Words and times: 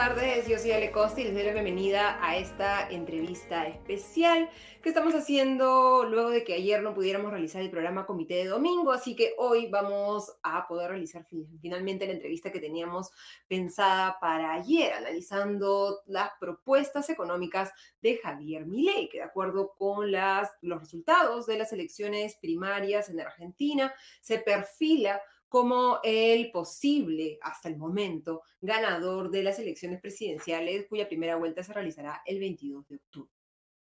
tardes. 0.00 0.48
Yo 0.48 0.58
soy 0.58 0.72
Ale 0.72 0.92
Costa 0.92 1.20
y 1.20 1.24
les 1.24 1.34
doy 1.34 1.42
la 1.42 1.52
bienvenida 1.52 2.18
a 2.26 2.38
esta 2.38 2.88
entrevista 2.88 3.68
especial 3.68 4.48
que 4.82 4.88
estamos 4.88 5.14
haciendo 5.14 6.06
luego 6.08 6.30
de 6.30 6.42
que 6.42 6.54
ayer 6.54 6.82
no 6.82 6.94
pudiéramos 6.94 7.30
realizar 7.30 7.60
el 7.60 7.68
programa 7.68 8.06
Comité 8.06 8.36
de 8.36 8.46
Domingo. 8.46 8.92
Así 8.92 9.14
que 9.14 9.34
hoy 9.36 9.66
vamos 9.66 10.32
a 10.42 10.66
poder 10.66 10.92
realizar 10.92 11.26
finalmente 11.60 12.06
la 12.06 12.14
entrevista 12.14 12.50
que 12.50 12.60
teníamos 12.60 13.10
pensada 13.46 14.16
para 14.22 14.54
ayer, 14.54 14.94
analizando 14.94 16.00
las 16.06 16.30
propuestas 16.40 17.10
económicas 17.10 17.70
de 18.00 18.16
Javier 18.22 18.64
Milei, 18.64 19.10
que 19.10 19.18
de 19.18 19.24
acuerdo 19.24 19.74
con 19.76 20.10
las, 20.10 20.50
los 20.62 20.80
resultados 20.80 21.44
de 21.44 21.58
las 21.58 21.74
elecciones 21.74 22.36
primarias 22.40 23.10
en 23.10 23.20
Argentina 23.20 23.92
se 24.22 24.38
perfila 24.38 25.20
como 25.50 25.98
el 26.04 26.52
posible, 26.52 27.40
hasta 27.42 27.68
el 27.68 27.76
momento, 27.76 28.42
ganador 28.60 29.30
de 29.32 29.42
las 29.42 29.58
elecciones 29.58 30.00
presidenciales, 30.00 30.86
cuya 30.88 31.08
primera 31.08 31.34
vuelta 31.34 31.64
se 31.64 31.72
realizará 31.72 32.22
el 32.24 32.38
22 32.38 32.86
de 32.86 32.96
octubre. 32.96 33.30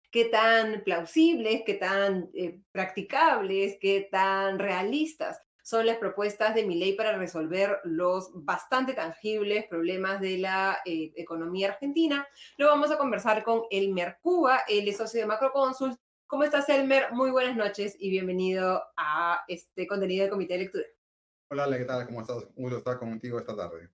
¿Qué 0.09 0.25
tan 0.25 0.83
plausibles, 0.83 1.61
qué 1.67 1.75
tan 1.75 2.31
eh, 2.33 2.59
practicables, 2.71 3.77
qué 3.79 4.09
tan 4.11 4.57
realistas 4.57 5.39
son 5.61 5.85
las 5.85 5.97
propuestas 5.97 6.55
de 6.55 6.65
mi 6.65 6.73
ley 6.73 6.93
para 6.93 7.15
resolver 7.15 7.77
los 7.83 8.31
bastante 8.33 8.93
tangibles 8.93 9.67
problemas 9.67 10.19
de 10.19 10.39
la 10.39 10.79
eh, 10.85 11.11
economía 11.15 11.67
argentina? 11.67 12.27
Lo 12.57 12.65
vamos 12.65 12.89
a 12.89 12.97
conversar 12.97 13.43
con 13.43 13.61
Elmer 13.69 14.17
Cuba, 14.23 14.61
él 14.67 14.87
es 14.87 14.97
socio 14.97 15.19
de 15.19 15.27
Macroconsult. 15.27 15.99
¿Cómo 16.25 16.43
estás, 16.43 16.67
Elmer? 16.69 17.11
Muy 17.11 17.29
buenas 17.29 17.55
noches 17.55 17.95
y 17.99 18.09
bienvenido 18.09 18.81
a 18.97 19.41
este 19.47 19.85
contenido 19.85 20.23
del 20.23 20.31
Comité 20.31 20.53
de 20.53 20.59
Lectura. 20.61 20.98
Hola, 21.51 21.75
¿qué 21.79 21.85
tal? 21.85 22.05
¿Cómo 22.05 22.21
estás? 22.21 22.47
Un 22.55 22.63
gusto 22.63 22.77
estar 22.77 22.99
contigo 22.99 23.39
esta 23.39 23.55
tarde. 23.55 23.89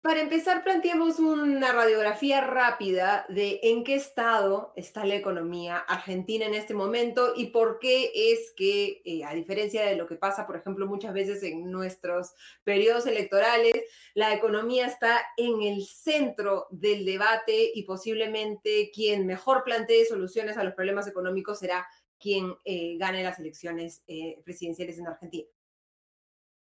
Para 0.00 0.20
empezar, 0.20 0.64
planteamos 0.64 1.20
una 1.20 1.72
radiografía 1.72 2.40
rápida 2.40 3.24
de 3.28 3.60
en 3.62 3.84
qué 3.84 3.94
estado 3.94 4.72
está 4.74 5.04
la 5.04 5.14
economía 5.14 5.78
argentina 5.78 6.44
en 6.46 6.54
este 6.54 6.74
momento 6.74 7.34
y 7.36 7.46
por 7.46 7.78
qué 7.78 8.10
es 8.32 8.52
que, 8.56 9.00
eh, 9.04 9.24
a 9.24 9.32
diferencia 9.32 9.86
de 9.86 9.94
lo 9.94 10.08
que 10.08 10.16
pasa, 10.16 10.44
por 10.44 10.56
ejemplo, 10.56 10.88
muchas 10.88 11.12
veces 11.12 11.40
en 11.44 11.70
nuestros 11.70 12.34
periodos 12.64 13.06
electorales, 13.06 13.74
la 14.14 14.34
economía 14.34 14.86
está 14.86 15.20
en 15.36 15.62
el 15.62 15.84
centro 15.84 16.66
del 16.70 17.04
debate 17.04 17.70
y 17.74 17.84
posiblemente 17.84 18.90
quien 18.92 19.24
mejor 19.24 19.62
plantee 19.62 20.04
soluciones 20.04 20.56
a 20.56 20.64
los 20.64 20.74
problemas 20.74 21.06
económicos 21.06 21.60
será 21.60 21.86
quien 22.18 22.56
eh, 22.64 22.96
gane 22.98 23.22
las 23.22 23.38
elecciones 23.38 24.02
eh, 24.08 24.40
presidenciales 24.44 24.98
en 24.98 25.06
Argentina. 25.06 25.48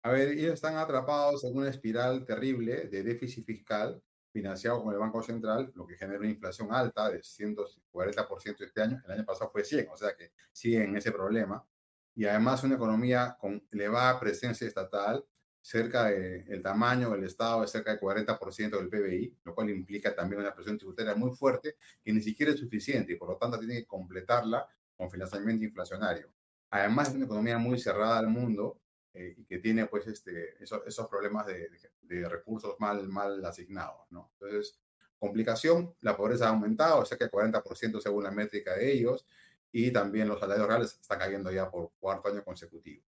A 0.05 0.11
ver, 0.11 0.29
ellos 0.29 0.53
están 0.53 0.77
atrapados 0.77 1.43
en 1.45 1.57
una 1.57 1.67
espiral 1.67 2.25
terrible 2.25 2.89
de 2.89 3.01
déficit 3.01 3.43
fiscal 3.43 3.99
financiado 4.31 4.83
con 4.83 4.93
el 4.93 4.99
Banco 4.99 5.23
Central, 5.23 5.71
lo 5.73 5.87
que 5.87 5.97
genera 5.97 6.19
una 6.19 6.29
inflación 6.29 6.71
alta 6.71 7.09
de 7.09 7.21
140% 7.23 8.61
este 8.63 8.81
año. 8.83 9.01
El 9.03 9.11
año 9.11 9.25
pasado 9.25 9.49
fue 9.49 9.63
100, 9.63 9.87
o 9.89 9.97
sea 9.97 10.15
que 10.15 10.31
siguen 10.51 10.95
ese 10.95 11.11
problema. 11.11 11.65
Y 12.13 12.25
además 12.25 12.63
una 12.63 12.75
economía 12.75 13.35
con 13.39 13.65
elevada 13.71 14.19
presencia 14.19 14.67
estatal, 14.67 15.25
cerca 15.59 16.03
del 16.05 16.45
el 16.49 16.61
tamaño 16.61 17.09
del 17.09 17.23
Estado 17.23 17.63
es 17.63 17.71
cerca 17.71 17.89
del 17.89 17.99
40% 17.99 18.77
del 18.77 18.89
PBI, 18.89 19.39
lo 19.43 19.55
cual 19.55 19.71
implica 19.71 20.13
también 20.15 20.39
una 20.39 20.53
presión 20.53 20.77
tributaria 20.77 21.15
muy 21.15 21.31
fuerte 21.35 21.77
que 22.03 22.13
ni 22.13 22.21
siquiera 22.21 22.51
es 22.51 22.59
suficiente 22.59 23.13
y 23.13 23.15
por 23.15 23.29
lo 23.29 23.37
tanto 23.37 23.57
tiene 23.57 23.77
que 23.77 23.87
completarla 23.87 24.67
con 24.95 25.09
financiamiento 25.09 25.65
inflacionario. 25.65 26.31
Además 26.69 27.09
es 27.09 27.15
una 27.15 27.25
economía 27.25 27.57
muy 27.57 27.79
cerrada 27.79 28.19
al 28.19 28.27
mundo 28.27 28.84
eh, 29.15 29.33
y 29.37 29.45
que 29.45 29.59
tiene 29.59 29.85
pues 29.85 30.05
este, 30.07 30.55
esos, 30.59 31.07
problemas 31.07 31.47
de, 31.47 32.29
recursos 32.29 32.75
mal, 32.79 33.07
mal 33.07 33.43
asignados, 33.45 34.01
¿no? 34.09 34.29
Entonces, 34.33 34.77
complicación, 35.17 35.95
la 36.01 36.17
pobreza 36.17 36.47
ha 36.47 36.49
aumentado, 36.49 37.05
cerca 37.05 37.23
del 37.25 37.31
40% 37.31 38.01
según 38.01 38.25
la 38.25 38.31
métrica 38.31 38.75
de 38.75 38.91
ellos, 38.91 39.25
y 39.71 39.91
también 39.91 40.27
los 40.27 40.41
salarios 40.41 40.67
reales 40.67 40.97
están 40.99 41.19
cayendo 41.19 41.49
ya 41.49 41.71
por 41.71 41.91
cuarto 41.97 42.27
año 42.27 42.43
consecutivo. 42.43 43.03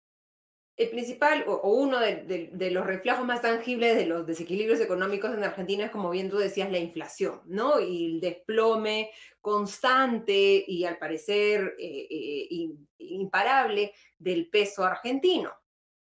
El 0.77 0.91
principal 0.91 1.43
o, 1.47 1.71
uno 1.73 1.99
de, 1.99 2.51
de, 2.53 2.71
los 2.71 2.85
reflejos 2.85 3.25
más 3.25 3.41
tangibles 3.41 3.97
de 3.97 4.05
los 4.05 4.25
desequilibrios 4.25 4.79
económicos 4.79 5.33
en 5.33 5.43
Argentina 5.43 5.85
es, 5.85 5.91
como 5.91 6.09
bien 6.09 6.29
tú 6.29 6.37
decías, 6.37 6.71
la 6.71 6.77
inflación, 6.77 7.41
¿no? 7.45 7.81
Y 7.81 8.05
el 8.05 8.21
desplome 8.21 9.11
constante 9.41 10.63
y 10.65 10.85
al 10.85 10.97
parecer 10.97 11.75
eh, 11.79 12.07
eh, 12.09 12.69
imparable 12.99 13.93
del 14.17 14.49
peso 14.49 14.85
argentino 14.85 15.51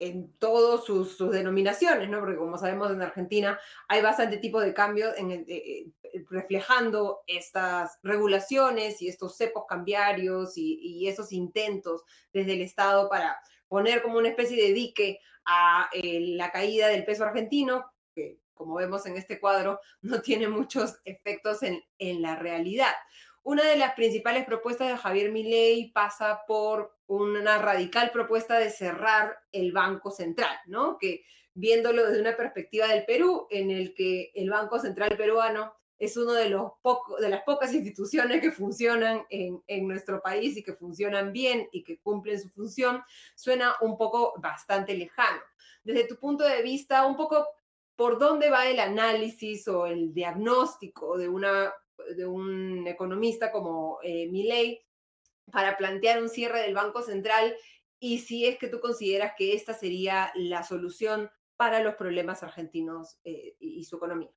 en 0.04 0.32
todas 0.38 0.84
sus, 0.84 1.18
denominaciones, 1.30 2.08
¿no? 2.08 2.20
Porque 2.20 2.36
como 2.36 2.58
sabemos 2.58 2.90
en 2.90 3.00
Argentina 3.00 3.58
hay 3.88 4.02
bastante 4.02 4.36
tipo 4.36 4.60
de 4.60 4.74
cambios 4.74 5.16
en 5.16 5.30
eh, 5.30 5.44
eh, 5.48 5.86
reflejando 6.30 7.22
estas 7.26 7.98
regulaciones 8.02 9.00
y 9.00 9.08
estos 9.08 9.36
cepos 9.36 9.64
cambiarios 9.66 10.56
y, 10.56 11.08
esos 11.08 11.32
intentos 11.32 12.02
desde 12.32 12.54
el 12.54 12.62
Estado 12.62 13.08
para 13.08 13.36
poner 13.68 14.02
como 14.02 14.18
una 14.18 14.28
especie 14.28 14.56
de 14.56 14.72
dique 14.72 15.20
a 15.44 15.88
eh, 15.92 16.34
la 16.36 16.50
caída 16.50 16.88
del 16.88 17.04
peso 17.04 17.24
argentino, 17.24 17.84
que 18.14 18.38
como 18.54 18.74
vemos 18.74 19.04
en 19.06 19.16
este 19.16 19.40
cuadro 19.40 19.80
no 20.02 20.20
tiene 20.20 20.48
muchos 20.48 20.98
efectos 21.04 21.62
en, 21.62 21.82
en 21.98 22.20
la 22.20 22.36
realidad. 22.36 22.94
Una 23.44 23.64
de 23.68 23.76
las 23.76 23.92
principales 23.92 24.46
propuestas 24.46 24.88
de 24.88 24.96
Javier 24.96 25.30
Milei 25.30 25.92
pasa 25.92 26.40
por 26.46 26.96
una 27.06 27.58
radical 27.58 28.10
propuesta 28.10 28.58
de 28.58 28.70
cerrar 28.70 29.36
el 29.52 29.70
Banco 29.70 30.10
Central, 30.10 30.56
¿no? 30.66 30.96
Que 30.98 31.26
viéndolo 31.52 32.06
desde 32.06 32.22
una 32.22 32.38
perspectiva 32.38 32.88
del 32.88 33.04
Perú, 33.04 33.46
en 33.50 33.70
el 33.70 33.94
que 33.94 34.32
el 34.34 34.48
Banco 34.48 34.78
Central 34.78 35.14
peruano 35.18 35.74
es 35.98 36.16
uno 36.16 36.32
de, 36.32 36.48
los 36.48 36.72
de 37.20 37.28
las 37.28 37.42
pocas 37.42 37.74
instituciones 37.74 38.40
que 38.40 38.50
funcionan 38.50 39.26
en, 39.28 39.88
nuestro 39.88 40.22
país 40.22 40.56
y 40.56 40.62
que 40.62 40.72
funcionan 40.72 41.30
bien 41.30 41.68
y 41.70 41.84
que 41.84 41.98
cumplen 41.98 42.40
su 42.40 42.48
función, 42.48 43.02
suena 43.34 43.74
un 43.82 43.98
poco 43.98 44.32
bastante 44.38 44.94
lejano. 44.94 45.42
Desde 45.82 46.06
tu 46.06 46.16
punto 46.16 46.44
de 46.44 46.62
vista, 46.62 47.06
un 47.06 47.16
poco 47.16 47.46
por 47.94 48.18
dónde 48.18 48.48
va 48.48 48.66
el 48.66 48.80
análisis 48.80 49.68
o 49.68 49.86
el 49.86 50.14
diagnóstico 50.14 51.18
de 51.18 51.28
una 51.28 51.72
de 52.16 52.26
un 52.26 52.86
economista 52.86 53.50
como 53.50 53.98
eh, 54.02 54.28
Milley 54.30 54.84
para 55.50 55.76
plantear 55.76 56.22
un 56.22 56.28
cierre 56.28 56.60
del 56.60 56.74
Banco 56.74 57.02
Central 57.02 57.54
y 57.98 58.18
si 58.18 58.46
es 58.46 58.58
que 58.58 58.68
tú 58.68 58.80
consideras 58.80 59.32
que 59.36 59.54
esta 59.54 59.74
sería 59.74 60.32
la 60.34 60.62
solución 60.62 61.30
para 61.56 61.80
los 61.80 61.94
problemas 61.94 62.42
argentinos 62.42 63.18
eh, 63.24 63.56
y 63.60 63.84
su 63.84 63.96
economía. 63.96 64.30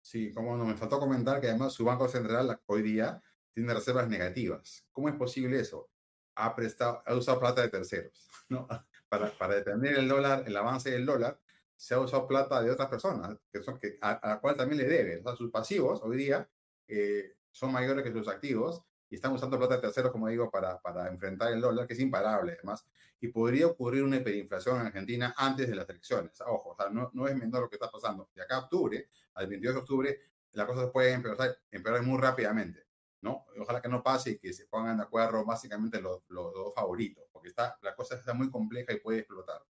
Sí, 0.00 0.32
como 0.32 0.56
no, 0.56 0.64
me 0.64 0.76
faltó 0.76 0.98
comentar 1.00 1.40
que 1.40 1.48
además 1.48 1.72
su 1.72 1.84
Banco 1.84 2.08
Central 2.08 2.60
hoy 2.66 2.82
día 2.82 3.22
tiene 3.50 3.74
reservas 3.74 4.08
negativas. 4.08 4.86
¿Cómo 4.92 5.08
es 5.08 5.16
posible 5.16 5.58
eso? 5.60 5.90
Ha, 6.36 6.54
prestado, 6.54 7.02
ha 7.04 7.14
usado 7.14 7.40
plata 7.40 7.62
de 7.62 7.70
terceros, 7.70 8.28
¿no? 8.48 8.68
Para, 9.08 9.36
para 9.36 9.56
detener 9.56 9.96
el 9.96 10.08
dólar, 10.08 10.44
el 10.46 10.56
avance 10.56 10.90
del 10.90 11.06
dólar, 11.06 11.40
se 11.76 11.94
ha 11.94 12.00
usado 12.00 12.26
plata 12.26 12.62
de 12.62 12.70
otras 12.70 12.88
personas, 12.88 13.36
que 13.50 13.62
son, 13.62 13.78
que, 13.78 13.98
a, 14.00 14.20
la 14.22 14.40
cual 14.40 14.56
también 14.56 14.82
le 14.82 14.88
debe. 14.88 15.22
O 15.24 15.36
sus 15.36 15.50
pasivos 15.50 16.00
hoy 16.02 16.16
día 16.16 16.48
eh, 16.88 17.36
son 17.50 17.72
mayores 17.72 18.04
que 18.04 18.12
sus 18.12 18.28
activos 18.28 18.82
y 19.08 19.16
están 19.16 19.32
usando 19.32 19.58
plata 19.58 19.76
de 19.76 19.82
terceros, 19.82 20.10
como 20.10 20.28
digo, 20.28 20.50
para, 20.50 20.80
para 20.80 21.08
enfrentar 21.08 21.52
el 21.52 21.60
dólar, 21.60 21.86
que 21.86 21.94
es 21.94 22.00
imparable 22.00 22.54
además, 22.54 22.84
y 23.20 23.28
podría 23.28 23.66
ocurrir 23.66 24.02
una 24.02 24.16
hiperinflación 24.16 24.80
en 24.80 24.86
Argentina 24.88 25.34
antes 25.36 25.68
de 25.68 25.74
las 25.74 25.88
elecciones. 25.88 26.40
Ojo, 26.40 26.70
o 26.70 26.76
sea, 26.76 26.90
no, 26.90 27.10
no 27.14 27.28
es 27.28 27.36
menor 27.36 27.62
lo 27.62 27.68
que 27.68 27.76
está 27.76 27.90
pasando. 27.90 28.28
De 28.34 28.42
acá 28.42 28.56
a 28.56 28.60
octubre, 28.60 29.08
al 29.34 29.46
22 29.46 29.74
de 29.74 29.80
octubre, 29.80 30.20
la 30.52 30.66
cosa 30.66 30.82
se 30.82 30.88
puede 30.88 31.12
empeorar, 31.12 31.56
empeorar 31.70 32.02
muy 32.02 32.20
rápidamente. 32.20 32.86
¿no? 33.22 33.46
Ojalá 33.58 33.80
que 33.80 33.88
no 33.88 34.02
pase 34.02 34.32
y 34.32 34.38
que 34.38 34.52
se 34.52 34.66
pongan 34.66 34.98
de 34.98 35.04
acuerdo 35.04 35.44
básicamente 35.44 36.00
los, 36.00 36.22
los 36.28 36.52
dos 36.52 36.74
favoritos, 36.74 37.24
porque 37.32 37.48
está, 37.48 37.76
la 37.82 37.94
cosa 37.94 38.16
está 38.16 38.34
muy 38.34 38.50
compleja 38.50 38.92
y 38.92 39.00
puede 39.00 39.20
explotar. 39.20 39.62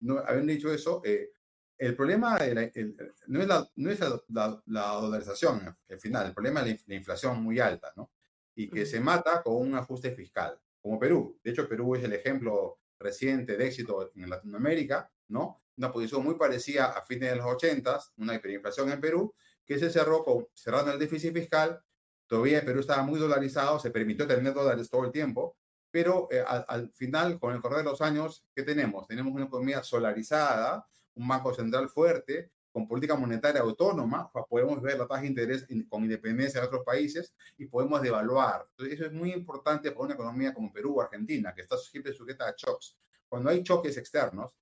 No, 0.00 0.18
habiendo 0.18 0.52
dicho 0.52 0.72
eso, 0.72 1.02
eh, 1.04 1.30
el 1.78 1.94
problema 1.94 2.38
no 3.28 3.40
es, 3.40 3.46
la, 3.46 3.70
no 3.76 3.90
es 3.90 4.00
la, 4.28 4.90
dolarización 5.00 5.76
al 5.88 6.00
final, 6.00 6.26
el 6.26 6.34
problema 6.34 6.60
es 6.62 6.84
la, 6.86 6.94
inflación 6.94 7.42
muy 7.42 7.60
alta, 7.60 7.92
¿no? 7.96 8.10
Y 8.56 8.68
que 8.68 8.84
se 8.84 9.00
mata 9.00 9.42
con 9.42 9.54
un 9.56 9.74
ajuste 9.76 10.10
fiscal, 10.10 10.58
como 10.82 10.98
Perú. 10.98 11.38
De 11.42 11.52
hecho, 11.52 11.68
Perú 11.68 11.94
es 11.94 12.02
el 12.02 12.12
ejemplo 12.12 12.80
reciente 12.98 13.56
de 13.56 13.68
éxito 13.68 14.10
en 14.16 14.28
Latinoamérica, 14.28 15.08
¿no? 15.28 15.62
Una 15.76 15.92
posición 15.92 16.24
muy 16.24 16.34
parecida 16.34 16.86
a 16.86 17.02
fines 17.02 17.30
de 17.30 17.36
los 17.36 17.46
80, 17.46 18.00
una 18.16 18.34
hiperinflación 18.34 18.90
en 18.90 19.00
Perú, 19.00 19.32
que 19.64 19.78
se 19.78 19.90
cerró 19.90 20.24
con, 20.24 20.48
cerrando 20.54 20.90
el 20.92 20.98
déficit 20.98 21.32
fiscal. 21.32 21.80
Todavía 22.26 22.64
Perú 22.64 22.80
estaba 22.80 23.04
muy 23.04 23.20
dolarizado, 23.20 23.78
se 23.78 23.92
permitió 23.92 24.26
tener 24.26 24.52
dólares 24.52 24.90
todo 24.90 25.04
el 25.04 25.12
tiempo, 25.12 25.56
pero 25.92 26.26
eh, 26.32 26.42
al, 26.44 26.64
al, 26.66 26.90
final, 26.90 27.38
con 27.38 27.54
el 27.54 27.60
correr 27.60 27.78
de 27.78 27.84
los 27.84 28.00
años, 28.00 28.44
¿qué 28.52 28.64
tenemos? 28.64 29.06
Tenemos 29.06 29.32
una 29.32 29.44
economía 29.44 29.84
solarizada, 29.84 30.84
un 31.18 31.28
banco 31.28 31.52
central 31.52 31.88
fuerte, 31.88 32.52
con 32.72 32.86
política 32.86 33.16
monetaria 33.16 33.60
autónoma, 33.60 34.30
podemos 34.48 34.80
ver 34.80 34.98
la 34.98 35.06
tasa 35.06 35.22
de 35.22 35.26
interés 35.28 35.66
con 35.88 36.04
independencia 36.04 36.60
de 36.60 36.66
otros 36.66 36.84
países 36.84 37.34
y 37.56 37.66
podemos 37.66 38.00
devaluar. 38.00 38.68
Eso 38.78 39.06
es 39.06 39.12
muy 39.12 39.32
importante 39.32 39.90
para 39.90 40.04
una 40.04 40.14
economía 40.14 40.54
como 40.54 40.72
Perú 40.72 40.98
o 40.98 41.02
Argentina, 41.02 41.52
que 41.54 41.62
está 41.62 41.76
siempre 41.76 42.12
sujeta 42.12 42.46
a 42.46 42.54
shocks. 42.56 42.96
Cuando 43.28 43.50
hay 43.50 43.62
choques 43.62 43.96
externos, 43.96 44.58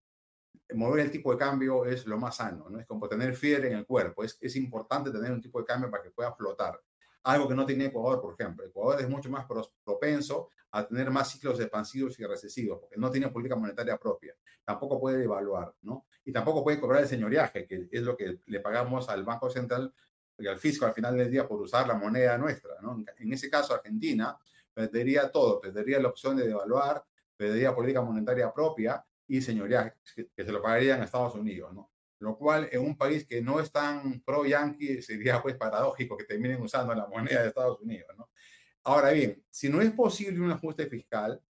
mover 0.74 1.00
el 1.00 1.10
tipo 1.10 1.30
de 1.32 1.38
cambio 1.38 1.84
es 1.84 2.06
lo 2.06 2.16
más 2.18 2.36
sano, 2.36 2.68
¿no? 2.70 2.80
Es 2.80 2.86
como 2.86 3.08
tener 3.08 3.36
fiebre 3.36 3.70
en 3.70 3.78
el 3.78 3.86
cuerpo. 3.86 4.24
Es, 4.24 4.38
es 4.40 4.56
importante 4.56 5.10
tener 5.10 5.30
un 5.30 5.40
tipo 5.40 5.60
de 5.60 5.66
cambio 5.66 5.90
para 5.90 6.02
que 6.02 6.10
pueda 6.10 6.32
flotar. 6.32 6.80
Algo 7.26 7.48
que 7.48 7.56
no 7.56 7.66
tiene 7.66 7.86
Ecuador, 7.86 8.20
por 8.20 8.34
ejemplo. 8.34 8.64
Ecuador 8.64 9.00
es 9.00 9.08
mucho 9.08 9.28
más 9.28 9.46
propenso 9.84 10.50
a 10.70 10.86
tener 10.86 11.10
más 11.10 11.28
ciclos 11.28 11.58
expansivos 11.58 12.16
y 12.20 12.24
recesivos, 12.24 12.78
porque 12.78 12.96
no 12.96 13.10
tiene 13.10 13.28
política 13.30 13.56
monetaria 13.56 13.98
propia. 13.98 14.32
Tampoco 14.64 15.00
puede 15.00 15.18
devaluar, 15.18 15.74
¿no? 15.82 16.06
Y 16.24 16.30
tampoco 16.30 16.62
puede 16.62 16.78
cobrar 16.78 17.02
el 17.02 17.08
señoriaje, 17.08 17.66
que 17.66 17.88
es 17.90 18.02
lo 18.02 18.16
que 18.16 18.38
le 18.46 18.60
pagamos 18.60 19.08
al 19.08 19.24
Banco 19.24 19.50
Central 19.50 19.92
y 20.38 20.46
al 20.46 20.58
fisco 20.58 20.86
al 20.86 20.92
final 20.92 21.16
del 21.16 21.28
día 21.28 21.48
por 21.48 21.60
usar 21.60 21.88
la 21.88 21.94
moneda 21.94 22.38
nuestra, 22.38 22.74
¿no? 22.80 23.02
En 23.18 23.32
ese 23.32 23.50
caso, 23.50 23.74
Argentina 23.74 24.38
perdería 24.72 25.28
todo, 25.32 25.60
perdería 25.60 25.98
la 25.98 26.08
opción 26.08 26.36
de 26.36 26.46
devaluar, 26.46 27.04
perdería 27.36 27.74
política 27.74 28.02
monetaria 28.02 28.52
propia 28.52 29.04
y 29.26 29.42
señorías 29.42 29.94
que, 30.14 30.44
se 30.44 30.52
lo 30.52 30.62
pagarían 30.62 31.00
a 31.00 31.04
Estados 31.04 31.34
Unidos, 31.34 31.74
¿no? 31.74 31.90
Lo 32.18 32.36
cual 32.36 32.68
en 32.72 32.80
un 32.80 32.96
país 32.96 33.26
que 33.26 33.42
no 33.42 33.60
es 33.60 33.70
tan 33.70 34.20
pro-yankee 34.22 35.02
sería 35.02 35.42
pues 35.42 35.56
paradójico 35.56 36.16
que 36.16 36.24
terminen 36.24 36.60
usando 36.62 36.94
la 36.94 37.06
moneda 37.06 37.42
de 37.42 37.48
Estados 37.48 37.80
Unidos, 37.80 38.10
¿no? 38.16 38.30
Ahora 38.84 39.10
bien, 39.10 39.44
si 39.50 39.68
no 39.68 39.82
es 39.82 39.90
posible 39.90 40.40
un 40.40 40.52
ajuste 40.52 40.86
fiscal, 40.86 41.42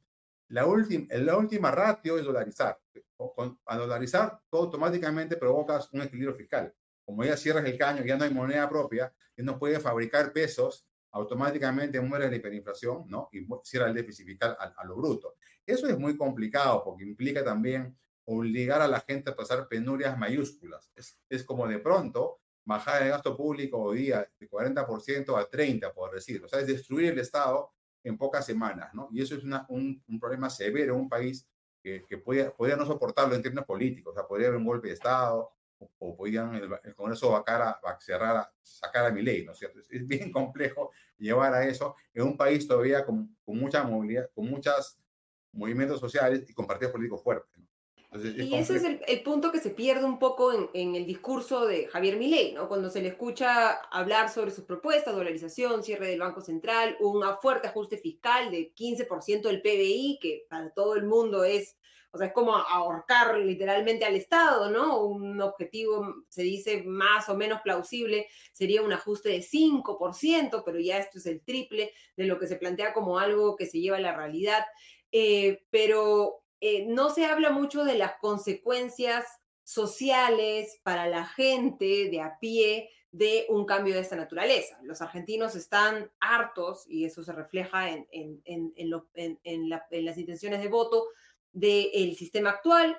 la, 0.49 0.67
última 0.67 1.07
la 1.11 1.37
última 1.37 1.71
ratio 1.71 2.19
es 2.19 2.25
dolarizar. 2.25 2.79
Con, 3.17 3.59
a 3.67 3.77
dolarizar, 3.77 4.41
automáticamente 4.51 5.37
provocas 5.37 5.93
un 5.93 6.03
equilibrio 6.03 6.35
fiscal. 6.35 6.75
Como 7.05 7.25
ya 7.25 7.37
cierras 7.37 7.65
el 7.65 7.79
caño, 7.79 8.05
ya 8.05 8.17
no 8.17 8.25
hay 8.25 8.31
moneda 8.31 8.69
propia, 8.69 9.13
ya 9.37 9.45
no 9.45 9.59
puedes 9.59 9.83
fabricar 9.83 10.33
pesos 10.33 10.89
automáticamente 11.17 12.01
muere 12.01 12.29
la 12.29 12.37
hiperinflación, 12.37 13.05
¿no? 13.09 13.29
Y 13.33 13.47
cierra 13.65 13.89
el 13.89 13.95
déficit 13.95 14.27
fiscal 14.27 14.57
a, 14.59 14.85
lo 14.85 14.97
bruto. 14.97 15.37
Eso 15.65 15.89
es 15.89 15.99
muy 15.99 16.17
complicado 16.17 16.85
porque 16.85 17.05
implica 17.05 17.43
también 17.43 17.97
obligar 18.27 18.83
a 18.83 18.89
la 18.89 19.01
gente 19.01 19.31
a 19.31 19.37
pasar 19.37 19.69
penurias 19.69 20.19
mayúsculas. 20.19 20.91
Es, 20.95 21.19
es 21.29 21.45
como 21.45 21.67
de 21.67 21.79
pronto 21.79 22.41
bajar 22.65 23.03
el 23.03 23.11
gasto 23.11 23.37
público 23.37 23.79
hoy 23.79 23.99
día 23.99 24.29
de 24.39 24.51
40% 24.51 25.39
a 25.39 25.51
30%, 25.51 25.95
por 25.95 26.13
decir. 26.13 26.45
O 26.45 26.49
sea, 26.49 26.61
es 26.61 26.67
destruir 26.67 27.13
el 27.13 27.19
Estado 27.19 27.73
en 28.03 28.19
pocas 28.19 28.45
semanas, 28.45 28.93
¿no? 28.95 29.09
Y 29.13 29.23
eso 29.23 29.35
es 29.37 29.45
una, 29.45 29.65
un, 29.69 30.03
un, 30.09 30.21
problema 30.21 30.51
severo 30.51 30.95
en 30.95 31.01
un 31.01 31.09
país 31.09 31.49
que, 31.83 32.05
que 32.07 32.19
podría, 32.19 32.51
podría 32.51 32.77
no 32.77 32.87
soportarlo 32.87 33.35
en 33.35 33.43
términos 33.43 33.65
políticos. 33.65 34.13
O 34.13 34.15
sea, 34.15 34.27
podría 34.27 34.49
haber 34.49 34.59
un 34.59 34.67
golpe 34.67 34.89
de 34.89 34.95
Estado, 34.95 35.57
o, 35.79 36.17
podían 36.17 36.55
el, 36.55 36.71
el, 36.85 36.95
Congreso 36.95 37.31
vacar 37.31 37.63
a, 37.63 37.71
a 37.71 38.01
cerrar, 38.01 38.51
sacar 38.63 39.07
a 39.07 39.11
mi 39.11 39.23
ley, 39.23 39.45
¿no 39.45 39.53
es 39.53 39.59
cierto? 39.59 39.81
Es, 39.81 40.07
bien 40.07 40.31
complejo 40.33 40.91
llevar 41.19 41.55
a 41.55 41.67
eso 41.67 41.97
en 42.15 42.25
un 42.25 42.37
país 42.37 42.67
todavía 42.67 43.05
con, 43.05 43.37
con 43.45 43.59
mucha 43.59 43.83
movilidad, 43.83 44.31
con 44.35 44.47
muchos 44.49 44.99
movimientos 45.53 46.01
sociales 46.01 46.49
y 46.49 46.53
con 46.53 46.67
partidos 46.67 46.93
políticos 46.93 47.23
fuertes. 47.23 47.56
Y 48.25 48.55
ese 48.55 48.77
es 48.77 48.85
el, 48.85 49.01
el, 49.07 49.23
punto 49.23 49.53
que 49.53 49.61
se 49.61 49.71
pierde 49.71 50.05
un 50.05 50.19
poco 50.19 50.53
en, 50.53 50.69
en, 50.75 50.95
el 50.95 51.07
discurso 51.07 51.67
de 51.67 51.87
Javier 51.87 52.17
Milei, 52.17 52.53
¿no? 52.53 52.69
Cuando 52.69 52.91
se 52.91 53.03
le 53.03 53.09
escucha 53.09 53.73
hablar 53.91 54.29
sobre 54.29 54.51
sus 54.51 54.65
propuestas, 54.65 55.15
dolarización, 55.15 55.83
cierre 55.83 56.09
del 56.09 56.21
Banco 56.21 56.41
Central, 56.41 56.97
un 57.01 57.23
fuerte 57.41 57.69
ajuste 57.69 57.99
fiscal 57.99 58.51
de 58.51 58.73
15% 58.75 59.43
del 59.43 59.63
PBI, 59.63 60.19
que 60.21 60.47
para 60.49 60.71
todo 60.71 60.95
el 60.95 61.05
mundo 61.05 61.45
es 61.45 61.77
o 62.17 62.19
sea, 62.19 62.29
es 62.29 62.33
como 62.33 62.57
ahorcar 62.57 63.37
literalmente 63.39 64.07
al 64.07 64.17
Estado, 64.17 64.71
¿no? 64.71 65.03
Un 65.03 65.39
objetivo, 65.43 66.25
se 66.31 66.43
dice, 66.43 66.83
más 66.83 67.29
o 67.29 67.37
menos 67.37 67.61
plausible, 67.61 68.27
sería 68.53 68.81
un 68.81 68.93
ajuste 68.95 69.29
de 69.29 69.43
5%, 69.43 70.63
pero 70.65 70.81
ya 70.81 70.97
esto 70.97 71.19
es 71.19 71.27
el 71.27 71.43
triple 71.43 71.93
de 72.17 72.25
lo 72.25 72.39
que 72.39 72.47
se 72.47 72.57
plantea 72.57 72.95
como 72.95 73.19
algo 73.19 73.55
que 73.55 73.67
se 73.67 73.81
lleva 73.81 73.99
a 73.99 74.01
la 74.01 74.17
realidad. 74.17 74.65
Eh, 75.13 75.63
pero 75.69 76.43
eh, 76.61 76.87
no 76.87 77.11
se 77.11 77.27
habla 77.27 77.51
mucho 77.51 77.85
de 77.85 77.97
las 77.97 78.17
consecuencias 78.21 79.25
sociales 79.63 80.81
para 80.83 81.07
la 81.07 81.25
gente 81.27 82.09
de 82.11 82.21
a 82.21 82.39
pie 82.39 82.91
de 83.11 83.47
un 83.49 83.65
cambio 83.65 83.95
de 83.95 84.01
esta 84.01 84.17
naturaleza. 84.17 84.79
Los 84.83 85.01
argentinos 85.01 85.55
están 85.57 86.11
hartos, 86.21 86.85
y 86.89 87.05
eso 87.05 87.23
se 87.23 87.33
refleja 87.33 87.91
en, 87.91 88.07
en, 88.13 88.43
en, 88.45 89.41
en 89.43 89.69
la, 89.71 89.87
las 89.91 90.19
intenciones 90.19 90.61
de 90.61 90.69
voto, 90.69 91.07
del 91.53 92.15
sistema 92.15 92.51
actual. 92.51 92.99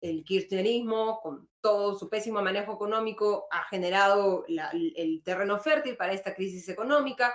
El 0.00 0.24
kirchnerismo, 0.24 1.20
con 1.20 1.48
todo 1.60 1.98
su 1.98 2.08
pésimo 2.08 2.40
manejo 2.42 2.72
económico, 2.72 3.46
ha 3.50 3.64
generado 3.64 4.44
el 4.48 5.22
terreno 5.24 5.58
fértil 5.58 5.96
para 5.96 6.12
esta 6.12 6.34
crisis 6.34 6.68
económica. 6.68 7.34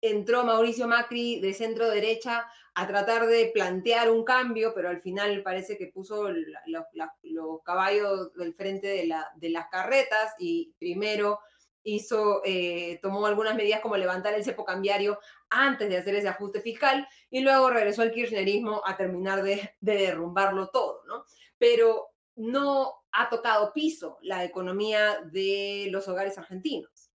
Entró 0.00 0.44
Mauricio 0.44 0.86
Macri 0.86 1.40
de 1.40 1.54
centro 1.54 1.88
derecha 1.88 2.46
a 2.74 2.86
tratar 2.86 3.26
de 3.26 3.50
plantear 3.54 4.10
un 4.10 4.22
cambio, 4.22 4.72
pero 4.74 4.90
al 4.90 5.00
final 5.00 5.42
parece 5.42 5.78
que 5.78 5.86
puso 5.86 6.28
los 6.28 7.62
caballos 7.64 8.34
del 8.34 8.54
frente 8.54 8.88
de, 8.88 9.06
la, 9.06 9.30
de 9.36 9.48
las 9.48 9.68
carretas 9.68 10.34
y 10.38 10.74
primero 10.78 11.40
hizo, 11.82 12.42
eh, 12.44 12.98
tomó 13.00 13.26
algunas 13.26 13.54
medidas 13.54 13.80
como 13.80 13.96
levantar 13.96 14.34
el 14.34 14.44
cepo 14.44 14.64
cambiario 14.64 15.18
antes 15.48 15.88
de 15.88 15.96
hacer 15.96 16.16
ese 16.16 16.28
ajuste 16.28 16.60
fiscal 16.60 17.08
y 17.30 17.40
luego 17.40 17.70
regresó 17.70 18.02
al 18.02 18.10
kirchnerismo 18.10 18.82
a 18.84 18.96
terminar 18.96 19.42
de, 19.42 19.74
de 19.80 19.94
derrumbarlo 19.94 20.68
todo, 20.68 21.02
¿no? 21.06 21.24
Pero 21.56 22.08
no 22.34 23.04
ha 23.12 23.28
tocado 23.30 23.72
piso 23.72 24.18
la 24.20 24.44
economía 24.44 25.20
de 25.32 25.88
los 25.90 26.06
hogares 26.08 26.36
argentinos. 26.36 27.10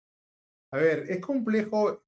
A 0.70 0.76
ver, 0.76 1.06
es 1.08 1.20
complejo 1.20 2.04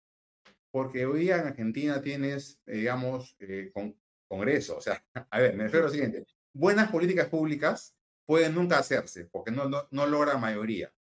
porque 0.70 1.06
hoy 1.06 1.20
día 1.20 1.38
en 1.38 1.49
Argentina 1.49 2.00
tienes, 2.00 2.62
digamos, 2.67 3.37
eh, 3.40 3.70
con, 3.72 3.96
Congreso. 4.31 4.76
O 4.76 4.81
sea, 4.81 5.05
a 5.31 5.38
ver, 5.40 5.56
me 5.56 5.64
refiero 5.64 5.87
a 5.87 5.88
lo 5.88 5.93
siguiente. 5.93 6.25
Buenas 6.52 6.90
políticas 6.90 7.28
públicas 7.28 7.96
pueden 8.25 8.55
nunca 8.55 8.78
hacerse 8.78 9.25
porque 9.25 9.50
no, 9.50 9.69
no, 9.69 9.88
no 9.90 10.38
mayoría 10.38 10.93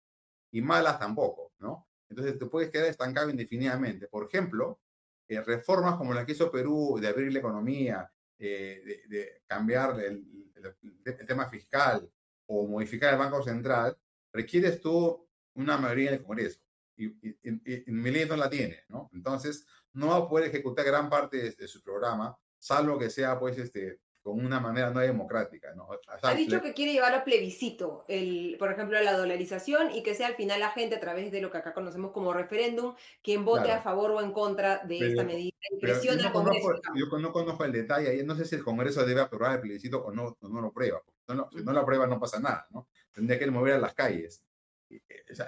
y 0.52 0.62
malas 0.62 1.00
tampoco, 1.00 1.54
¿no? 1.60 1.88
Entonces 2.10 2.40
te 2.40 2.48
puedes 2.48 2.72
quedar 2.72 2.88
estancado 2.88 3.30
indefinidamente. 3.30 4.08
Por 4.08 4.26
ejemplo, 4.26 4.80
eh, 5.28 5.42
reformas 5.42 5.96
como 5.96 6.14
la 6.14 6.26
que 6.26 6.32
hizo 6.32 6.52
Perú 6.52 6.98
de 7.00 7.08
abrir 7.08 7.32
la 7.32 7.38
economía, 7.38 8.12
eh, 8.40 8.82
de, 8.84 9.16
de, 9.16 9.42
cambiar 9.46 10.00
el, 10.00 10.26
el, 10.56 10.76
el, 11.06 11.28
tema 11.28 11.48
fiscal 11.48 12.10
o 12.48 12.66
modificar 12.68 13.14
el 13.14 13.20
Banco 13.20 13.44
Central, 13.44 13.96
requieres 14.34 14.82
tú 14.82 15.28
una 15.54 15.78
mayoría 15.78 16.10
en 16.10 16.16
el 16.16 16.24
Congreso. 16.24 16.62
Y, 17.00 17.06
y, 17.06 17.88
y, 17.88 17.92
Milei 17.92 18.28
no 18.28 18.36
la 18.36 18.50
tiene, 18.50 18.84
¿no? 18.90 19.10
Entonces, 19.14 19.66
no 19.94 20.08
va 20.08 20.18
a 20.18 20.28
poder 20.28 20.50
ejecutar 20.50 20.86
gran 20.86 21.10
parte 21.10 21.38
de, 21.38 21.52
de 21.52 21.68
su 21.68 21.82
programa, 21.82 22.38
salvo 22.58 23.00
que 23.00 23.10
sea, 23.10 23.40
pues, 23.40 23.58
este, 23.58 24.00
con 24.22 24.46
una 24.46 24.60
manera 24.60 24.92
no 24.92 25.00
democrática. 25.00 25.74
¿no? 25.76 25.86
O 25.86 26.20
sea, 26.20 26.32
ha 26.32 26.36
dicho 26.36 26.62
que 26.62 26.74
quiere 26.74 26.94
llevar 26.94 27.14
a 27.14 27.24
plebiscito, 27.24 28.06
el, 28.08 28.56
por 28.60 28.72
ejemplo, 28.72 29.00
la 29.02 29.18
dolarización 29.18 29.92
y 29.92 30.04
que 30.04 30.16
sea 30.16 30.28
al 30.28 30.36
final 30.36 30.60
la 30.60 30.72
gente 30.72 30.96
a 30.96 31.00
través 31.00 31.32
de 31.32 31.42
lo 31.42 31.52
que 31.52 31.58
acá 31.58 31.74
conocemos 31.74 32.12
como 32.12 32.34
referéndum 32.34 32.96
quien 33.24 33.46
vote 33.46 33.64
claro. 33.64 33.80
a 33.80 33.84
favor 33.84 34.12
o 34.12 34.22
en 34.22 34.32
contra 34.32 34.80
de 34.86 35.00
pero, 35.00 35.12
esta 35.12 35.24
medida 35.24 35.56
y 35.72 35.80
presiona 35.80 36.28
al 36.28 36.34
Congreso. 36.34 36.68
Conozco, 36.68 36.94
yo 36.96 37.20
no 37.20 37.32
conozco 37.32 37.66
el 37.66 37.72
detalle, 37.72 38.24
no 38.24 38.36
sé 38.36 38.46
si 38.46 38.56
el 38.56 38.64
Congreso 38.64 39.06
debe 39.06 39.22
aprobar 39.22 39.56
el 39.56 39.62
plebiscito 39.62 40.04
o 40.04 40.12
no, 40.12 40.38
o 40.40 40.50
no 40.50 40.62
lo 40.62 40.68
aprueba. 40.68 41.02
No, 41.28 41.36
no, 41.36 41.50
si 41.52 41.64
no 41.64 41.74
lo 41.74 41.80
aprueba 41.80 42.08
no 42.08 42.20
pasa 42.20 42.40
nada, 42.40 42.68
¿no? 42.72 42.88
Tendría 43.12 43.38
que 43.40 43.50
mover 43.50 43.74
a 43.74 43.80
las 43.80 43.94
calles. 43.94 44.44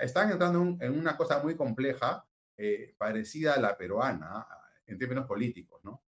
Están 0.01 0.31
entrando 0.31 0.61
en, 0.61 0.77
en, 0.81 0.99
una 0.99 1.17
cosa 1.17 1.41
muy 1.41 1.55
compleja, 1.55 2.25
eh, 2.57 2.93
parecida 2.97 3.55
a 3.55 3.59
la 3.59 3.77
peruana 3.77 4.45
en 4.85 4.97
términos 4.97 5.25
políticos, 5.25 5.81
¿no? 5.83 6.03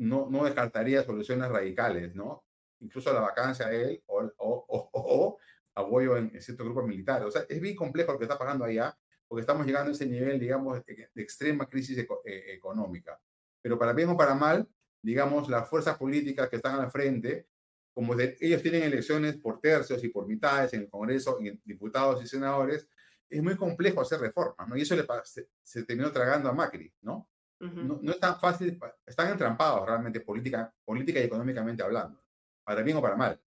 no, 0.00 0.28
no 0.30 0.44
descartaría 0.44 1.02
soluciones 1.02 1.48
radicales, 1.48 2.14
¿no? 2.14 2.44
Incluso 2.80 3.12
la 3.12 3.20
vacancia 3.20 3.68
de 3.68 3.84
él 3.84 4.02
o, 4.06 4.22
o, 4.38 4.88
o, 4.92 5.38
o 5.74 6.16
en, 6.16 6.30
en 6.34 6.42
ciertos 6.42 6.64
grupos 6.64 6.86
militares. 6.86 7.28
O 7.28 7.30
sea, 7.30 7.44
es 7.48 7.60
bien 7.60 7.76
complejo 7.76 8.12
lo 8.12 8.18
que 8.18 8.24
está 8.24 8.38
pasando 8.38 8.64
allá, 8.64 8.96
porque 9.28 9.42
estamos 9.42 9.66
llegando 9.66 9.90
a 9.90 9.92
ese 9.92 10.06
nivel, 10.06 10.40
digamos, 10.40 10.82
de, 10.84 11.10
extrema 11.16 11.68
crisis 11.68 11.98
eco, 11.98 12.22
eh, 12.24 12.54
económica. 12.54 13.20
Pero 13.60 13.78
para 13.78 13.92
bien 13.92 14.08
o 14.08 14.16
para 14.16 14.34
mal, 14.34 14.66
digamos, 15.02 15.48
las 15.50 15.68
fuerzas 15.68 15.98
políticas 15.98 16.48
que 16.48 16.56
están 16.56 16.80
al 16.80 16.90
frente, 16.90 17.46
como 17.92 18.14
de, 18.14 18.36
ellos 18.40 18.62
tienen 18.62 18.82
elecciones 18.82 19.36
por 19.38 19.60
tercios 19.60 20.02
y 20.04 20.08
por 20.08 20.26
mitades 20.26 20.72
en 20.74 20.82
el 20.82 20.88
Congreso, 20.88 21.38
en 21.40 21.60
diputados 21.64 22.22
y 22.22 22.26
senadores, 22.26 22.88
es 23.28 23.42
muy 23.42 23.56
complejo 23.56 24.00
hacer 24.00 24.20
reformas, 24.20 24.68
¿no? 24.68 24.76
Y 24.76 24.82
eso 24.82 24.96
le, 24.96 25.04
se, 25.24 25.48
se 25.62 25.84
terminó 25.84 26.10
tragando 26.10 26.48
a 26.48 26.52
Macri, 26.52 26.92
¿no? 27.02 27.28
Uh 27.60 27.66
-huh. 27.66 27.84
no, 27.84 27.98
no, 28.02 28.12
es 28.12 28.18
tan 28.18 28.40
fácil, 28.40 28.78
están 29.06 29.30
entrampados 29.30 29.86
realmente 29.86 30.20
política, 30.20 30.72
política 30.84 31.20
y 31.20 31.24
económicamente 31.24 31.82
hablando, 31.82 32.22
para 32.64 32.82
bien 32.82 32.96
o 32.96 33.02
para 33.02 33.16
mal. 33.16 33.40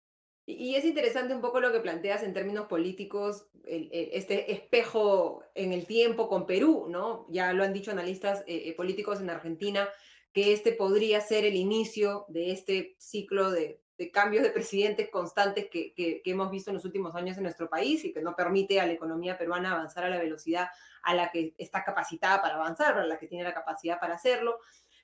Y 0.44 0.74
es 0.74 0.84
interesante 0.84 1.34
un 1.34 1.40
poco 1.40 1.60
lo 1.60 1.72
que 1.72 1.80
planteas 1.80 2.22
en 2.22 2.34
términos 2.34 2.66
políticos, 2.66 3.46
el, 3.64 3.88
el, 3.92 4.10
este 4.12 4.52
espejo 4.52 5.42
en 5.54 5.72
el 5.72 5.86
tiempo 5.86 6.28
con 6.28 6.46
Perú, 6.46 6.86
¿no? 6.88 7.26
Ya 7.30 7.52
lo 7.52 7.62
han 7.62 7.72
dicho 7.72 7.92
analistas 7.92 8.40
eh, 8.46 8.64
eh 8.66 8.74
políticos 8.74 9.20
en 9.20 9.30
Argentina, 9.30 9.88
que 10.32 10.52
este 10.52 10.72
podría 10.72 11.20
ser 11.20 11.44
el 11.44 11.54
inicio 11.54 12.26
de 12.28 12.50
este 12.50 12.96
ciclo 12.98 13.50
de 13.50 13.81
de 13.98 14.10
cambios 14.10 14.42
de 14.42 14.50
presidentes 14.50 15.10
constantes 15.10 15.68
que, 15.70 15.92
que, 15.94 16.22
que, 16.22 16.30
hemos 16.30 16.50
visto 16.50 16.70
en 16.70 16.76
los 16.76 16.84
últimos 16.84 17.14
años 17.14 17.36
en 17.36 17.42
nuestro 17.42 17.68
país 17.68 18.04
y 18.04 18.12
que 18.12 18.22
no 18.22 18.34
permite 18.34 18.80
a 18.80 18.86
la 18.86 18.92
economía 18.92 19.36
peruana 19.36 19.72
avanzar 19.72 20.04
a 20.04 20.08
la 20.08 20.18
velocidad 20.18 20.68
a 21.02 21.14
la 21.14 21.30
que 21.30 21.54
está 21.58 21.84
capacitada 21.84 22.40
para 22.40 22.54
avanzar, 22.54 22.98
a 22.98 23.06
la 23.06 23.18
que 23.18 23.26
tiene 23.26 23.44
la 23.44 23.54
capacidad 23.54 24.00
para 24.00 24.14
hacerlo. 24.14 24.58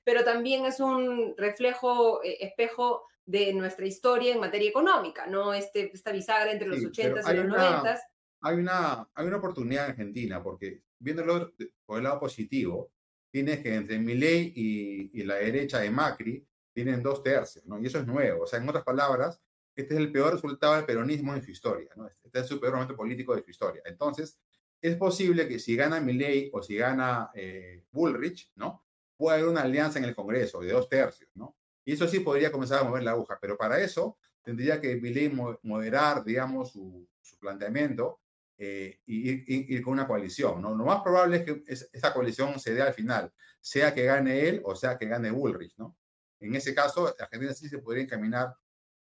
pero 0.04 0.24
también 0.24 0.64
es 0.64 0.80
un 0.80 1.34
reflejo, 1.36 2.22
eh, 2.24 2.38
espejo 2.40 3.04
de 3.26 3.52
nuestra 3.52 3.84
historia 3.84 4.32
en 4.32 4.40
materia 4.40 4.70
económica, 4.70 5.26
¿no? 5.26 5.52
Este, 5.52 5.90
esta 5.92 6.12
bisagra 6.12 6.50
entre 6.50 6.68
los 6.68 6.82
80 6.82 7.30
y 7.30 7.36
los 7.36 7.46
90. 7.46 8.00
Hay 8.40 8.56
una, 8.56 9.06
hay 9.14 9.26
una 9.26 9.36
oportunidad 9.36 9.84
en 9.84 9.90
Argentina, 9.90 10.42
porque 10.42 10.80
viéndolo 10.98 11.52
por 11.84 11.98
el 11.98 12.04
lado 12.04 12.20
positivo, 12.20 12.90
tienes 13.30 13.60
que 13.60 13.74
entre 13.74 13.98
Milei 13.98 14.50
y, 14.56 15.10
y 15.12 15.24
la 15.24 15.34
derecha 15.34 15.80
de 15.80 15.90
Macri 15.90 16.42
tienen 16.84 17.02
dos 17.02 17.24
tercios, 17.24 17.66
¿no? 17.66 17.80
Y 17.80 17.86
eso 17.86 17.98
es 17.98 18.06
nuevo. 18.06 18.44
O 18.44 18.46
sea, 18.46 18.60
en 18.60 18.68
otras 18.68 18.84
palabras, 18.84 19.40
este 19.74 19.94
es 19.94 20.00
el 20.00 20.12
peor 20.12 20.34
resultado 20.34 20.76
del 20.76 20.84
peronismo 20.84 21.34
en 21.34 21.42
su 21.42 21.50
historia, 21.50 21.90
¿no? 21.96 22.06
Este 22.06 22.38
es 22.38 22.46
su 22.46 22.60
peor 22.60 22.74
momento 22.74 22.94
político 22.94 23.34
de 23.34 23.42
su 23.42 23.50
historia. 23.50 23.82
Entonces, 23.84 24.38
es 24.80 24.94
posible 24.94 25.48
que 25.48 25.58
si 25.58 25.74
gana 25.74 26.00
Milley 26.00 26.50
o 26.52 26.62
si 26.62 26.76
gana 26.76 27.30
eh, 27.34 27.82
Bullrich, 27.90 28.52
¿no? 28.54 28.84
Pueda 29.16 29.38
haber 29.38 29.48
una 29.48 29.62
alianza 29.62 29.98
en 29.98 30.04
el 30.04 30.14
Congreso 30.14 30.60
de 30.60 30.70
dos 30.70 30.88
tercios, 30.88 31.30
¿no? 31.34 31.56
Y 31.84 31.94
eso 31.94 32.06
sí 32.06 32.20
podría 32.20 32.52
comenzar 32.52 32.78
a 32.78 32.84
mover 32.84 33.02
la 33.02 33.10
aguja, 33.10 33.38
pero 33.40 33.56
para 33.56 33.80
eso 33.80 34.18
tendría 34.40 34.80
que 34.80 34.94
Milley 34.94 35.32
moderar, 35.62 36.22
digamos, 36.22 36.70
su, 36.70 37.08
planteamiento 37.40 38.20
eh, 38.56 39.00
y 39.06 39.74
ir, 39.74 39.82
con 39.82 39.94
una 39.94 40.06
coalición, 40.06 40.62
¿no? 40.62 40.76
Lo 40.76 40.84
más 40.84 41.02
probable 41.02 41.38
es 41.38 41.44
que 41.44 41.62
esa 41.92 42.14
coalición 42.14 42.60
se 42.60 42.72
dé 42.72 42.82
al 42.82 42.94
final, 42.94 43.32
sea 43.60 43.92
que 43.92 44.04
gane 44.04 44.48
él 44.48 44.62
o 44.64 44.76
sea 44.76 44.96
que 44.96 45.06
gane 45.06 45.32
Bullrich, 45.32 45.76
¿no? 45.76 45.96
En 46.40 46.54
ese 46.54 46.74
caso, 46.74 47.14
Argentina 47.18 47.52
sí 47.52 47.68
se 47.68 47.78
podría 47.78 48.04
encaminar 48.04 48.54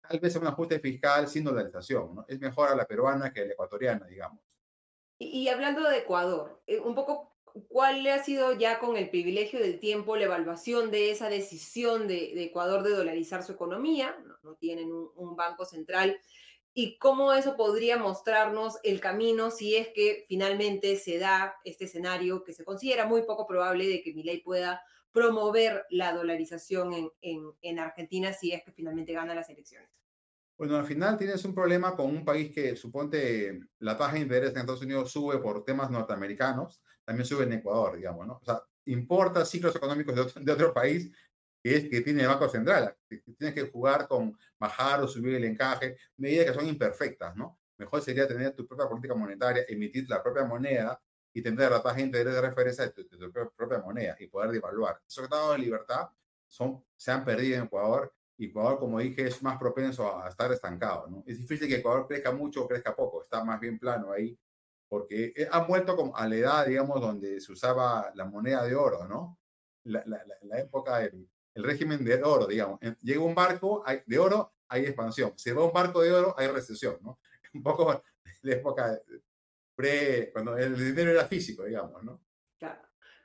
tal 0.08 0.20
vez 0.20 0.36
a 0.36 0.40
un 0.40 0.48
ajuste 0.48 0.80
fiscal 0.80 1.28
sin 1.28 1.44
dolarización. 1.44 2.16
¿no? 2.16 2.26
Es 2.28 2.40
mejor 2.40 2.70
a 2.70 2.76
la 2.76 2.86
peruana 2.86 3.34
que 3.34 3.42
a 3.42 3.46
la 3.46 3.54
ecuatoriana, 3.54 4.06
digamos. 4.08 4.42
Y, 5.18 5.48
hablando 5.48 5.88
de 5.90 6.00
Ecuador, 6.00 6.62
eh, 6.68 6.80
un 6.80 6.94
poco, 6.94 7.38
¿cuál 7.70 8.06
ha 8.08 8.22
sido 8.24 8.54
ya 8.54 8.80
con 8.80 8.98
el 8.98 9.10
privilegio 9.10 9.60
del 9.60 9.80
tiempo 9.80 10.18
la 10.18 10.26
evaluación 10.26 10.92
de 10.92 11.12
esa 11.12 11.30
decisión 11.30 12.08
de, 12.08 12.44
Ecuador 12.44 12.84
de 12.84 12.92
dolarizar 12.92 13.42
su 13.44 13.54
economía? 13.54 14.16
No, 14.44 14.56
tienen 14.56 14.92
un, 14.92 15.36
banco 15.38 15.66
central. 15.66 16.20
¿Y 16.74 16.98
cómo 16.98 17.32
eso 17.32 17.56
podría 17.56 17.98
mostrarnos 17.98 18.78
el 18.84 19.00
camino 19.00 19.52
si 19.52 19.78
es 19.78 19.88
que 19.96 20.26
finalmente 20.28 20.98
se 20.98 21.18
da 21.18 21.56
este 21.64 21.86
escenario 21.86 22.44
que 22.44 22.52
se 22.52 22.66
considera 22.66 23.06
muy 23.06 23.22
poco 23.22 23.48
probable 23.48 23.88
de 23.88 24.02
que 24.02 24.14
Milei 24.14 24.42
pueda 24.42 24.84
promover 25.16 25.86
la 25.92 26.12
dolarización 26.12 26.92
en, 26.92 27.10
en, 27.22 27.54
en, 27.62 27.80
Argentina 27.80 28.34
si 28.34 28.52
es 28.52 28.62
que 28.66 28.74
finalmente 28.74 29.14
gana 29.14 29.34
las 29.34 29.50
elecciones? 29.50 29.90
Bueno, 30.58 30.76
al 30.76 30.86
final 30.86 31.18
tienes 31.18 31.46
un 31.46 31.56
problema 31.56 31.96
con 31.96 32.08
un 32.08 32.26
país 32.26 32.54
que 32.54 32.76
suponte 32.76 33.62
la 33.80 33.98
tasa 33.98 34.16
de 34.16 34.20
interés 34.20 34.52
en 34.52 34.58
Estados 34.58 34.82
Unidos 34.82 35.10
sube 35.10 35.38
por 35.40 35.64
temas 35.64 35.90
norteamericanos, 35.90 36.84
también 37.06 37.26
sube 37.26 37.46
en 37.46 37.54
Ecuador, 37.54 37.96
digamos, 37.96 38.28
¿no? 38.28 38.40
O 38.42 38.44
sea, 38.44 38.62
importa 38.88 39.46
ciclos 39.46 39.74
económicos 39.74 40.14
de 40.14 40.22
otro, 40.22 40.42
de 40.42 40.52
otro 40.52 40.74
país 40.74 41.10
que 41.64 41.78
es 41.78 41.90
que 41.90 42.02
tiene 42.02 42.24
el 42.24 42.28
Banco 42.28 42.50
Central. 42.50 42.94
Tienes 43.08 43.56
que 43.56 43.70
jugar 43.72 44.10
con 44.10 44.38
bajar 44.60 45.02
o 45.02 45.08
subir 45.08 45.36
el 45.36 45.46
encaje, 45.46 45.96
medidas 46.18 46.48
que 46.48 46.54
son 46.54 46.68
imperfectas, 46.68 47.38
¿no? 47.38 47.58
Mejor 47.78 48.02
sería 48.02 48.28
tener 48.28 48.54
tu 48.54 48.68
propia 48.68 48.88
política 48.88 49.16
monetaria, 49.16 49.64
emitir 49.70 50.10
la 50.10 50.22
propia 50.22 50.44
moneda 50.44 51.02
y 51.36 51.42
tener 51.44 51.70
la 51.70 51.84
tasa 51.84 51.98
de 51.98 52.02
interés 52.02 52.34
de 52.34 52.42
referencia 52.42 52.88
de 52.88 52.92
tu, 52.92 53.54
propia 53.56 53.80
moneda 53.80 54.16
y 54.20 54.28
poder 54.28 54.50
devaluar. 54.50 55.00
Esos 55.08 55.28
tratados 55.28 55.58
de 55.58 55.64
libertad 55.64 56.10
son, 56.48 56.84
se 56.96 57.12
han 57.12 57.24
perdido 57.24 57.58
en 57.58 57.64
Ecuador 57.66 58.12
y 58.38 58.48
Ecuador, 58.48 58.80
como 58.80 59.00
dije, 59.00 59.28
es 59.28 59.44
más 59.44 59.60
propenso 59.60 60.18
a, 60.18 60.28
estar 60.28 60.52
estancado. 60.52 61.08
¿no? 61.08 61.24
Es 61.28 61.38
difícil 61.38 61.68
que 61.68 61.76
Ecuador 61.76 62.08
crezca 62.08 62.32
mucho 62.32 62.64
o 62.64 62.68
crezca 62.68 62.96
poco, 62.96 63.22
está 63.22 63.44
más 63.44 63.60
bien 63.60 63.78
plano 63.78 64.12
ahí, 64.12 64.36
porque 64.90 65.34
eh, 65.36 65.48
han 65.52 65.68
vuelto 65.68 65.96
como 65.96 66.16
a 66.16 66.28
la 66.28 66.36
edad, 66.36 66.66
digamos, 66.66 67.00
donde 67.00 67.40
se 67.40 67.52
usaba 67.52 68.12
la 68.16 68.26
moneda 68.26 68.64
de 68.64 68.76
oro, 68.76 69.06
¿no? 69.06 69.38
La, 69.84 70.02
la, 70.06 70.24
la 70.42 70.60
época 70.60 71.00
del 71.00 71.30
el 71.56 71.64
régimen 71.64 72.04
de 72.04 72.22
oro, 72.22 72.46
digamos. 72.46 72.80
Llega 73.02 73.22
un 73.22 73.34
barco 73.34 73.82
hay, 73.86 74.02
de 74.06 74.20
oro, 74.20 74.54
hay 74.68 74.86
expansión. 74.86 75.34
Se 75.38 75.54
va 75.54 75.66
un 75.66 75.74
barco 75.74 76.02
de 76.02 76.12
oro, 76.12 76.36
hay 76.38 76.48
recesión, 76.48 76.98
¿no? 77.02 77.20
Un 77.54 77.64
poco 77.64 78.04
la 78.42 78.54
época 78.54 79.00
cuando 80.32 80.58
el 80.58 80.78
dinero 80.78 81.12
era 81.12 81.26
físico, 81.26 81.64
digamos, 81.64 82.04
¿no? 82.04 82.22
Claro. 82.58 82.82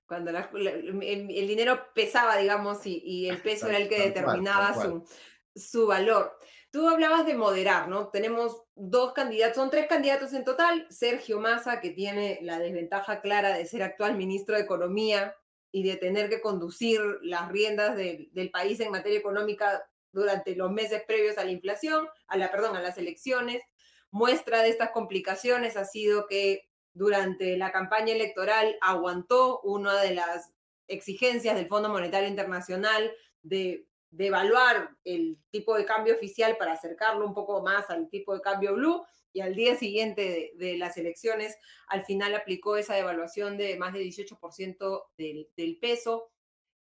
Cuando 0.07 0.31
el, 0.31 1.47
dinero 1.47 1.93
pesaba, 1.95 2.37
digamos, 2.37 2.81
y, 2.85 3.29
el 3.29 3.41
peso 3.41 3.69
era 3.69 3.79
el 3.79 3.89
que 3.89 4.01
determinaba 4.01 4.75
su, 4.75 5.07
su 5.55 5.87
valor. 5.87 6.37
Tú 6.73 6.89
hablabas 6.89 7.27
de 7.27 7.35
moderar, 7.35 7.89
¿no? 7.89 8.09
Tenemos 8.11 8.63
dos 8.75 9.13
candidatos, 9.13 9.57
son 9.57 9.71
tres 9.71 9.87
candidatos 9.89 10.33
en 10.33 10.45
total. 10.45 10.87
Sergio 10.89 11.41
Massa, 11.41 11.81
que 11.81 11.91
tiene 11.91 12.39
la 12.43 12.59
desventaja 12.59 13.21
clara 13.21 13.57
de 13.57 13.67
ser 13.67 13.83
actual 13.83 14.17
ministro 14.17 14.57
de 14.57 14.63
Economía 14.63 15.35
y 15.73 15.83
de 15.85 15.97
tener 15.97 16.29
que 16.29 16.41
conducir 16.41 17.01
las 17.23 17.49
riendas 17.51 17.97
del 17.97 18.51
país 18.53 18.81
en 18.81 18.91
materia 18.91 19.19
económica 19.19 19.85
durante 20.13 20.57
los 20.57 20.73
meses 20.73 21.03
previos 21.07 21.39
a 21.39 21.45
la 21.45 21.53
inflación, 21.53 22.09
a 22.27 22.37
la, 22.37 22.51
perdón, 22.51 22.77
a 22.77 22.83
las 22.83 22.99
elecciones. 22.99 23.63
Muestra 24.11 24.63
de 24.63 24.71
estas 24.71 24.91
complicaciones 24.91 25.77
ha 25.77 25.85
sido 25.85 26.27
que 26.27 26.69
durante 26.93 27.57
la 27.57 27.71
campaña 27.71 28.13
electoral 28.13 28.77
aguantó 28.81 29.61
una 29.61 30.01
de 30.01 30.15
las 30.15 30.53
exigencias 30.89 31.55
del 31.55 31.69
Fondo 31.69 31.89
Monetario 31.89 32.29
Internacional 32.29 33.13
de, 33.43 33.87
evaluar 34.19 34.91
el 35.05 35.39
tipo 35.53 35.77
de 35.77 35.85
cambio 35.85 36.15
oficial 36.15 36.57
para 36.59 36.73
acercarlo 36.73 37.25
un 37.25 37.33
poco 37.33 37.63
más 37.63 37.89
al 37.91 38.09
tipo 38.11 38.35
de 38.35 38.41
cambio 38.41 38.75
blue 38.75 39.05
y 39.33 39.41
al 39.41 39.55
día 39.55 39.77
siguiente 39.77 40.53
de, 40.57 40.77
las 40.77 40.97
elecciones 40.97 41.57
al 41.87 42.05
final 42.05 42.35
aplicó 42.35 42.77
esa 42.77 42.97
devaluación 42.97 43.57
de 43.57 43.77
más 43.77 43.93
de 43.93 44.01
18% 44.01 45.05
del, 45.17 45.49
del 45.57 45.79
peso 45.79 46.29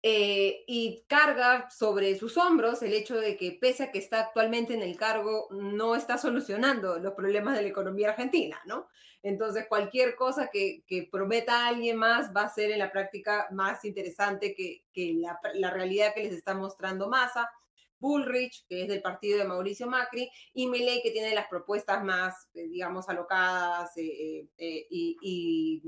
eh, 0.02 0.64
y 0.66 1.04
carga 1.08 1.68
sobre 1.70 2.18
sus 2.18 2.38
hombros 2.38 2.82
el 2.82 2.94
hecho 2.94 3.20
de 3.20 3.36
que 3.36 3.52
pese 3.52 3.82
a 3.84 3.92
que 3.92 3.98
está 3.98 4.20
actualmente 4.20 4.72
en 4.72 4.80
el 4.80 4.96
cargo, 4.96 5.48
no 5.50 5.94
está 5.94 6.16
solucionando 6.16 6.98
los 6.98 7.12
problemas 7.12 7.54
de 7.54 7.62
la 7.62 7.68
economía 7.68 8.08
argentina, 8.08 8.58
¿no? 8.64 8.88
Entonces, 9.22 9.66
cualquier 9.68 10.16
cosa 10.16 10.48
que, 10.50 10.82
prometa 11.12 11.66
a 11.66 11.68
alguien 11.68 11.98
más 11.98 12.34
va 12.34 12.44
a 12.44 12.54
ser 12.54 12.70
en 12.70 12.78
la 12.78 12.90
práctica 12.90 13.48
más 13.50 13.84
interesante 13.84 14.54
que, 14.54 15.14
la, 15.16 15.70
realidad 15.70 16.14
que 16.14 16.24
les 16.24 16.32
está 16.32 16.54
mostrando 16.54 17.08
Massa. 17.08 17.50
Bullrich, 17.98 18.64
que 18.66 18.84
es 18.84 18.88
del 18.88 19.02
partido 19.02 19.36
de 19.36 19.44
Mauricio 19.44 19.86
Macri, 19.86 20.30
y 20.54 20.66
Milei, 20.66 21.02
que 21.02 21.10
tiene 21.10 21.34
las 21.34 21.48
propuestas 21.48 22.02
más, 22.02 22.48
eh, 22.54 22.66
digamos, 22.66 23.06
alocadas 23.10 23.90
eh, 23.98 24.48
y, 24.56 25.82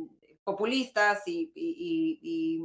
populistas 0.44 1.22
y 1.26 2.60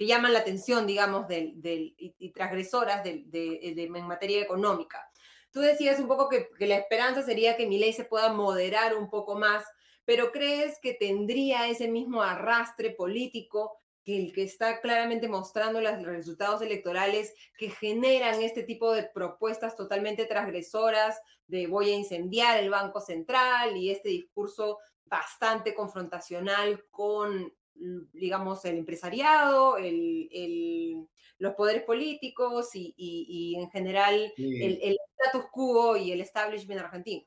que 0.00 0.06
llaman 0.06 0.32
la 0.32 0.38
atención, 0.38 0.86
digamos, 0.86 1.28
del, 1.28 1.60
y, 1.98 2.30
transgresoras 2.30 3.04
de, 3.04 3.60
en 3.60 4.06
materia 4.06 4.40
económica. 4.40 5.06
Tú 5.50 5.60
decías 5.60 6.00
un 6.00 6.08
poco 6.08 6.30
que, 6.30 6.48
la 6.60 6.78
esperanza 6.78 7.22
sería 7.22 7.54
que 7.54 7.66
mi 7.66 7.76
ley 7.76 7.92
se 7.92 8.06
pueda 8.06 8.32
moderar 8.32 8.96
un 8.96 9.10
poco 9.10 9.34
más, 9.34 9.62
pero 10.06 10.32
¿crees 10.32 10.78
que 10.80 10.94
tendría 10.94 11.68
ese 11.68 11.86
mismo 11.86 12.22
arrastre 12.22 12.92
político 12.92 13.76
que 14.02 14.16
el 14.16 14.32
que 14.32 14.44
está 14.44 14.80
claramente 14.80 15.28
mostrando 15.28 15.82
los 15.82 16.02
resultados 16.02 16.62
electorales 16.62 17.34
que 17.58 17.68
generan 17.68 18.40
este 18.40 18.62
tipo 18.62 18.94
de 18.94 19.02
propuestas 19.02 19.76
totalmente 19.76 20.24
transgresoras 20.24 21.20
de 21.46 21.66
voy 21.66 21.90
a 21.90 21.96
incendiar 21.96 22.58
el 22.58 22.70
Banco 22.70 23.02
Central 23.02 23.76
y 23.76 23.90
este 23.90 24.08
discurso 24.08 24.78
bastante 25.04 25.74
confrontacional 25.74 26.86
con 26.90 27.52
digamos, 27.74 28.64
el 28.64 28.78
empresariado, 28.78 29.76
el, 29.78 31.08
los 31.38 31.54
poderes 31.54 31.82
políticos 31.82 32.70
y, 32.74 33.54
en 33.58 33.70
general 33.70 34.32
el, 34.36 34.96
status 35.18 35.50
quo 35.50 35.96
y 35.96 36.12
el 36.12 36.20
establishment 36.20 36.80
argentino. 36.80 37.26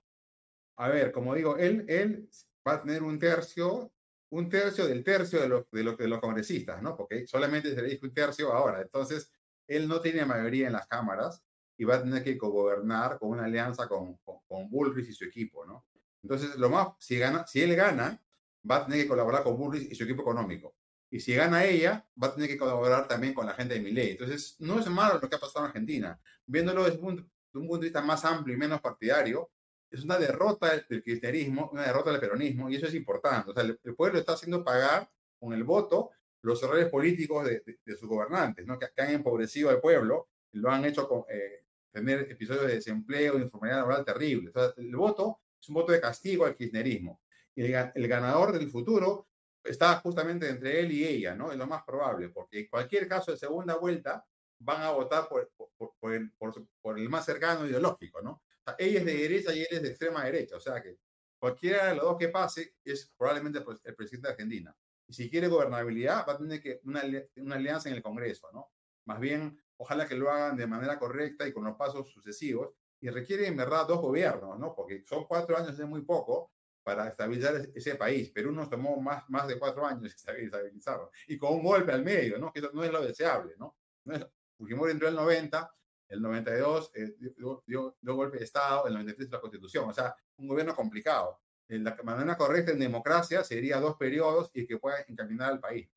A 0.77 0.89
ver, 0.89 1.11
como 1.11 1.35
digo, 1.35 1.57
él, 1.57 1.85
él 1.87 2.29
va 2.67 2.73
a 2.73 2.81
tener 2.81 3.03
un 3.03 3.19
tercio, 3.19 3.91
un 4.29 4.49
tercio 4.49 4.87
del 4.87 5.03
tercio 5.03 5.39
de 5.41 5.49
los, 5.49 5.69
de 5.71 5.83
los, 5.83 5.97
de 5.97 6.07
los 6.07 6.19
congresistas, 6.19 6.81
¿no? 6.81 6.95
Porque 6.95 7.27
solamente 7.27 7.73
se 7.73 7.81
le 7.81 7.89
dijo 7.89 8.05
un 8.05 8.13
tercio 8.13 8.51
ahora. 8.51 8.81
Entonces, 8.81 9.31
él 9.67 9.87
no 9.87 10.01
tiene 10.01 10.25
mayoría 10.25 10.67
en 10.67 10.73
las 10.73 10.87
cámaras 10.87 11.43
y 11.77 11.83
va 11.83 11.95
a 11.95 12.03
tener 12.03 12.23
que 12.23 12.35
gobernar 12.35 13.19
con 13.19 13.29
una 13.29 13.45
alianza 13.45 13.87
con, 13.87 14.17
con, 14.17 14.39
con 14.47 14.69
Bullrich 14.69 15.09
y 15.09 15.13
su 15.13 15.25
equipo, 15.25 15.65
¿no? 15.65 15.85
Entonces, 16.23 16.55
lo 16.55 16.69
más, 16.69 16.89
si, 16.99 17.17
gana, 17.17 17.45
si 17.45 17.61
él 17.61 17.75
gana, 17.75 18.22
va 18.69 18.77
a 18.77 18.85
tener 18.85 19.01
que 19.01 19.07
colaborar 19.07 19.43
con 19.43 19.57
Burris 19.57 19.91
y 19.91 19.95
su 19.95 20.03
equipo 20.03 20.21
económico. 20.21 20.75
Y 21.09 21.19
si 21.19 21.35
gana 21.35 21.63
ella, 21.63 22.05
va 22.21 22.27
a 22.27 22.33
tener 22.33 22.49
que 22.49 22.57
colaborar 22.57 23.07
también 23.07 23.33
con 23.33 23.45
la 23.45 23.53
gente 23.53 23.75
de 23.75 23.81
Milei. 23.81 24.11
Entonces, 24.11 24.55
no 24.59 24.79
es 24.79 24.87
malo 24.87 25.19
lo 25.21 25.29
que 25.29 25.35
ha 25.35 25.39
pasado 25.39 25.65
en 25.65 25.69
Argentina. 25.69 26.19
Viéndolo 26.45 26.85
desde 26.85 26.99
un, 26.99 27.29
punto 27.51 27.77
de 27.77 27.83
vista 27.83 28.01
más 28.01 28.25
amplio 28.25 28.55
y 28.55 28.57
menos 28.57 28.81
partidario, 28.81 29.51
es 29.91 30.03
una 30.03 30.17
derrota 30.17 30.75
del 30.89 31.03
kirchnerismo, 31.03 31.69
una 31.71 31.83
derrota 31.83 32.09
del 32.09 32.19
peronismo, 32.19 32.67
y 32.67 32.77
eso 32.77 32.87
es 32.87 32.95
importante. 32.95 33.51
O 33.51 33.53
sea, 33.53 33.63
el, 33.63 33.77
pueblo 33.95 34.17
está 34.17 34.33
haciendo 34.33 34.63
pagar 34.63 35.07
con 35.39 35.53
el 35.53 35.63
voto 35.63 36.09
los 36.41 36.61
errores 36.63 36.89
políticos 36.89 37.45
de, 37.45 37.95
sus 37.95 38.09
gobernantes, 38.09 38.65
¿no? 38.65 38.79
que, 38.79 38.87
han 38.97 39.11
empobrecido 39.11 39.69
al 39.69 39.79
pueblo, 39.79 40.29
lo 40.53 40.71
han 40.71 40.83
hecho 40.83 41.07
con, 41.07 41.25
eh, 41.29 41.63
tener 41.91 42.21
episodios 42.21 42.65
de 42.65 42.75
desempleo, 42.75 43.35
de 43.35 43.43
informalidad 43.43 43.81
laboral 43.81 44.03
terribles. 44.03 44.55
O 44.55 44.59
sea, 44.59 44.73
el 44.77 44.95
voto 44.95 45.41
es 45.61 45.69
un 45.69 45.75
voto 45.75 45.91
de 45.91 46.01
castigo 46.01 46.45
al 46.45 46.55
kirchnerismo 46.55 47.22
y 47.55 47.63
el, 47.63 48.07
ganador 48.07 48.51
del 48.51 48.69
futuro 48.69 49.27
está 49.63 49.95
justamente 49.99 50.49
entre 50.49 50.81
él 50.81 50.91
y 50.91 51.05
ella, 51.05 51.35
¿no? 51.35 51.51
Es 51.51 51.57
lo 51.57 51.67
más 51.67 51.83
probable, 51.83 52.29
porque 52.29 52.61
en 52.61 52.67
cualquier 52.67 53.07
caso 53.07 53.31
de 53.31 53.37
segunda 53.37 53.75
vuelta 53.75 54.25
van 54.59 54.81
a 54.81 54.91
votar 54.91 55.27
por, 55.27 55.51
por, 55.99 56.13
el, 56.13 56.31
por 56.31 56.99
el, 56.99 57.09
más 57.09 57.25
cercano 57.25 57.65
ideológico, 57.65 58.21
¿no? 58.21 58.43
ella 58.77 58.99
es 58.99 59.05
de 59.05 59.17
derecha 59.17 59.53
y 59.53 59.59
él 59.59 59.67
es 59.71 59.81
de 59.81 59.89
extrema 59.89 60.23
derecha, 60.23 60.55
o 60.55 60.59
sea 60.59 60.81
que 60.81 60.97
cualquiera 61.37 61.87
de 61.87 61.95
los 61.95 62.05
dos 62.05 62.17
que 62.17 62.29
pase 62.29 62.75
es 62.85 63.13
probablemente 63.17 63.59
pues, 63.59 63.81
el 63.83 63.93
presidente 63.95 64.29
de 64.29 64.31
Argentina. 64.31 64.77
Y 65.05 65.13
si 65.13 65.29
quiere 65.29 65.49
gobernabilidad, 65.49 66.25
va 66.25 66.33
a 66.33 66.37
tener 66.37 66.61
que 66.61 66.79
una, 66.85 67.03
una 67.35 67.55
alianza 67.55 67.89
en 67.89 67.95
el 67.95 68.01
Congreso, 68.01 68.49
¿no? 68.53 68.71
Más 69.03 69.19
bien, 69.19 69.61
ojalá 69.75 70.07
que 70.07 70.15
lo 70.15 70.31
hagan 70.31 70.55
de 70.55 70.67
manera 70.67 70.97
correcta 70.97 71.45
y 71.45 71.51
con 71.51 71.65
los 71.65 71.75
pasos 71.75 72.09
sucesivos. 72.09 72.69
Y 73.01 73.09
requiere 73.09 73.45
en 73.45 73.57
verdad 73.57 73.85
dos 73.85 73.99
gobiernos, 73.99 74.57
¿no? 74.57 74.73
Porque 74.73 75.03
son 75.03 75.25
cuatro 75.25 75.57
años 75.57 75.77
de 75.77 75.85
muy 75.85 76.03
poco 76.03 76.51
para 76.83 77.07
estabilizar 77.07 77.55
ese 77.73 77.95
país. 77.95 78.29
Perú 78.29 78.51
nos 78.51 78.69
tomó 78.69 78.99
más, 79.01 79.27
más 79.29 79.47
de 79.47 79.57
cuatro 79.57 79.85
años 79.85 80.13
estabilizarlo. 80.13 81.11
Y 81.27 81.37
con 81.37 81.53
un 81.53 81.63
golpe 81.63 81.91
al 81.91 82.03
medio, 82.03 82.37
¿no? 82.37 82.51
Que 82.51 82.59
eso 82.59 82.71
no 82.73 82.83
es 82.83 82.91
lo 82.91 83.01
deseable, 83.01 83.55
¿no? 83.57 83.75
no 84.05 84.15
es, 84.15 84.25
Fujimori 84.57 84.91
entró 84.91 85.07
en 85.07 85.13
el 85.13 85.19
90, 85.19 85.71
el 86.09 86.21
92 86.21 86.91
eh, 86.93 87.15
dio, 87.35 87.63
dio, 87.65 88.15
golpe 88.15 88.37
de 88.37 88.43
Estado, 88.43 88.87
el 88.87 88.93
93 88.93 89.31
la 89.31 89.41
Constitución, 89.41 89.89
o 89.89 89.93
sea, 89.93 90.15
un 90.37 90.47
gobierno 90.47 90.75
complicado. 90.75 91.39
En 91.67 91.83
la 91.83 91.97
manera 92.03 92.37
correcta 92.37 92.71
en 92.71 92.79
democracia 92.79 93.43
sería 93.43 93.79
dos 93.79 93.95
periodos 93.95 94.51
y 94.53 94.65
que 94.65 94.77
pueda 94.77 94.97
encaminar 95.07 95.51
al 95.51 95.59
país. 95.59 95.89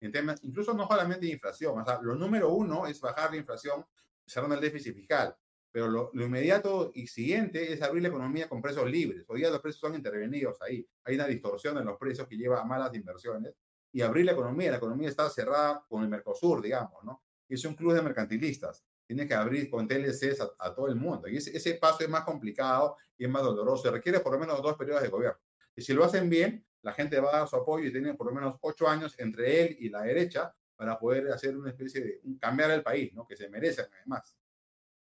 En 0.00 0.12
temas, 0.12 0.42
incluso 0.44 0.74
no 0.74 0.86
solamente 0.86 1.26
de 1.26 1.32
inflación, 1.32 1.80
o 1.80 1.84
sea, 1.84 2.00
lo 2.00 2.14
número 2.14 2.50
uno 2.50 2.86
es 2.86 3.00
bajar 3.00 3.30
la 3.30 3.38
inflación 3.38 3.84
cerrando 4.26 4.54
el 4.54 4.60
déficit 4.60 4.94
fiscal, 4.94 5.34
pero 5.76 5.90
lo, 5.90 6.10
lo, 6.14 6.24
inmediato 6.24 6.90
y 6.94 7.06
siguiente 7.06 7.70
es 7.70 7.82
abrir 7.82 8.00
la 8.00 8.08
economía 8.08 8.48
con 8.48 8.62
precios 8.62 8.90
libres. 8.90 9.26
Hoy 9.28 9.40
día 9.40 9.50
los 9.50 9.60
precios 9.60 9.78
son 9.78 9.94
intervenidos 9.94 10.56
ahí, 10.62 10.88
hay 11.04 11.16
una 11.16 11.26
distorsión 11.26 11.76
en 11.76 11.84
los 11.84 11.98
precios 11.98 12.26
que 12.26 12.34
lleva 12.34 12.62
a 12.62 12.64
malas 12.64 12.94
inversiones 12.94 13.52
y 13.92 14.00
abrir 14.00 14.24
la 14.24 14.32
economía, 14.32 14.70
la 14.70 14.78
economía 14.78 15.10
está 15.10 15.28
cerrada 15.28 15.84
con 15.86 16.02
el 16.02 16.08
Mercosur, 16.08 16.62
digamos, 16.62 17.04
¿no? 17.04 17.22
Es 17.46 17.62
un 17.66 17.74
club 17.74 17.92
de 17.92 18.00
mercantilistas 18.00 18.86
tiene 19.06 19.28
que 19.28 19.34
abrir 19.34 19.68
con 19.68 19.86
TLCs 19.86 20.40
a, 20.58 20.74
todo 20.74 20.88
el 20.88 20.96
mundo. 20.96 21.28
Y 21.28 21.36
ese, 21.36 21.54
ese, 21.54 21.74
paso 21.74 22.04
es 22.04 22.08
más 22.08 22.24
complicado 22.24 22.96
y 23.18 23.24
es 23.24 23.30
más 23.30 23.42
doloroso. 23.42 23.90
Requiere 23.90 24.20
por 24.20 24.32
lo 24.32 24.38
menos 24.38 24.62
dos 24.62 24.78
periodos 24.78 25.02
de 25.02 25.10
gobierno. 25.10 25.38
Y 25.76 25.82
si 25.82 25.92
lo 25.92 26.04
hacen 26.04 26.30
bien, 26.30 26.66
la 26.80 26.94
gente 26.94 27.20
va 27.20 27.28
a 27.34 27.38
dar 27.40 27.48
su 27.48 27.56
apoyo 27.56 27.86
y 27.86 27.92
tiene 27.92 28.14
por 28.14 28.28
lo 28.28 28.32
menos 28.32 28.56
ocho 28.62 28.88
años 28.88 29.14
entre 29.18 29.60
él 29.60 29.76
y 29.78 29.90
la 29.90 30.04
derecha 30.04 30.54
para 30.74 30.98
poder 30.98 31.30
hacer 31.32 31.54
una 31.54 31.68
especie 31.68 32.00
de 32.00 32.20
cambiar 32.40 32.70
el 32.70 32.82
país, 32.82 33.12
¿no? 33.12 33.26
Que 33.26 33.36
se 33.36 33.50
merecen 33.50 33.84
además. 33.92 34.38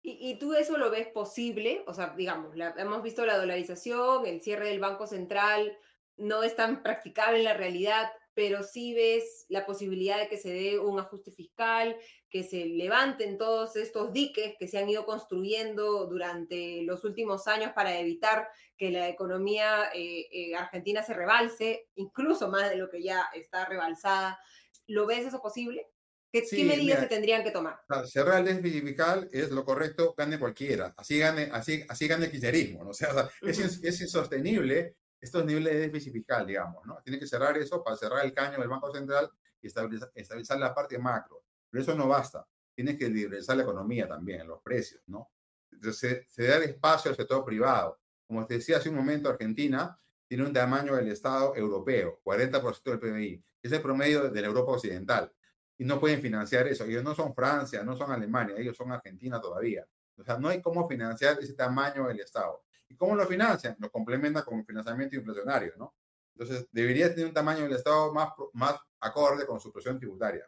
¿Y, 0.08 0.30
¿Y, 0.30 0.40
tú 0.40 0.54
eso 0.54 0.78
lo 0.78 0.90
ves 0.90 1.08
posible? 1.08 1.84
O 1.86 1.94
sea, 1.94 2.14
digamos, 2.16 2.56
hemos 2.78 3.04
visto 3.04 3.26
la 3.26 3.38
dolarización, 3.38 4.26
el 4.26 4.42
cierre 4.42 4.70
del 4.70 4.80
Banco 4.80 5.06
Central, 5.06 5.78
no 6.16 6.44
es 6.44 6.56
tan 6.56 6.82
practicable 6.82 7.40
en 7.40 7.44
la 7.44 7.54
realidad 7.54 8.10
pero 8.38 8.62
sí 8.62 8.94
ves 8.94 9.48
la 9.50 9.66
posibilidad 9.66 10.20
de 10.20 10.28
que 10.28 10.38
se 10.38 10.54
dé 10.54 10.78
un 10.78 11.00
ajuste 11.00 11.32
fiscal, 11.32 11.98
que 12.30 12.44
se 12.44 12.68
levanten 12.68 13.40
todos 13.40 13.76
estos 13.76 14.14
diques 14.14 14.54
que 14.60 14.68
se 14.68 14.78
han 14.78 14.88
ido 14.88 15.08
construyendo 15.08 16.06
durante 16.06 16.84
los 16.84 17.04
últimos 17.04 17.48
años 17.48 17.72
para 17.74 17.98
evitar 17.98 18.48
que 18.78 18.92
la 18.92 19.10
economía 19.10 19.90
eh, 19.92 20.28
eh, 20.32 20.56
argentina 20.56 21.02
se 21.02 21.16
rebalse, 21.16 21.88
incluso 21.96 22.48
más 22.48 22.70
de 22.70 22.76
lo 22.76 22.92
que 22.92 23.02
ya 23.02 23.28
está 23.34 23.66
rebalsada. 23.66 24.40
¿Lo 24.86 25.08
ves 25.08 25.26
eso 25.26 25.42
posible? 25.42 25.88
¿Qué, 26.32 26.44
medidas 26.66 27.00
se 27.00 27.08
tendrían 27.08 27.44
que 27.44 27.52
tomar? 27.52 27.80
Cerrar 28.06 28.40
el 28.40 28.46
déficit 28.46 28.84
fiscal 28.84 29.30
es 29.32 29.52
lo 29.52 29.64
correcto, 29.64 30.14
gane 30.18 30.38
cualquiera. 30.38 30.94
Así 30.98 31.18
gane, 31.18 31.50
así, 31.52 31.84
así 31.88 32.08
gane 32.08 32.26
el 32.26 32.32
kirchnerismo. 32.32 32.84
¿no? 32.84 32.90
O 32.90 32.94
sea, 32.94 33.30
es, 33.42 33.60
es, 33.60 34.02
insostenible 34.02 34.98
estos 35.20 35.46
niveles 35.46 35.74
de 35.74 35.80
déficit 35.80 36.14
fiscal, 36.14 36.46
digamos, 36.46 36.86
¿no? 36.86 37.00
Tiene 37.04 37.20
que 37.20 37.26
cerrar 37.26 37.58
eso 37.58 37.84
para 37.84 37.98
cerrar 37.98 38.26
el 38.26 38.34
caño 38.34 38.60
del 38.60 38.68
Banco 38.68 38.92
Central 38.92 39.30
y 39.62 39.68
estabilizar, 39.68 40.12
estabilizar 40.14 40.60
la 40.60 40.74
parte 40.76 40.98
macro. 41.00 41.44
Pero 41.70 41.82
eso 41.84 41.96
no 41.96 42.08
basta. 42.08 42.46
Tiene 42.76 42.98
que 42.98 43.10
liberalizar 43.10 43.58
la 43.58 43.64
economía 43.64 44.08
también, 44.08 44.48
los 44.48 44.62
precios, 44.62 45.02
¿no? 45.08 45.32
Entonces, 45.72 46.26
se, 46.28 46.44
da 46.44 46.58
espacio 46.58 47.12
al 47.12 47.18
sector 47.18 47.44
privado. 47.46 48.00
Como 48.28 48.46
te 48.46 48.56
decía 48.56 48.78
hace 48.78 48.90
un 48.90 48.96
momento, 48.96 49.30
Argentina 49.30 49.98
tiene 50.28 50.44
un 50.44 50.54
tamaño 50.54 50.96
del 50.96 51.08
Estado 51.08 51.56
europeo, 51.56 52.20
40% 52.24 52.84
del 52.84 53.00
PBI. 53.00 53.44
Es 53.62 53.72
el 53.72 53.82
promedio 53.82 54.30
de 54.30 54.42
la 54.42 54.48
Europa 54.48 54.74
Occidental. 54.74 55.32
Y 55.78 55.86
no 55.86 56.00
pueden 56.00 56.22
financiar 56.22 56.68
eso. 56.68 56.86
Ellos 56.86 57.04
no 57.04 57.14
son 57.14 57.34
Francia, 57.34 57.84
no 57.84 57.96
son 57.96 58.12
Alemania, 58.12 58.56
ellos 58.58 58.76
son 58.76 58.92
Argentina 58.92 59.40
todavía. 59.40 59.88
O 60.18 60.24
sea, 60.24 60.38
no 60.38 60.50
hay 60.50 60.62
cómo 60.62 60.88
financiar 60.88 61.38
ese 61.40 61.54
tamaño 61.54 62.08
del 62.08 62.20
Estado. 62.20 62.64
¿Y 62.90 62.96
cómo 62.96 63.16
lo 63.16 63.26
financian? 63.28 63.76
Lo 63.80 63.92
complementa 63.92 64.44
con 64.44 64.66
financiamiento 64.66 65.16
inflacionario, 65.16 65.74
¿no? 65.78 65.94
Entonces, 66.36 66.68
debería 66.72 67.10
tener 67.10 67.28
un 67.28 67.34
tamaño 67.34 67.64
del 67.64 67.74
Estado 67.74 68.14
más, 68.14 68.30
más 68.54 68.80
acorde 69.00 69.46
con 69.46 69.60
su 69.60 69.72
presión 69.72 69.98
tributaria. 69.98 70.48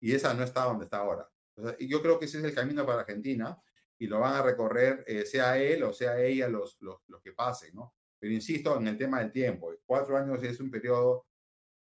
Y 0.00 0.14
esa 0.14 0.34
no 0.34 0.44
está 0.44 0.64
donde 0.64 0.84
está 0.84 0.98
ahora. 0.98 1.28
y 1.78 1.88
yo 1.88 2.00
creo 2.00 2.18
que 2.18 2.26
ese 2.26 2.38
es 2.38 2.44
el 2.44 2.54
camino 2.54 2.86
para 2.86 3.00
Argentina 3.00 3.56
y 3.98 4.06
lo 4.06 4.20
van 4.20 4.34
a 4.34 4.42
recorrer, 4.42 5.02
eh, 5.08 5.26
sea 5.26 5.58
él 5.58 5.82
o 5.82 5.92
sea 5.92 6.20
ella, 6.20 6.48
los, 6.48 6.76
los, 6.80 7.00
los 7.08 7.20
que 7.20 7.32
pasen, 7.32 7.74
¿no? 7.74 7.94
Pero 8.18 8.32
insisto 8.32 8.76
en 8.76 8.86
el 8.88 8.96
tema 8.96 9.20
del 9.20 9.32
tiempo. 9.32 9.72
Cuatro 9.84 10.16
años 10.16 10.42
es 10.42 10.60
un 10.60 10.70
periodo 10.70 11.26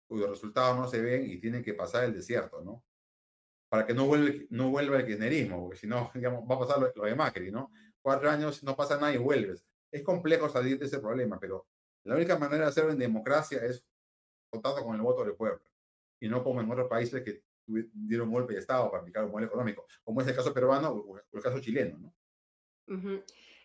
cuyos 0.10 0.30
resultados 0.30 0.78
no 0.78 0.90
se 0.90 1.02
ven 1.02 1.30
y 1.30 1.38
tienen 1.38 1.64
que 1.64 1.74
pasar 1.74 2.04
el 2.04 2.14
desierto, 2.14 2.62
¿no? 2.62 2.84
Para 3.70 3.86
que 3.86 3.94
no 3.94 4.08
vuelva, 4.08 4.38
no 4.50 4.72
vuelva 4.72 4.98
el 4.98 5.06
kirchnerismo, 5.06 5.62
porque 5.62 5.78
si 5.78 5.88
no, 5.88 6.12
digamos, 6.16 6.44
va 6.50 6.56
a 6.56 6.60
pasar 6.60 6.80
lo, 6.82 6.92
lo 6.94 7.06
de 7.06 7.16
Macri, 7.16 7.52
¿no? 7.52 7.72
Cuatro 8.02 8.30
años 8.30 8.62
no 8.64 8.76
pasa 8.76 8.96
nada 8.96 9.14
y 9.14 9.18
vuelves 9.18 9.70
es 9.92 10.04
complejo 10.04 10.50
salir 10.50 10.80
de 10.80 10.86
ese 10.86 11.00
problema, 11.00 11.40
pero 11.40 11.68
la 12.04 12.16
única 12.16 12.38
manera 12.38 12.66
de 12.66 12.70
hacerlo 12.70 12.92
en 12.92 13.00
democracia 13.00 13.64
es 13.66 13.90
votando 14.52 14.84
con 14.84 14.96
el 14.96 15.02
voto 15.02 15.24
del 15.24 15.36
pueblo 15.36 15.62
y 16.20 16.28
no 16.28 16.44
como 16.44 16.62
en 16.62 16.72
otros 16.72 16.88
países 16.88 17.24
que 17.24 17.44
dieron 17.66 18.28
un 18.28 18.34
golpe 18.34 18.54
de 18.54 18.60
Estado 18.60 18.90
para 18.90 19.02
aplicar 19.02 19.24
un 19.24 19.32
modelo 19.32 19.48
económico, 19.48 19.86
como 20.04 20.22
es 20.22 20.28
el 20.28 20.36
caso 20.36 20.54
peruano 20.54 20.90
o 20.90 21.18
el 21.18 21.42
caso 21.42 21.60
chileno. 21.60 21.98
¿no? 22.00 22.14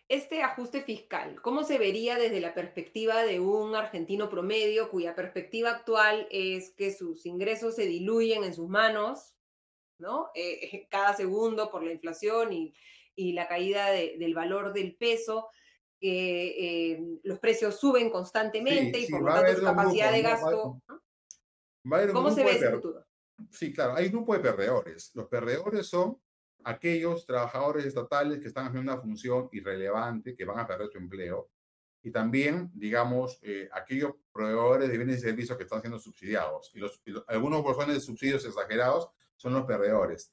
Este 0.07 0.43
ajuste 0.43 0.81
fiscal, 0.81 1.41
¿cómo 1.41 1.63
se 1.63 1.79
vería 1.79 2.15
desde 2.17 2.39
la 2.39 2.53
perspectiva 2.53 3.23
de 3.23 3.39
un 3.39 3.75
argentino 3.75 4.29
promedio 4.29 4.89
cuya 4.89 5.15
perspectiva 5.15 5.71
actual 5.71 6.27
es 6.29 6.71
que 6.71 6.93
sus 6.93 7.25
ingresos 7.25 7.75
se 7.75 7.87
diluyen 7.87 8.43
en 8.43 8.53
sus 8.53 8.69
manos, 8.69 9.33
¿no? 9.97 10.29
Eh, 10.35 10.87
cada 10.91 11.15
segundo 11.15 11.71
por 11.71 11.83
la 11.83 11.91
inflación 11.91 12.53
y, 12.53 12.73
y 13.15 13.33
la 13.33 13.47
caída 13.47 13.89
de, 13.89 14.15
del 14.19 14.35
valor 14.35 14.73
del 14.73 14.95
peso 14.95 15.49
eh, 16.01 17.19
los 17.23 17.39
precios 17.39 17.79
suben 17.79 18.09
constantemente 18.09 18.99
y 18.99 19.07
por 19.09 19.21
lo 19.21 19.33
tanto 19.33 19.55
su 19.55 19.63
capacidad 19.63 20.11
de 20.11 20.21
gasto. 20.21 20.81
¿Cómo 22.13 22.31
se 22.31 22.43
ve 22.43 22.51
ese 22.51 22.71
futuro? 22.71 23.05
Sí, 23.49 23.73
claro, 23.73 23.95
hay 23.95 24.05
un 24.07 24.11
grupo 24.11 24.33
de 24.33 24.39
perdedores. 24.39 25.11
Los 25.15 25.27
perdedores 25.27 25.87
son 25.87 26.21
aquellos 26.65 27.25
trabajadores 27.25 27.85
estatales 27.85 28.39
que 28.39 28.47
están 28.47 28.67
haciendo 28.67 28.91
una 28.91 28.99
función 28.99 29.47
irrelevante, 29.51 30.35
que 30.35 30.45
van 30.45 30.59
a 30.59 30.67
perder 30.67 30.87
su 30.87 30.97
empleo, 30.97 31.49
y 32.01 32.11
también, 32.11 32.71
digamos, 32.73 33.39
eh, 33.41 33.69
aquellos 33.71 34.13
proveedores 34.31 34.89
de 34.89 34.97
bienes 34.97 35.17
y 35.17 35.21
servicios 35.21 35.57
que 35.57 35.63
están 35.63 35.81
siendo 35.81 35.97
subsidiados. 35.97 36.71
Y, 36.75 36.79
los, 36.79 37.01
algunos 37.27 37.63
bolsones 37.63 37.95
de 37.95 38.01
subsidios 38.01 38.45
exagerados 38.45 39.09
son 39.35 39.53
los 39.53 39.65
perdedores. 39.65 40.31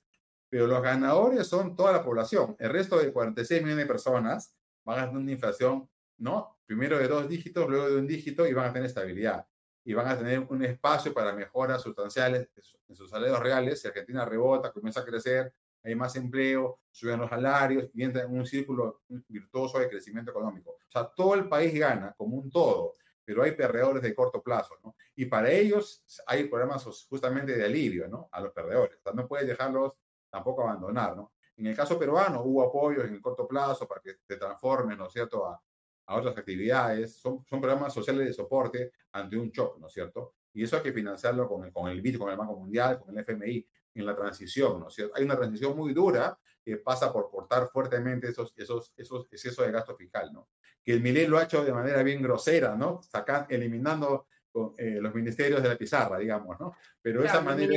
Pero 0.51 0.66
los 0.66 0.83
ganadores 0.83 1.47
son 1.47 1.75
toda 1.75 1.92
la 1.92 2.05
población. 2.05 2.57
El 2.59 2.71
resto 2.71 2.99
de 2.99 3.11
46 3.11 3.62
millones 3.62 3.85
de 3.85 3.87
personas 3.87 4.55
van 4.85 4.99
a 4.99 5.07
tener 5.07 5.23
una 5.23 5.33
inflación, 5.33 5.88
¿no? 6.18 6.59
Primero 6.66 6.99
de 6.99 7.09
dos 7.09 7.27
dígitos, 7.27 7.66
luego 7.68 7.88
de 7.88 7.97
un 7.97 8.07
dígito 8.07 8.47
y 8.47 8.53
van 8.53 8.68
a 8.68 8.73
tener 8.75 8.87
estabilidad. 8.87 9.47
Y 9.83 9.95
van 9.95 10.09
a 10.09 10.18
tener 10.18 10.40
un 10.40 10.62
espacio 10.62 11.14
para 11.14 11.33
mejoras 11.33 11.81
sustanciales 11.81 12.51
en 12.87 12.95
sus 12.95 13.09
salarios 13.09 13.40
reales. 13.40 13.81
Si 13.81 13.88
Argentina 13.88 14.27
rebota, 14.27 14.73
comienza 14.73 15.01
a 15.01 15.05
crecer, 15.07 15.55
hay 15.83 15.95
más 15.95 16.14
empleo, 16.16 16.81
suben 16.90 17.21
los 17.21 17.31
salarios 17.31 17.90
y 17.95 18.03
entra 18.03 18.23
en 18.23 18.33
un 18.33 18.47
círculo 18.47 19.03
virtuoso 19.29 19.79
de 19.79 19.88
crecimiento 19.88 20.31
económico. 20.31 20.73
O 20.73 20.90
sea, 20.90 21.11
todo 21.14 21.35
el 21.35 21.49
país 21.49 21.75
gana 21.79 22.14
como 22.16 22.37
un 22.37 22.51
todo, 22.51 22.95
pero 23.25 23.42
hay 23.42 23.53
perdedores 23.53 24.03
de 24.03 24.14
corto 24.14 24.42
plazo, 24.42 24.77
¿no? 24.83 24.97
Y 25.16 25.27
para 25.27 25.51
ellos 25.51 26.05
hay 26.27 26.45
programas 26.45 26.85
justamente 27.09 27.57
de 27.57 27.64
alivio, 27.64 28.09
¿no? 28.09 28.29
A 28.33 28.40
los 28.40 28.53
perdedores. 28.53 28.99
O 28.99 29.03
sea, 29.03 29.12
no 29.12 29.27
puedes 29.27 29.47
dejarlos 29.47 29.99
tampoco 30.31 30.62
abandonar, 30.62 31.16
¿no? 31.16 31.33
En 31.57 31.66
el 31.66 31.77
caso 31.77 31.99
peruano 31.99 32.42
hubo 32.42 32.62
apoyos 32.62 33.05
en 33.05 33.14
el 33.14 33.21
corto 33.21 33.47
plazo 33.47 33.87
para 33.87 34.01
que 34.01 34.16
se 34.27 34.37
transformen, 34.37 34.99
¿no 34.99 35.07
es 35.07 35.12
cierto?, 35.12 35.47
a, 35.47 35.62
a 36.07 36.16
otras 36.16 36.37
actividades. 36.37 37.16
Son, 37.16 37.45
son 37.45 37.61
programas 37.61 37.92
sociales 37.92 38.27
de 38.27 38.33
soporte 38.33 38.92
ante 39.12 39.37
un 39.37 39.51
shock, 39.51 39.79
¿no 39.79 39.87
es 39.87 39.92
cierto? 39.92 40.35
Y 40.55 40.64
eso 40.64 40.77
hay 40.77 40.83
que 40.83 40.92
financiarlo 40.92 41.49
con 41.49 41.64
el, 41.64 41.73
con 41.73 41.90
el 41.90 42.01
BID, 42.01 42.18
con 42.18 42.31
el 42.31 42.37
Banco 42.37 42.57
Mundial, 42.57 43.01
con 43.01 43.16
el 43.16 43.25
FMI, 43.25 43.66
en 43.95 44.07
la 44.07 44.15
transición, 44.15 44.81
¿no 44.81 44.89
es 44.89 44.95
cierto? 44.95 45.15
Hay 45.17 45.25
una 45.25 45.37
transición 45.37 45.77
muy 45.77 45.93
dura 45.93 46.39
que 46.65 46.77
pasa 46.79 47.13
por 47.13 47.31
cortar 47.31 47.69
fuertemente 47.69 48.29
esos, 48.29 48.55
esos, 48.57 48.93
esos 48.97 49.27
excesos 49.31 49.67
de 49.67 49.73
gasto 49.73 49.97
fiscal, 49.97 50.33
¿no? 50.33 50.49
Que 50.83 50.93
el 50.93 51.01
Milei 51.01 51.27
lo 51.27 51.39
ha 51.39 51.45
hecho 51.45 51.65
de 51.65 51.73
manera 51.73 52.03
bien 52.03 52.23
grosera, 52.23 52.75
¿no? 52.77 53.03
Sacan, 53.03 53.47
eliminando 53.49 54.27
eh, 54.79 54.99
los 55.01 55.15
ministerios 55.15 55.63
de 55.63 55.69
la 55.69 55.77
pizarra, 55.77 56.19
digamos, 56.19 56.59
¿no? 56.61 56.75
Pero 57.01 57.25
esa 57.25 57.41
manera 57.41 57.73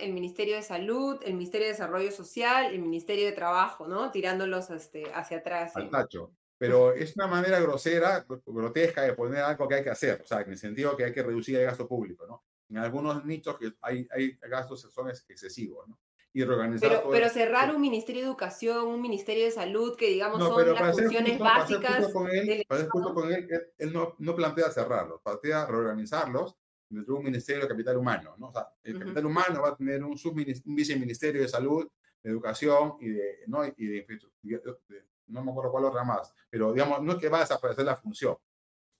el 0.00 0.12
Ministerio 0.12 0.56
de 0.56 0.62
Salud, 0.62 1.20
el 1.22 1.34
Ministerio 1.34 1.66
de 1.66 1.72
Desarrollo 1.72 2.10
Social, 2.10 2.72
el 2.72 2.80
Ministerio 2.80 3.26
de 3.26 3.32
Trabajo, 3.32 3.86
¿no? 3.86 4.10
Tirándolos 4.10 4.70
este, 4.70 5.04
hacia 5.12 5.38
atrás. 5.38 5.76
Al 5.76 5.90
tacho. 5.90 6.32
pero 6.56 6.92
es 6.92 7.14
una 7.16 7.26
manera 7.26 7.60
grosera, 7.60 8.26
grotesca 8.46 9.02
de 9.02 9.12
poner 9.12 9.40
algo 9.40 9.68
que 9.68 9.76
hay 9.76 9.82
que 9.82 9.90
hacer, 9.90 10.22
o 10.22 10.26
sea, 10.26 10.40
en 10.40 10.50
el 10.50 10.58
sentido 10.58 10.96
que 10.96 11.04
hay 11.04 11.12
que 11.12 11.22
reducir 11.22 11.56
el 11.56 11.66
gasto 11.66 11.86
público, 11.86 12.26
¿no? 12.26 12.42
En 12.70 12.78
algunos 12.78 13.24
nichos 13.24 13.58
que 13.58 13.72
hay, 13.80 14.06
hay 14.10 14.38
gastos 14.48 14.84
que 14.84 14.90
son 14.90 15.08
excesivos, 15.08 15.88
¿no? 15.88 15.98
Y 16.32 16.44
reorganizar 16.44 16.90
pero, 16.90 17.10
pero 17.10 17.28
cerrar 17.30 17.74
un 17.74 17.80
Ministerio 17.80 18.20
de 18.20 18.28
Educación, 18.28 18.86
un 18.86 19.00
Ministerio 19.00 19.44
de 19.44 19.50
Salud, 19.50 19.96
que 19.96 20.08
digamos 20.08 20.38
son 20.38 20.74
las 20.74 20.94
funciones 20.94 21.38
básicas. 21.38 22.12
con 22.12 22.30
él, 22.30 22.64
con 22.68 23.32
él, 23.32 23.48
él, 23.78 23.92
no, 23.92 24.14
no, 24.18 24.36
plantea 24.36 24.70
cerrarlos, 24.70 25.22
plantea 25.22 25.66
reorganizarlos 25.66 26.54
dentro 26.88 27.14
de 27.14 27.18
un 27.18 27.24
Ministerio 27.24 27.62
de 27.62 27.68
Capital 27.68 27.96
Humano, 27.96 28.34
¿no? 28.36 28.48
O 28.48 28.52
sea, 28.52 28.68
el 28.84 28.98
Capital 28.98 29.26
Humano 29.26 29.62
va 29.62 29.68
a 29.70 29.76
tener 29.76 30.04
un, 30.04 30.18
un 30.22 30.74
viceministerio 30.76 31.40
de 31.40 31.48
Salud, 31.48 31.88
de 32.22 32.30
Educación 32.30 32.94
y 33.00 33.08
de, 33.08 33.38
¿no? 33.46 33.64
y 33.64 33.86
de, 33.86 34.06
de 34.42 35.04
no 35.28 35.44
me 35.44 35.50
acuerdo 35.50 35.70
cuál 35.70 35.84
otra 35.84 36.04
más, 36.04 36.34
pero 36.50 36.72
digamos, 36.72 37.02
no 37.02 37.12
es 37.12 37.18
que 37.18 37.28
va 37.28 37.38
a 37.38 37.42
desaparecer 37.42 37.84
la 37.84 37.96
función, 37.96 38.36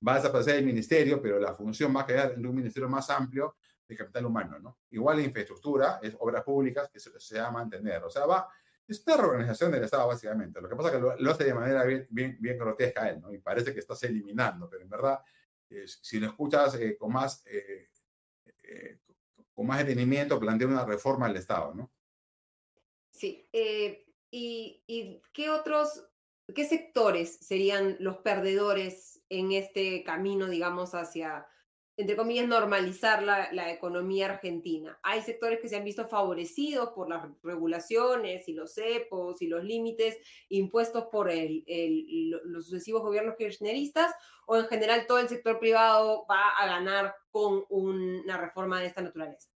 va 0.07 0.15
a 0.15 0.17
desaparecer 0.17 0.57
el 0.57 0.65
ministerio, 0.65 1.21
pero 1.21 1.39
la 1.39 1.55
función 1.55 1.95
va 1.95 2.03
a 2.03 2.07
quedar 2.07 2.33
en 2.33 2.47
un 2.47 2.55
ministerio 2.55 2.89
más 2.89 3.11
amplio 3.11 3.57
de 3.87 3.97
capital 3.97 4.27
humano, 4.27 4.59
¿no? 4.59 4.79
Igual 4.91 5.17
la 5.17 5.23
infraestructura, 5.25 5.99
es 6.03 6.15
obras 6.19 6.45
públicas 6.45 6.91
que 6.91 7.01
se, 7.01 7.41
va 7.41 7.47
a 7.47 7.51
mantener, 7.51 8.03
o 8.05 8.11
sea, 8.11 8.27
va, 8.27 8.49
es 8.87 9.03
una 9.07 9.17
reorganización 9.17 9.73
del 9.73 9.85
Estado 9.85 10.07
básicamente, 10.07 10.61
lo 10.61 10.69
que 10.69 10.77
pasa 10.77 10.89
es 10.89 10.95
que 10.95 11.23
lo, 11.23 11.31
hace 11.31 11.45
de 11.45 11.55
manera 11.55 11.85
bien, 11.85 12.07
bien, 12.11 12.37
bien 12.39 12.59
grotesca 12.59 13.09
él, 13.09 13.21
¿no? 13.21 13.33
Y 13.33 13.39
parece 13.39 13.73
que 13.73 13.81
estás 13.81 14.03
eliminando, 14.05 14.69
pero 14.69 14.83
en 14.83 14.91
verdad, 14.91 15.21
si 15.87 16.21
lo 16.21 16.29
escuchas 16.29 16.75
eh, 16.77 16.97
con 16.97 17.13
más... 17.13 17.45
Eh, 17.47 17.89
eh, 18.65 18.99
con 19.55 19.67
más 19.67 19.79
detenimiento 19.79 20.39
plantea 20.39 20.69
una 20.69 20.85
reforma 20.85 21.27
al 21.27 21.37
Estado, 21.37 21.75
¿no? 21.75 21.91
Sí. 23.11 23.49
¿y, 24.31 24.85
¿Y 24.87 25.21
qué 25.33 25.51
otros 25.51 26.09
¿Qué 26.55 26.65
sectores 26.65 27.37
serían 27.37 27.97
los 28.01 28.19
perdedores 28.19 29.23
en 29.29 29.53
este 29.53 30.03
camino, 30.03 30.49
digamos, 30.49 30.95
hacia, 30.95 31.47
entre 31.99 32.17
comillas, 32.17 32.49
normalizar 32.49 33.23
la, 33.23 33.71
economía 33.71 34.27
argentina? 34.27 34.99
Hay 35.03 35.21
sectores 35.21 35.61
que 35.61 35.69
se 35.69 35.77
han 35.77 35.85
visto 35.85 36.09
favorecidos 36.09 36.91
por 36.95 37.11
las 37.11 37.29
regulaciones 37.43 38.49
y 38.49 38.55
los 38.55 38.73
cepos 38.73 39.43
y 39.43 39.47
los 39.47 39.63
límites 39.63 40.17
impuestos 40.49 41.09
por 41.13 41.31
los 41.31 42.65
sucesivos 42.65 43.03
gobiernos 43.03 43.37
kirchneristas, 43.37 44.15
o 44.47 44.57
en 44.57 44.67
general 44.69 45.07
todo 45.07 45.19
el 45.19 45.29
sector 45.29 45.59
privado 45.59 46.25
va 46.31 46.49
a 46.57 46.67
ganar 46.67 47.15
con 47.31 47.65
una 47.69 48.39
reforma 48.39 48.81
de 48.81 48.87
esta 48.87 49.03
naturaleza. 49.03 49.51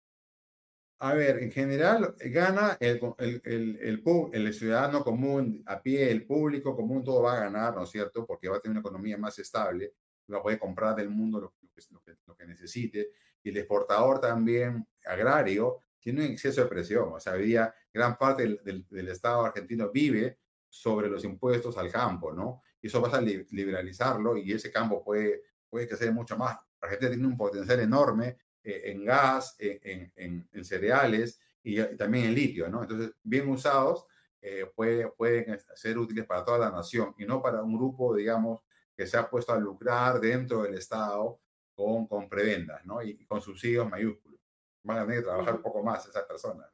A 1.03 1.15
ver, 1.15 1.39
en 1.39 1.51
general 1.51 2.13
gana 2.25 2.77
el, 2.79 3.01
el, 3.17 3.41
el, 3.81 4.03
el, 4.33 4.53
ciudadano 4.53 5.03
común, 5.03 5.63
a 5.65 5.81
pie, 5.81 6.11
el 6.11 6.27
público 6.27 6.75
común, 6.75 7.03
todo 7.03 7.23
va 7.23 7.37
a 7.37 7.39
ganar, 7.39 7.73
¿no 7.73 7.85
es 7.85 7.89
cierto? 7.89 8.23
Porque 8.23 8.47
va 8.47 8.57
a 8.57 8.59
tener 8.59 8.73
una 8.73 8.81
economía 8.81 9.17
más 9.17 9.39
estable, 9.39 9.95
va 10.31 10.37
a 10.37 10.43
poder 10.43 10.59
comprar 10.59 10.95
del 10.95 11.09
mundo 11.09 11.41
lo, 11.41 11.55
que, 12.03 12.17
lo 12.27 12.35
que, 12.37 12.45
necesite. 12.45 13.09
Y 13.41 13.49
el 13.49 13.57
exportador 13.57 14.21
también 14.21 14.87
agrario 15.03 15.79
tiene 15.99 16.23
un 16.23 16.33
exceso 16.33 16.61
de 16.61 16.67
presión. 16.67 17.13
O 17.13 17.19
sea, 17.19 17.33
hoy 17.33 17.47
día 17.47 17.73
gran 17.91 18.15
parte 18.15 18.43
del, 18.63 18.85
del, 18.87 19.07
Estado 19.07 19.43
argentino 19.43 19.89
vive 19.89 20.37
sobre 20.69 21.09
los 21.09 21.23
impuestos 21.23 21.79
al 21.79 21.91
campo, 21.91 22.31
¿no? 22.31 22.61
Y 22.79 22.85
eso 22.85 23.01
va 23.01 23.17
a 23.17 23.21
liberalizarlo 23.21 24.37
y 24.37 24.51
ese 24.51 24.71
campo 24.71 25.03
puede, 25.03 25.41
puede 25.67 25.87
crecer 25.87 26.13
mucho 26.13 26.37
más. 26.37 26.59
Argentina 26.79 27.09
tiene 27.09 27.25
un 27.27 27.37
potencial 27.37 27.79
enorme 27.79 28.37
en 28.63 29.05
gas, 29.05 29.55
en, 29.59 30.11
en, 30.15 30.65
cereales 30.65 31.39
y, 31.63 31.81
también 31.97 32.25
en 32.25 32.35
litio, 32.35 32.69
¿no? 32.69 32.83
Entonces, 32.83 33.11
bien 33.23 33.49
usados, 33.49 34.07
eh, 34.41 34.65
puede, 34.75 35.09
pueden 35.09 35.59
ser 35.75 35.97
útiles 35.97 36.25
para 36.25 36.43
toda 36.43 36.57
la 36.57 36.71
nación 36.71 37.13
y 37.17 37.25
no 37.25 37.41
para 37.41 37.61
un 37.61 37.75
grupo, 37.75 38.15
digamos, 38.15 38.61
que 38.95 39.05
se 39.05 39.17
ha 39.17 39.29
puesto 39.29 39.53
a 39.53 39.59
lucrar 39.59 40.19
dentro 40.19 40.63
del 40.63 40.75
Estado 40.75 41.39
con, 41.73 42.07
con 42.07 42.27
prebendas, 42.27 42.85
¿no? 42.85 43.01
Y, 43.01 43.25
con 43.25 43.41
subsidios 43.41 43.89
mayúsculos. 43.89 44.39
Van 44.83 44.97
a 44.97 45.01
tener 45.01 45.19
que 45.19 45.25
trabajar 45.25 45.55
un 45.55 45.61
poco 45.61 45.83
más 45.83 46.05
esas 46.07 46.23
personas. 46.23 46.67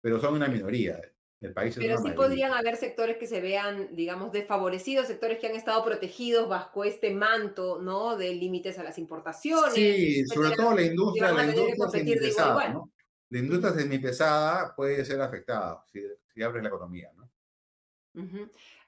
Pero 0.00 0.20
son 0.20 0.34
una 0.34 0.48
minoría. 0.48 1.00
Pero 1.40 1.98
sí 2.02 2.10
podrían 2.16 2.52
haber 2.52 2.76
sectores 2.76 3.16
que 3.16 3.28
se 3.28 3.40
vean, 3.40 3.94
digamos, 3.94 4.32
desfavorecidos, 4.32 5.06
sectores 5.06 5.38
que 5.38 5.46
han 5.46 5.54
estado 5.54 5.84
protegidos 5.84 6.48
bajo 6.48 6.82
este 6.82 7.14
manto, 7.14 7.80
¿no? 7.80 8.16
De 8.16 8.34
límites 8.34 8.76
a 8.78 8.82
las 8.82 8.98
importaciones. 8.98 9.74
Sí, 9.74 10.26
sobre 10.26 10.50
todo 10.56 10.74
la 10.74 10.82
industria, 10.82 11.32
la 11.32 11.44
industria 11.44 11.88
semipesada, 11.90 12.68
¿no? 12.70 12.90
La 13.30 13.38
industria 13.38 13.72
semipesada 13.72 14.74
puede 14.74 15.04
ser 15.04 15.20
afectada 15.20 15.84
si, 15.86 16.02
si 16.34 16.42
abres 16.42 16.62
la 16.62 16.70
economía, 16.70 17.10
¿no? 17.14 17.30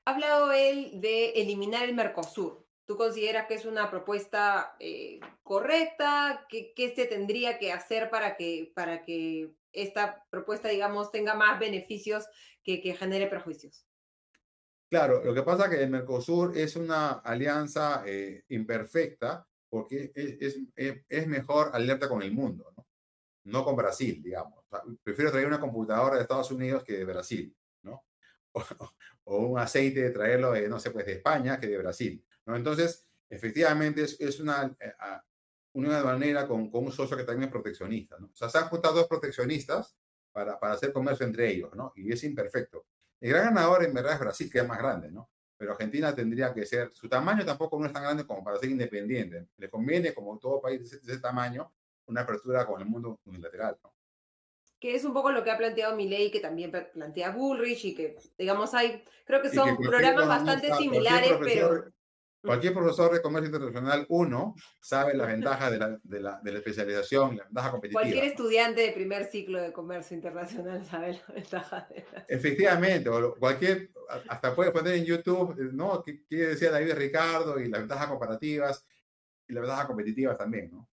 Ha 0.05 0.11
hablado 0.11 0.51
él 0.51 1.01
de 1.01 1.31
eliminar 1.31 1.85
el 1.85 1.95
Mercosur. 1.95 2.67
¿Tú 2.85 2.97
consideras 2.97 3.47
que 3.47 3.55
es 3.55 3.65
una 3.65 3.89
propuesta 3.89 4.75
eh, 4.81 5.21
correcta? 5.45 6.47
¿Qué, 6.49 6.73
¿Qué, 6.75 6.93
se 6.97 7.05
tendría 7.05 7.61
que 7.61 7.71
hacer 7.73 8.11
para 8.11 8.37
que, 8.37 8.73
para 8.75 9.05
que 9.05 9.55
esta 9.73 10.25
propuesta, 10.31 10.69
digamos, 10.69 11.11
tenga 11.11 11.35
más 11.35 11.59
beneficios 11.59 12.27
que, 12.63 12.81
que 12.81 12.95
genere 12.95 13.27
perjuicios? 13.27 13.87
Claro, 14.91 15.23
lo 15.25 15.33
que 15.33 15.43
pasa 15.43 15.65
es 15.65 15.71
que 15.71 15.83
el 15.83 15.91
Mercosur 15.91 16.57
es 16.59 16.75
una 16.75 17.11
alianza 17.11 18.03
eh, 18.07 18.45
imperfecta 18.49 19.47
porque 19.69 20.11
es, 20.15 20.57
es, 20.75 21.03
es, 21.09 21.27
mejor 21.29 21.71
alerta 21.73 22.09
con 22.09 22.23
el 22.23 22.33
mundo, 22.33 22.73
¿no? 22.77 22.87
no 23.45 23.65
con 23.65 23.77
Brasil, 23.77 24.21
digamos. 24.21 24.65
prefiero 25.05 25.31
traer 25.31 25.47
una 25.47 25.61
computadora 25.61 26.17
de 26.17 26.23
Estados 26.23 26.51
Unidos 26.51 26.83
que 26.83 26.95
de 26.95 27.05
Brasil, 27.05 27.57
¿no? 27.83 28.05
O, 29.25 29.37
o 29.37 29.47
un 29.47 29.59
aceite, 29.61 30.11
traerlo 30.11 30.51
de, 30.51 30.69
no 30.69 30.81
sé, 30.81 30.91
pues 30.91 31.07
de 31.07 31.13
España 31.13 31.61
que 31.61 31.69
de 31.69 31.79
Brasil. 31.79 32.25
Entonces, 32.47 33.05
efectivamente, 33.29 34.03
es, 34.03 34.21
es 34.21 34.41
una, 34.41 34.75
una 35.73 36.03
manera 36.03 36.47
con, 36.47 36.71
con, 36.71 36.85
un 36.85 36.93
socio 36.93 37.17
que 37.17 37.25
también 37.25 37.49
es 37.49 37.53
proteccionista. 37.53 38.17
¿no? 38.19 38.27
O 38.27 38.37
sea, 38.37 38.49
se 38.49 38.59
han 38.59 38.69
juntado 38.69 38.95
dos 38.95 39.07
proteccionistas 39.07 39.97
para, 40.33 40.59
para 40.59 40.75
hacer 40.75 40.93
comercio 40.93 41.27
entre 41.27 41.51
ellos, 41.51 41.75
¿no? 41.75 41.93
Y 41.97 42.13
es 42.13 42.23
imperfecto. 42.25 42.87
El 43.21 43.31
gran 43.31 43.55
ganador 43.55 43.85
en 43.85 43.93
verdad 43.93 44.15
es 44.15 44.21
Brasil, 44.21 44.51
que 44.51 44.59
es 44.59 44.67
más 44.67 44.79
grande, 44.79 45.11
¿no? 45.11 45.31
Pero 45.57 45.73
Argentina 45.73 46.15
tendría 46.15 46.55
que 46.55 46.65
ser, 46.65 46.91
su 46.93 47.09
tamaño 47.09 47.45
tampoco 47.45 47.79
no 47.79 47.87
es 47.87 47.93
tan 47.93 48.03
grande 48.03 48.27
como 48.27 48.43
para 48.43 48.59
ser 48.59 48.71
independiente. 48.71 49.49
Le 49.59 49.69
conviene, 49.69 50.15
como 50.15 50.39
todo 50.39 50.61
país 50.61 50.91
de 50.91 51.13
ese, 51.13 51.21
tamaño, 51.21 51.71
una 52.07 52.23
apertura 52.23 52.67
con 52.67 52.81
el 52.81 52.87
mundo 52.87 53.21
unilateral, 53.27 53.77
¿no? 53.83 53.93
que 54.81 54.95
es 54.95 55.05
un 55.05 55.13
poco 55.13 55.31
lo 55.31 55.45
que 55.45 55.51
ha 55.51 55.59
planteado 55.59 55.95
Milei, 55.95 56.31
que 56.31 56.41
también 56.41 56.73
plantea 56.73 57.33
Bullrich, 57.33 57.85
y 57.85 57.95
que, 57.95 58.17
digamos, 58.39 58.73
hay, 58.73 59.05
creo 59.27 59.43
que 59.43 59.51
son 59.51 59.77
programas 59.77 60.27
bastante 60.27 60.73
similares, 60.75 61.35
pero... 61.45 61.85
Cualquier 62.43 62.73
profesor 62.73 63.13
de 63.13 63.21
comercio 63.21 63.49
internacional, 63.49 64.07
uno, 64.09 64.55
sabe 64.81 65.15
la 65.15 65.27
ventaja 65.27 65.71
de 65.71 65.79
la, 65.79 65.99
de 66.03 66.21
la, 66.21 66.41
de 66.43 66.53
la 66.53 66.59
especialización, 66.59 67.37
la 67.37 67.45
ventaja 67.45 67.71
competitiva. 67.71 68.01
Cualquier 68.01 68.25
estudiante 68.25 68.81
de 68.81 68.93
primer 68.93 69.27
ciclo 69.27 69.61
de 69.61 69.73
comercio 69.73 70.17
internacional 70.17 70.85
sabe 70.91 71.21
la 71.29 71.35
ventaja 71.35 71.87
de 71.91 72.07
la... 72.13 72.25
Efectivamente, 72.29 73.11
cualquier, 73.39 73.91
hasta 74.29 74.55
puede 74.55 74.71
poner 74.71 74.95
en 74.95 75.05
YouTube, 75.05 75.55
¿no? 75.73 76.03
¿Qué, 76.03 76.23
decía 76.31 76.71
David 76.71 76.95
Ricardo? 76.95 77.61
Y 77.61 77.69
las 77.69 77.81
ventajas 77.81 78.09
comparativas 78.09 78.87
y 79.47 79.53
las 79.53 79.63
ventajas 79.63 79.87
competitivas 79.87 80.39
también, 80.39 80.71
¿no? 80.71 80.89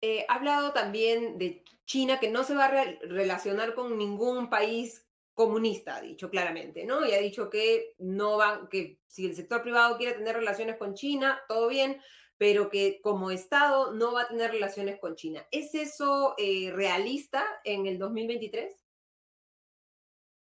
Eh, 0.00 0.26
ha 0.28 0.34
hablado 0.34 0.72
también 0.72 1.38
de 1.38 1.64
China, 1.86 2.18
que 2.18 2.30
no 2.30 2.42
se 2.42 2.54
va 2.54 2.66
a 2.66 2.84
relacionar 3.02 3.74
con 3.74 3.96
ningún 3.96 4.50
país 4.50 5.03
comunista, 5.34 5.96
ha 5.96 6.00
dicho 6.00 6.30
claramente, 6.30 6.84
¿no? 6.84 7.04
Y 7.04 7.12
ha 7.12 7.20
dicho 7.20 7.50
que 7.50 7.94
no 7.98 8.36
van, 8.36 8.68
que 8.68 9.00
si 9.06 9.26
el 9.26 9.34
sector 9.34 9.62
privado 9.62 9.98
quiere 9.98 10.14
tener 10.16 10.36
relaciones 10.36 10.76
con 10.76 10.94
China, 10.94 11.40
todo 11.48 11.68
bien, 11.68 12.00
pero 12.38 12.70
que 12.70 13.00
como 13.02 13.30
Estado 13.30 13.92
no 13.92 14.12
va 14.12 14.22
a 14.22 14.28
tener 14.28 14.52
relaciones 14.52 14.98
con 15.00 15.16
China. 15.16 15.44
¿Es 15.50 15.74
eso 15.74 16.34
eh, 16.38 16.72
realista 16.72 17.44
en 17.64 17.86
el 17.86 17.98
2023? 17.98 18.74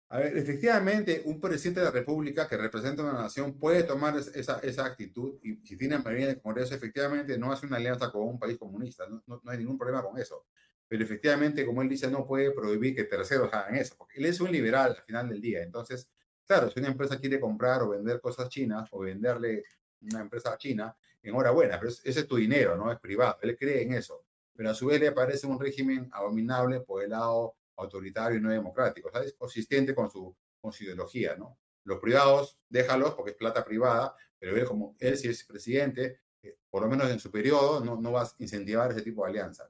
A 0.08 0.18
ver, 0.18 0.36
efectivamente, 0.38 1.22
un 1.24 1.40
presidente 1.40 1.80
de 1.80 1.86
la 1.86 1.92
República 1.92 2.46
que 2.46 2.56
representa 2.56 3.02
una 3.02 3.14
nación 3.14 3.58
puede 3.58 3.82
tomar 3.82 4.16
esa, 4.16 4.60
esa 4.60 4.84
actitud 4.84 5.40
y 5.42 5.56
si 5.66 5.76
tiene 5.76 5.98
mayoría 5.98 6.26
en 6.26 6.30
el 6.36 6.40
Congreso, 6.40 6.76
efectivamente 6.76 7.36
no 7.36 7.50
hace 7.50 7.66
una 7.66 7.78
alianza 7.78 8.12
con 8.12 8.22
un 8.22 8.38
país 8.38 8.56
comunista, 8.56 9.08
no, 9.08 9.20
no, 9.26 9.40
no 9.42 9.50
hay 9.50 9.58
ningún 9.58 9.76
problema 9.76 10.04
con 10.04 10.16
eso 10.16 10.46
pero 10.88 11.02
efectivamente, 11.02 11.66
como 11.66 11.82
él 11.82 11.88
dice, 11.88 12.10
no 12.10 12.26
puede 12.26 12.52
prohibir 12.52 12.94
que 12.94 13.04
terceros 13.04 13.52
hagan 13.52 13.76
eso, 13.76 13.94
porque 13.98 14.18
él 14.18 14.26
es 14.26 14.40
un 14.40 14.52
liberal 14.52 14.94
al 14.96 15.02
final 15.02 15.28
del 15.28 15.40
día. 15.40 15.62
Entonces, 15.62 16.10
claro, 16.46 16.70
si 16.70 16.78
una 16.78 16.88
empresa 16.88 17.18
quiere 17.18 17.40
comprar 17.40 17.82
o 17.82 17.90
vender 17.90 18.20
cosas 18.20 18.48
chinas 18.48 18.88
o 18.92 19.00
venderle 19.00 19.64
una 20.00 20.20
empresa 20.20 20.52
a 20.52 20.58
China, 20.58 20.96
enhorabuena, 21.22 21.78
pero 21.78 21.90
ese 21.90 22.20
es 22.20 22.28
tu 22.28 22.36
dinero, 22.36 22.76
no 22.76 22.90
es 22.92 22.98
privado, 23.00 23.38
él 23.42 23.56
cree 23.56 23.82
en 23.82 23.94
eso. 23.94 24.24
Pero 24.54 24.70
a 24.70 24.74
su 24.74 24.86
vez 24.86 25.00
le 25.00 25.12
parece 25.12 25.46
un 25.46 25.60
régimen 25.60 26.08
abominable 26.12 26.80
por 26.80 27.02
el 27.02 27.10
lado 27.10 27.56
autoritario 27.76 28.38
y 28.38 28.40
no 28.40 28.50
democrático, 28.50 29.10
¿sabes? 29.12 29.34
Consistente 29.34 29.94
con 29.94 30.10
su, 30.10 30.34
con 30.60 30.72
su 30.72 30.84
ideología, 30.84 31.36
¿no? 31.36 31.58
Los 31.84 32.00
privados, 32.00 32.58
déjalos 32.68 33.14
porque 33.14 33.32
es 33.32 33.36
plata 33.36 33.64
privada, 33.64 34.14
pero 34.38 34.56
él 34.56 34.64
como 34.64 34.96
él 34.98 35.16
si 35.16 35.28
es 35.28 35.44
presidente, 35.44 36.20
eh, 36.42 36.56
por 36.70 36.82
lo 36.82 36.88
menos 36.88 37.10
en 37.10 37.20
su 37.20 37.30
periodo, 37.30 37.84
no, 37.84 38.00
no 38.00 38.12
va 38.12 38.22
a 38.22 38.32
incentivar 38.38 38.90
ese 38.92 39.02
tipo 39.02 39.24
de 39.24 39.30
alianza. 39.30 39.68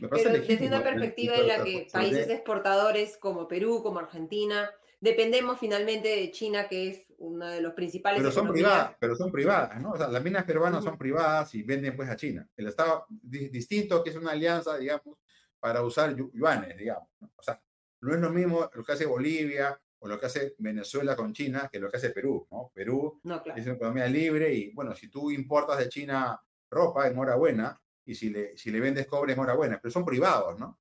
Pero 0.00 0.32
desde 0.32 0.66
una 0.66 0.82
perspectiva 0.82 1.36
en 1.36 1.48
la 1.48 1.64
que 1.64 1.88
países 1.92 2.28
exportadores 2.28 3.16
como 3.16 3.48
Perú, 3.48 3.82
como 3.82 3.98
Argentina, 3.98 4.70
dependemos 5.00 5.58
finalmente 5.58 6.08
de 6.08 6.30
China, 6.30 6.68
que 6.68 6.88
es 6.88 7.06
una 7.18 7.52
de 7.52 7.60
los 7.60 7.74
principales. 7.74 8.20
Pero 8.20 8.32
son 8.32 8.52
privadas, 8.52 8.96
pero 8.98 9.16
son 9.16 9.32
privadas, 9.32 9.80
¿no? 9.80 9.92
O 9.92 9.96
sea, 9.96 10.08
las 10.08 10.22
minas 10.22 10.44
peruanas 10.44 10.84
son 10.84 10.98
privadas 10.98 11.54
y 11.54 11.62
venden 11.62 11.96
pues 11.96 12.08
a 12.10 12.16
China. 12.16 12.48
El 12.56 12.68
Estado 12.68 13.06
distinto, 13.08 14.02
que 14.02 14.10
es 14.10 14.16
una 14.16 14.32
alianza, 14.32 14.76
digamos, 14.76 15.18
para 15.58 15.82
usar 15.82 16.14
yuanes, 16.14 16.76
digamos. 16.76 17.08
O 17.36 17.42
sea, 17.42 17.60
no 18.00 18.14
es 18.14 18.20
lo 18.20 18.30
mismo 18.30 18.70
lo 18.72 18.84
que 18.84 18.92
hace 18.92 19.06
Bolivia 19.06 19.80
o 19.98 20.08
lo 20.08 20.18
que 20.20 20.26
hace 20.26 20.54
Venezuela 20.58 21.16
con 21.16 21.32
China 21.32 21.68
que 21.72 21.80
lo 21.80 21.90
que 21.90 21.96
hace 21.96 22.10
Perú, 22.10 22.46
¿no? 22.50 22.70
Perú 22.74 23.20
es 23.24 23.64
una 23.66 23.74
economía 23.74 24.06
libre 24.06 24.52
y, 24.52 24.72
bueno, 24.74 24.94
si 24.94 25.08
tú 25.08 25.30
importas 25.30 25.78
de 25.78 25.88
China 25.88 26.40
ropa, 26.70 27.06
enhorabuena, 27.08 27.80
y 28.06 28.14
si 28.14 28.30
le, 28.30 28.56
si 28.56 28.70
le 28.70 28.80
vendes 28.80 29.06
cobre, 29.06 29.32
enhorabuena, 29.32 29.78
pero 29.80 29.92
son 29.92 30.04
privados, 30.04 30.58
¿no? 30.58 30.78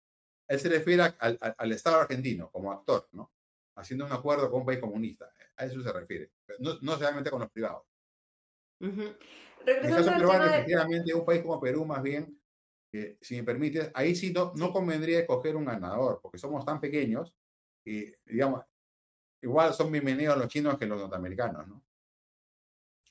Él 0.47 0.59
se 0.59 0.69
refiere 0.69 1.03
al, 1.19 1.39
al, 1.57 1.71
Estado 1.71 1.99
argentino 1.99 2.51
como 2.51 2.71
actor, 2.71 3.09
¿no? 3.13 3.33
Haciendo 3.75 4.05
un 4.05 4.11
acuerdo 4.11 4.49
con 4.49 4.61
un 4.61 4.65
país 4.65 4.79
comunista. 4.79 5.33
A 5.57 5.65
eso 5.65 5.81
se 5.81 5.91
refiere. 5.91 6.31
No, 6.59 6.75
no 6.81 6.95
solamente 6.97 7.31
con 7.31 7.39
los 7.39 7.49
privados. 7.49 7.83
En 8.79 9.17
el 9.65 9.89
caso 9.89 10.11
peruano, 10.11 10.45
efectivamente, 10.45 11.13
un 11.13 11.25
país 11.25 11.41
como 11.41 11.59
Perú, 11.59 11.83
más 11.83 12.03
bien, 12.03 12.39
si 13.19 13.35
me 13.35 13.43
permites, 13.43 13.91
ahí 13.93 14.15
sí 14.15 14.31
no, 14.31 14.53
no 14.55 14.71
convendría 14.71 15.19
escoger 15.19 15.55
un 15.55 15.65
ganador, 15.65 16.19
porque 16.21 16.37
somos 16.37 16.63
tan 16.63 16.79
pequeños 16.79 17.33
y, 17.83 18.05
digamos, 18.25 18.63
igual 19.41 19.73
son 19.73 19.91
bienvenidos 19.91 20.37
los 20.37 20.47
chinos 20.47 20.77
que 20.77 20.85
los 20.85 20.99
norteamericanos, 20.99 21.67
¿no? 21.67 21.83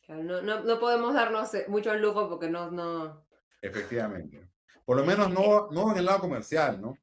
no, 0.09 0.43
no, 0.43 0.63
no, 0.63 0.79
podemos 0.79 1.15
darnos 1.15 1.53
eh, 1.55 1.65
mucho 1.69 1.95
lujo 1.95 2.29
porque 2.29 2.49
no, 2.49 2.71
no... 2.71 3.24
Efectivamente. 3.65 4.51
Por 4.85 4.97
lo 4.97 5.05
menos 5.05 5.31
no, 5.31 5.71
no 5.71 5.93
en 5.93 5.99
el 5.99 6.05
lado 6.05 6.21
comercial, 6.21 6.81
¿no? 6.81 6.99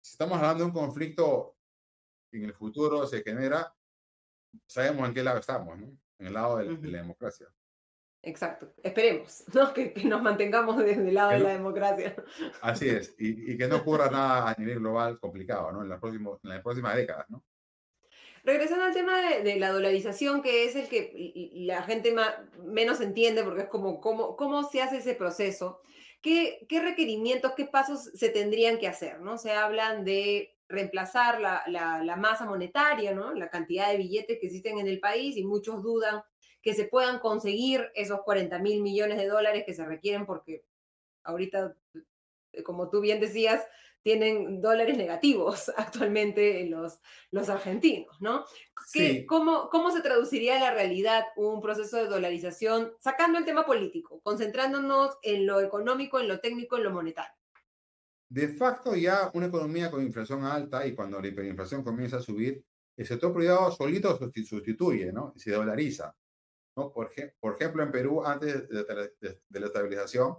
Si 0.00 0.12
estamos 0.12 0.38
hablando 0.38 0.62
de 0.62 0.70
un 0.70 0.72
conflicto 0.72 1.56
que 2.30 2.38
en 2.38 2.44
el 2.44 2.54
futuro 2.54 3.06
se 3.08 3.22
genera, 3.22 3.74
sabemos 4.66 5.08
en 5.08 5.14
qué 5.14 5.24
lado 5.24 5.38
estamos, 5.38 5.76
¿no? 5.76 5.86
En 6.18 6.26
el 6.28 6.32
lado 6.32 6.58
de, 6.58 6.90
la 6.90 6.98
democracia. 6.98 7.48
Exacto. 8.22 8.72
Esperemos, 8.84 9.44
¿no? 9.52 9.74
Que, 9.74 9.92
nos 10.04 10.22
mantengamos 10.22 10.78
desde 10.78 11.08
el 11.08 11.14
lado 11.14 11.30
de 11.30 11.40
la 11.40 11.50
democracia. 11.50 12.14
Así 12.62 12.88
es. 12.88 13.14
Y, 13.18 13.58
que 13.58 13.66
no 13.66 13.78
ocurra 13.78 14.08
nada 14.08 14.50
a 14.50 14.54
nivel 14.54 14.78
global 14.78 15.18
complicado, 15.18 15.72
¿no? 15.72 15.82
En, 15.82 15.88
la 15.88 15.98
próxima, 15.98 16.38
en 16.40 16.50
las 16.50 16.62
próximas 16.62 16.94
décadas, 16.94 17.28
¿no? 17.28 17.44
Regresando 18.44 18.84
al 18.84 18.94
tema 18.94 19.20
de, 19.20 19.56
la 19.56 19.72
dolarización, 19.72 20.40
que 20.40 20.66
es 20.66 20.76
el 20.76 20.88
que 20.88 21.50
la 21.66 21.82
gente 21.82 22.14
menos 22.64 23.00
entiende, 23.00 23.42
porque 23.42 23.62
es 23.62 23.68
como 23.68 24.00
cómo, 24.00 24.36
cómo 24.36 24.62
se 24.70 24.80
hace 24.80 24.98
ese 24.98 25.14
proceso, 25.14 25.82
¿qué, 26.26 26.66
¿qué, 26.68 26.80
requerimientos, 26.80 27.52
qué 27.56 27.66
pasos 27.66 28.10
se 28.12 28.30
tendrían 28.30 28.78
que 28.78 28.88
hacer? 28.88 29.20
¿no? 29.20 29.38
Se 29.38 29.52
hablan 29.52 30.04
de 30.04 30.56
reemplazar 30.68 31.40
la, 31.40 31.62
la, 31.68 32.16
masa 32.16 32.44
monetaria, 32.44 33.14
¿no? 33.14 33.32
la 33.32 33.48
cantidad 33.48 33.92
de 33.92 33.98
billetes 33.98 34.40
que 34.40 34.46
existen 34.46 34.80
en 34.80 34.88
el 34.88 34.98
país, 34.98 35.36
y 35.36 35.44
muchos 35.44 35.84
dudan 35.84 36.24
que 36.62 36.74
se 36.74 36.86
puedan 36.86 37.20
conseguir 37.20 37.92
esos 37.94 38.22
40 38.22 38.58
mil 38.58 38.82
millones 38.82 39.18
de 39.18 39.28
dólares 39.28 39.62
que 39.64 39.72
se 39.72 39.84
requieren, 39.84 40.26
porque 40.26 40.64
ahorita, 41.22 41.76
como 42.64 42.90
tú 42.90 43.00
bien 43.00 43.20
decías, 43.20 43.64
tienen 44.06 44.60
dólares 44.60 44.96
negativos 44.96 45.68
actualmente 45.76 46.64
los, 46.66 47.00
los 47.32 47.48
argentinos, 47.48 48.16
¿no? 48.20 48.44
¿Cómo, 49.26 49.68
¿Cómo 49.68 49.90
se 49.90 50.00
traduciría 50.00 50.54
en 50.54 50.62
la 50.62 50.70
realidad 50.72 51.24
un 51.34 51.60
proceso 51.60 51.96
de 51.96 52.06
dolarización, 52.06 52.92
sacando 53.00 53.36
el 53.36 53.44
tema 53.44 53.66
político, 53.66 54.20
concentrándonos 54.22 55.18
en 55.22 55.44
lo 55.44 55.60
económico, 55.60 56.20
en 56.20 56.28
lo 56.28 56.38
técnico, 56.38 56.76
en 56.76 56.84
lo 56.84 56.92
monetario? 56.92 57.34
De 58.28 58.46
facto, 58.54 58.94
ya 58.94 59.28
una 59.34 59.46
economía 59.46 59.90
con 59.90 60.04
inflación 60.04 60.44
alta 60.44 60.86
y 60.86 60.94
cuando 60.94 61.20
la 61.20 61.26
hiperinflación 61.26 61.82
comienza 61.82 62.18
a 62.18 62.22
subir, 62.22 62.64
el 62.96 63.06
sector 63.08 63.34
privado 63.34 63.72
solito 63.72 64.16
sustituye, 64.16 65.12
¿no? 65.12 65.32
Y 65.34 65.40
se 65.40 65.50
dolariza. 65.50 66.16
¿no? 66.76 66.92
Por, 66.92 67.10
por 67.40 67.54
ejemplo, 67.56 67.82
en 67.82 67.90
Perú, 67.90 68.24
antes 68.24 68.68
de 68.68 69.60
la 69.60 69.66
estabilización, 69.66 70.36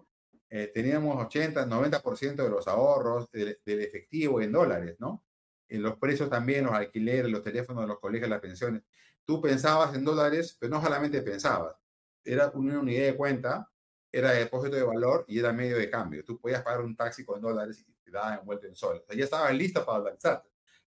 eh, 0.50 0.72
teníamos 0.74 1.24
80, 1.26 1.66
90% 1.66 2.36
de 2.36 2.50
los 2.50 2.68
ahorros 2.68 3.30
del, 3.32 3.58
efectivo 3.66 4.42
en 4.42 4.52
dólares, 4.52 4.96
¿no? 5.00 5.26
En 5.68 5.84
los 5.84 5.98
precios 5.98 6.30
también, 6.30 6.66
los 6.66 6.74
alquileres, 6.74 7.30
los 7.30 7.44
teléfonos 7.44 7.84
de 7.84 7.88
los 7.90 8.00
colegios, 8.00 8.30
las 8.30 8.40
pensiones. 8.40 8.84
Tú 9.26 9.42
pensabas 9.42 9.94
en 9.96 10.06
dólares, 10.06 10.56
pero 10.60 10.72
no 10.72 10.82
solamente 10.82 11.22
pensabas. 11.22 11.76
Era 12.24 12.50
una 12.54 12.80
unidad 12.80 13.06
de 13.08 13.16
cuenta, 13.18 13.70
era 14.12 14.32
depósito 14.32 14.78
de 14.78 14.84
valor 14.84 15.26
y 15.28 15.40
era 15.40 15.52
medio 15.52 15.78
de 15.78 15.90
cambio. 15.90 16.24
Tú 16.24 16.40
podías 16.40 16.64
pagar 16.64 16.82
un 16.82 16.96
taxi 16.96 17.26
con 17.26 17.42
dólares 17.42 17.84
y 17.86 17.94
te 18.04 18.12
daban 18.12 18.40
envuelto 18.40 18.68
en 18.68 18.76
soles. 18.76 19.04
O 19.04 19.06
sea, 19.08 19.16
ya 19.18 19.26
estabas 19.26 19.54
listo 19.54 19.86
para 19.86 20.00
dolarizarte. 20.00 20.50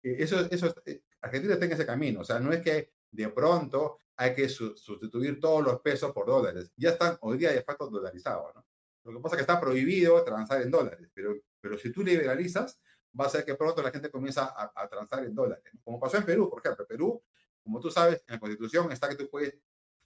Eh, 0.02 0.16
eso, 0.18 0.40
eso, 0.50 0.74
eh, 0.84 1.02
Argentina 1.22 1.54
está 1.54 1.64
en 1.66 1.72
ese 1.72 1.86
camino. 1.86 2.20
O 2.20 2.24
sea, 2.24 2.38
no 2.38 2.52
es 2.52 2.60
que 2.62 2.92
de 3.10 3.28
pronto 3.30 3.98
hay 4.16 4.34
que 4.34 4.48
sustituir 4.48 5.40
todos 5.40 5.64
los 5.64 5.80
pesos 5.80 6.12
por 6.12 6.26
dólares. 6.26 6.70
Ya 6.76 6.90
están 6.90 7.16
hoy 7.22 7.38
día 7.38 7.52
de 7.52 7.62
facto 7.62 7.88
dolarizados, 7.88 8.54
¿no? 8.54 8.67
Lo 9.12 9.18
que 9.18 9.22
pasa 9.22 9.36
es 9.36 9.38
que 9.38 9.52
está 9.52 9.60
prohibido 9.60 10.22
transar 10.24 10.62
en 10.62 10.70
dólares, 10.70 11.08
pero, 11.14 11.34
pero 11.60 11.78
si 11.78 11.90
tú 11.92 12.02
liberalizas, 12.02 12.78
va 13.18 13.26
a 13.26 13.28
ser 13.28 13.44
que 13.44 13.54
pronto 13.54 13.82
la 13.82 13.90
gente 13.90 14.10
comienza 14.10 14.52
a, 14.54 14.88
transar 14.88 15.24
en 15.24 15.34
dólares. 15.34 15.64
Como 15.82 15.98
pasó 15.98 16.16
en 16.18 16.24
Perú, 16.24 16.48
por 16.48 16.60
ejemplo. 16.60 16.86
Perú, 16.86 17.22
como 17.62 17.80
tú 17.80 17.90
sabes, 17.90 18.22
en 18.26 18.34
la 18.34 18.40
constitución 18.40 18.90
está 18.92 19.08
que 19.08 19.16
tú 19.16 19.28
puedes, 19.30 19.54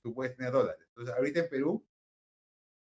tú 0.03 0.15
puedes 0.15 0.37
tener 0.37 0.53
dólares. 0.53 0.85
Entonces, 0.89 1.15
ahorita 1.15 1.41
en 1.41 1.49
Perú, 1.49 1.87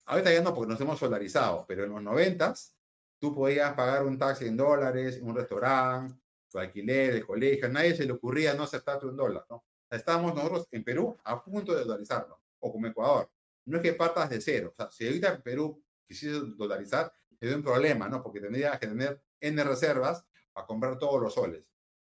ahorita 0.05 0.33
ya 0.33 0.41
no 0.41 0.53
porque 0.53 0.71
nos 0.71 0.81
hemos 0.81 0.99
solarizado, 0.99 1.65
pero 1.67 1.83
en 1.83 1.91
los 1.91 2.01
noventas, 2.01 2.77
tú 3.19 3.35
podías 3.35 3.73
pagar 3.73 4.05
un 4.05 4.17
taxi 4.17 4.47
en 4.47 4.57
dólares, 4.57 5.19
un 5.21 5.35
restaurante, 5.35 6.19
tu 6.49 6.59
alquiler, 6.59 7.15
el 7.15 7.25
colegio, 7.25 7.67
a 7.67 7.69
nadie 7.69 7.95
se 7.95 8.05
le 8.05 8.11
ocurría 8.11 8.53
no 8.53 8.63
aceptarte 8.63 9.05
un 9.05 9.15
dólar, 9.15 9.45
¿no? 9.49 9.63
Estábamos 9.89 10.33
nosotros 10.33 10.67
en 10.71 10.83
Perú 10.83 11.17
a 11.23 11.43
punto 11.43 11.73
de 11.73 11.81
dolarizarlo, 11.81 12.41
o 12.59 12.71
como 12.71 12.87
Ecuador. 12.87 13.29
No 13.65 13.77
es 13.77 13.83
que 13.83 13.93
partas 13.93 14.29
de 14.29 14.41
cero. 14.41 14.69
O 14.71 14.75
sea, 14.75 14.89
si 14.89 15.05
ahorita 15.05 15.35
en 15.35 15.41
Perú 15.41 15.83
quisiese 16.11 16.39
dolarizar, 16.57 17.11
sería 17.39 17.55
un 17.55 17.63
problema, 17.63 18.09
¿no? 18.09 18.21
Porque 18.21 18.39
tendría 18.39 18.77
que 18.77 18.87
tener 18.87 19.21
N 19.39 19.63
reservas 19.63 20.27
para 20.53 20.67
comprar 20.67 20.97
todos 20.97 21.21
los 21.21 21.33
soles. 21.33 21.71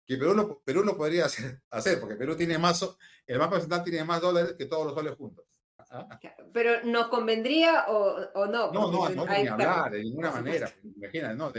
Que 0.05 0.17
Perú 0.17 0.33
lo, 0.33 0.59
Perú 0.61 0.83
lo 0.83 0.97
podría 0.97 1.25
hacer, 1.25 1.61
hacer, 1.69 1.99
porque 1.99 2.15
Perú 2.15 2.35
tiene 2.35 2.57
más, 2.57 2.85
el 3.25 3.39
Banco 3.39 3.59
Central 3.59 3.83
tiene 3.83 4.03
más 4.03 4.21
dólares 4.21 4.55
que 4.57 4.65
todos 4.65 4.85
los 4.85 4.95
soles 4.95 5.15
juntos. 5.15 5.45
Pero 6.53 6.83
¿nos 6.83 7.07
convendría 7.07 7.85
o, 7.87 8.17
o 8.33 8.45
no? 8.47 8.71
No, 8.71 8.91
no, 8.91 9.09
no, 9.09 9.25
ni 9.25 9.47
hablar, 9.47 9.91
de 9.91 10.03
ninguna 10.03 10.31
manera. 10.41 10.73
Imagina, 10.83 11.33
no, 11.33 11.51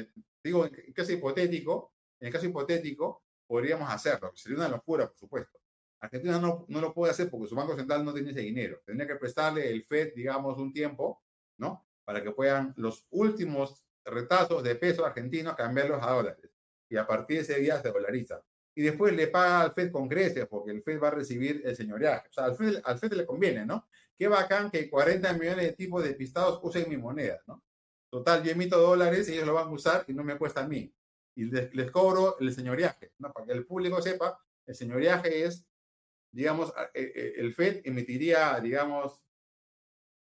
digo, 0.42 0.66
en 0.66 0.92
caso 0.92 1.12
hipotético, 1.12 1.94
en 2.20 2.26
el 2.26 2.32
caso 2.32 2.46
hipotético, 2.46 3.24
podríamos 3.46 3.88
hacerlo. 3.90 4.32
Sería 4.34 4.58
una 4.58 4.68
locura, 4.68 5.06
por 5.08 5.16
supuesto. 5.16 5.60
Argentina 6.00 6.38
no, 6.38 6.66
no 6.68 6.80
lo 6.80 6.92
puede 6.92 7.12
hacer 7.12 7.30
porque 7.30 7.46
su 7.46 7.54
Banco 7.54 7.76
Central 7.76 8.04
no 8.04 8.12
tiene 8.12 8.30
ese 8.30 8.40
dinero. 8.40 8.80
Tendría 8.84 9.08
que 9.08 9.16
prestarle 9.16 9.70
el 9.70 9.82
FED, 9.82 10.14
digamos, 10.14 10.58
un 10.58 10.72
tiempo, 10.72 11.22
¿no? 11.58 11.83
Para 12.04 12.22
que 12.22 12.30
puedan 12.30 12.74
los 12.76 13.06
últimos 13.10 13.84
retazos 14.04 14.62
de 14.62 14.74
peso 14.74 15.04
argentino 15.04 15.56
cambiarlos 15.56 16.02
a 16.02 16.10
dólares. 16.10 16.50
Y 16.88 16.96
a 16.96 17.06
partir 17.06 17.38
de 17.38 17.42
ese 17.42 17.60
día 17.60 17.80
se 17.80 17.90
dolariza. 17.90 18.42
Y 18.74 18.82
después 18.82 19.14
le 19.14 19.28
paga 19.28 19.62
al 19.62 19.72
FED 19.72 19.92
con 19.92 20.08
creces, 20.08 20.46
porque 20.46 20.72
el 20.72 20.82
FED 20.82 21.00
va 21.00 21.08
a 21.08 21.12
recibir 21.12 21.62
el 21.64 21.76
señoreaje. 21.76 22.28
O 22.28 22.32
sea, 22.32 22.44
al 22.44 22.56
FED, 22.56 22.80
al 22.84 22.98
FED 22.98 23.12
le 23.12 23.26
conviene, 23.26 23.64
¿no? 23.64 23.86
Qué 24.16 24.28
bacán 24.28 24.70
que 24.70 24.90
40 24.90 25.32
millones 25.34 25.64
de 25.64 25.72
tipos 25.72 26.02
de 26.04 26.14
pistados 26.14 26.60
usen 26.62 26.88
mi 26.88 26.96
moneda, 26.96 27.40
¿no? 27.46 27.62
Total, 28.10 28.42
yo 28.42 28.52
emito 28.52 28.78
dólares 28.78 29.28
y 29.28 29.32
ellos 29.32 29.46
lo 29.46 29.54
van 29.54 29.68
a 29.68 29.72
usar 29.72 30.04
y 30.06 30.12
no 30.12 30.22
me 30.22 30.36
cuesta 30.36 30.62
a 30.62 30.68
mí. 30.68 30.92
Y 31.36 31.46
les, 31.46 31.90
cobro 31.90 32.38
el 32.38 32.54
señoreaje, 32.54 33.12
¿no? 33.18 33.32
Para 33.32 33.46
que 33.46 33.52
el 33.52 33.66
público 33.66 34.00
sepa, 34.02 34.38
el 34.66 34.74
señoreaje 34.74 35.44
es, 35.44 35.66
digamos, 36.32 36.72
eh, 36.94 37.12
eh, 37.14 37.32
el 37.36 37.54
FED 37.54 37.80
emitiría, 37.84 38.58
digamos, 38.60 39.24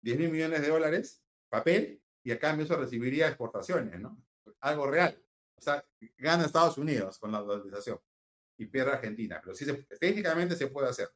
10 0.01 0.19
mil 0.19 0.31
millones 0.31 0.61
de 0.61 0.69
dólares 0.69 1.23
papel 1.49 2.01
y 2.23 2.31
a 2.31 2.39
cambio 2.39 2.65
eso 2.65 2.75
recibiría 2.75 3.27
exportaciones, 3.27 3.99
¿no? 3.99 4.21
Algo 4.61 4.87
real. 4.87 5.17
O 5.55 5.61
sea, 5.61 5.83
gana 6.17 6.45
Estados 6.45 6.77
Unidos 6.77 7.17
con 7.17 7.31
la 7.31 7.39
dolarización 7.39 7.99
y 8.57 8.65
pierde 8.65 8.91
Argentina. 8.91 9.39
Pero 9.43 9.55
sí, 9.55 9.65
técnicamente 9.99 10.55
se 10.55 10.67
puede 10.67 10.89
hacer. 10.89 11.09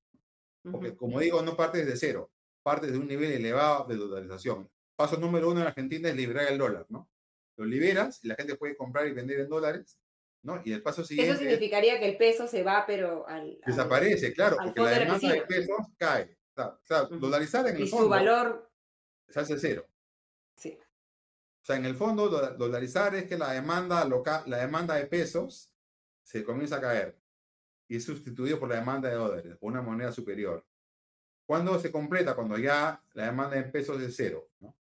Porque, 0.63 0.96
como 0.96 1.20
digo, 1.20 1.41
no 1.41 1.56
parte 1.56 1.84
de 1.84 1.98
cero, 1.98 2.32
parte 2.63 2.88
de 2.88 2.98
un 2.98 3.08
nivel 3.08 3.32
elevado 3.32 3.86
de 3.86 3.96
dolarización. 3.96 4.70
Paso 4.96 5.17
número 5.17 5.50
uno 5.50 5.62
en 5.62 5.67
Argentina 5.67 6.10
es 6.10 6.15
liberar 6.15 6.52
el 6.52 6.58
dólar, 6.58 6.86
¿no? 6.89 7.10
Lo 7.58 7.65
liberas 7.65 8.24
y 8.24 8.28
la 8.28 8.36
gente 8.36 8.56
puede 8.56 8.78
comprar 8.78 9.08
y 9.08 9.13
vender 9.13 9.39
en 9.39 9.50
dólares, 9.50 10.00
¿no? 10.44 10.62
Y 10.63 10.72
el 10.72 10.84
paso 10.84 11.04
siguiente. 11.04 11.34
Eso 11.34 11.39
significaría 11.39 12.00
que 12.00 12.10
el 12.10 12.17
peso 12.17 12.48
se 12.48 12.63
va, 12.63 12.86
pero 12.86 13.28
al. 13.28 13.60
desaparece, 13.65 14.34
claro, 14.34 14.58
porque 14.62 14.82
la 14.82 14.91
demanda 14.91 15.34
de, 15.34 15.41
pesos 15.41 15.78
cae. 15.98 16.38
O 16.56 16.80
sea, 16.84 17.04
dolarizar 17.04 17.67
en 17.67 17.78
el 17.78 17.84
y 17.84 17.88
su 17.88 18.08
valor. 18.08 18.72
Se 19.30 19.39
hace 19.39 19.58
cero. 19.58 19.88
O 21.62 21.65
sea, 21.65 21.76
en 21.76 21.86
el 21.86 21.95
fondo, 21.95 22.30
dolarizar 22.58 23.13
es 23.15 23.26
que 23.26 23.38
la 23.38 23.52
demanda 23.52 24.04
local, 24.06 24.43
la 24.47 24.58
demanda 24.58 24.95
de 24.95 25.06
pesos 25.06 25.71
se 26.24 26.43
comienza 26.43 26.78
a 26.78 26.82
caer 26.82 27.21
y 27.88 27.97
es 27.97 28.04
sustituido 28.04 28.60
por 28.60 28.69
la 28.69 28.76
demanda 28.76 29.10
de 29.10 29.15
dólares, 29.15 29.58
por 29.58 29.71
una 29.71 29.82
moneda 29.82 30.12
superior. 30.12 30.65
¿Cuándo 31.45 31.80
se 31.80 31.91
completa? 31.91 32.36
Cuando 32.36 32.58
ya 32.58 33.02
la 33.13 33.26
demanda 33.26 33.58
en 33.58 33.71
pesos 33.71 34.02
es 34.02 34.15
cero. 34.15 34.50
¿no? 34.60 34.76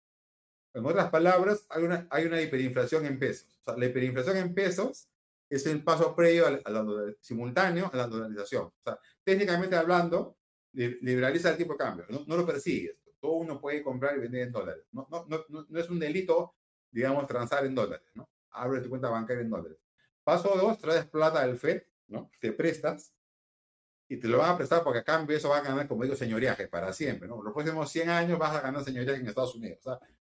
En 0.74 0.84
otras 0.84 1.10
palabras, 1.10 1.64
hay 1.70 1.82
una, 1.82 2.06
hay 2.10 2.26
una 2.26 2.40
hiperinflación 2.40 3.06
en 3.06 3.18
pesos. 3.18 3.48
O 3.60 3.64
sea, 3.64 3.76
la 3.76 3.86
hiperinflación 3.86 4.36
en 4.36 4.54
pesos 4.54 5.08
es 5.48 5.66
el 5.66 5.82
paso 5.82 6.14
previo 6.14 6.46
al, 6.46 7.16
simultáneo 7.20 7.90
a 7.92 7.96
la 7.96 8.06
dolarización. 8.06 8.66
O 8.66 8.82
sea, 8.82 8.98
técnicamente 9.24 9.74
hablando, 9.74 10.36
liberaliza 10.72 11.50
el 11.50 11.56
tipo 11.56 11.72
de 11.72 11.78
cambio, 11.78 12.06
no, 12.08 12.36
lo 12.36 12.46
persigues. 12.46 13.00
Todo 13.20 13.32
uno 13.32 13.60
puede 13.60 13.82
comprar 13.82 14.16
y 14.16 14.20
vender 14.20 14.42
en 14.42 14.52
dólares. 14.52 14.84
No, 14.92 15.08
no, 15.10 15.26
no, 15.26 15.66
no 15.68 15.80
es 15.80 15.90
un 15.90 15.98
delito, 15.98 16.54
digamos, 16.90 17.26
transar 17.26 17.64
en 17.66 17.74
dólares, 17.74 18.08
¿no? 18.14 18.28
Abre 18.50 18.80
tu 18.80 18.88
cuenta 18.88 19.08
bancaria 19.08 19.42
en 19.42 19.50
dólares. 19.50 19.78
Paso 20.24 20.54
dos, 20.56 20.78
traes 20.78 21.06
plata 21.06 21.46
del 21.46 21.56
FED, 21.56 21.82
¿no? 22.08 22.30
Te 22.40 22.52
prestas 22.52 23.14
y 24.08 24.16
te 24.16 24.28
lo 24.28 24.38
van 24.38 24.50
a 24.50 24.56
prestar 24.56 24.82
porque 24.82 25.00
a 25.00 25.04
cambio 25.04 25.36
eso 25.36 25.50
va 25.50 25.58
a 25.58 25.62
ganar, 25.62 25.86
como 25.86 26.02
digo, 26.02 26.16
señoriaje 26.16 26.66
para 26.68 26.92
siempre, 26.92 27.28
¿no? 27.28 27.42
Los 27.42 27.52
próximos 27.52 27.90
100 27.90 28.08
años 28.08 28.38
vas 28.38 28.56
a 28.56 28.60
ganar 28.60 28.82
señoriaje 28.82 29.20
en 29.20 29.28
Estados 29.28 29.54
Unidos. 29.54 29.80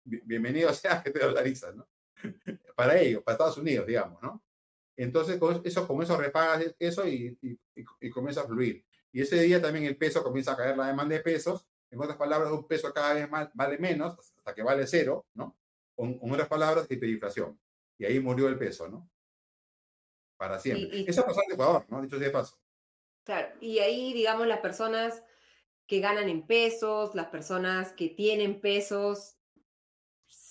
Bienvenido 0.05 0.73
sea 0.75 1.03
que 1.03 1.11
te 1.11 1.19
dolarizas, 1.19 1.75
¿no? 1.75 1.89
para 2.77 2.99
ellos, 2.99 3.23
para 3.23 3.35
Estados 3.35 3.59
Unidos, 3.59 3.87
digamos, 3.87 4.23
¿no? 4.23 4.43
Entonces, 4.97 5.39
con 5.39 5.61
eso, 5.65 5.89
con 5.89 6.03
eso 6.03 6.17
repagas 6.17 6.75
eso 6.79 7.07
y, 7.09 7.37
y, 7.75 8.11
comienza 8.11 8.43
a 8.43 8.45
fluir. 8.45 8.85
Y 9.11 9.23
ese 9.23 9.41
día 9.41 9.61
también 9.61 9.87
el 9.87 9.97
peso 9.97 10.23
comienza 10.23 10.53
a 10.53 10.57
caer 10.57 10.77
la 10.77 10.87
demanda 10.87 11.15
de 11.15 11.21
pesos. 11.21 11.67
En 11.91 12.01
otras 12.01 12.17
palabras, 12.17 12.53
un 12.53 12.69
peso 12.69 12.93
cada 12.93 13.15
vez 13.15 13.31
más 13.31 13.51
vale 13.55 13.79
menos 13.79 14.17
hasta 14.37 14.55
que 14.55 14.63
vale 14.63 14.87
cero, 14.87 15.27
¿no? 15.35 15.57
En, 16.05 16.33
otras 16.33 16.49
palabras, 16.49 16.87
hiperinflación. 16.91 17.59
Y 17.99 18.05
ahí 18.05 18.21
murió 18.21 18.49
el 18.49 18.59
peso, 18.59 18.89
¿no? 18.89 19.09
Para 20.37 20.59
siempre. 20.59 21.05
eso 21.09 21.25
pasó 21.25 21.41
en 21.47 21.53
Ecuador, 21.53 21.85
¿no? 21.89 22.03
Dicho 22.03 22.19
sea 22.19 22.27
de 22.27 22.33
paso. 22.33 22.57
Claro, 23.25 23.55
y 23.61 23.79
ahí, 23.79 24.13
digamos, 24.13 24.47
las 24.47 24.61
personas 24.61 25.23
que 25.87 26.01
ganan 26.01 26.29
en 26.29 26.47
pesos, 26.47 27.15
las 27.15 27.27
personas 27.27 27.93
que 27.93 28.09
tienen 28.09 28.61
pesos, 28.61 29.37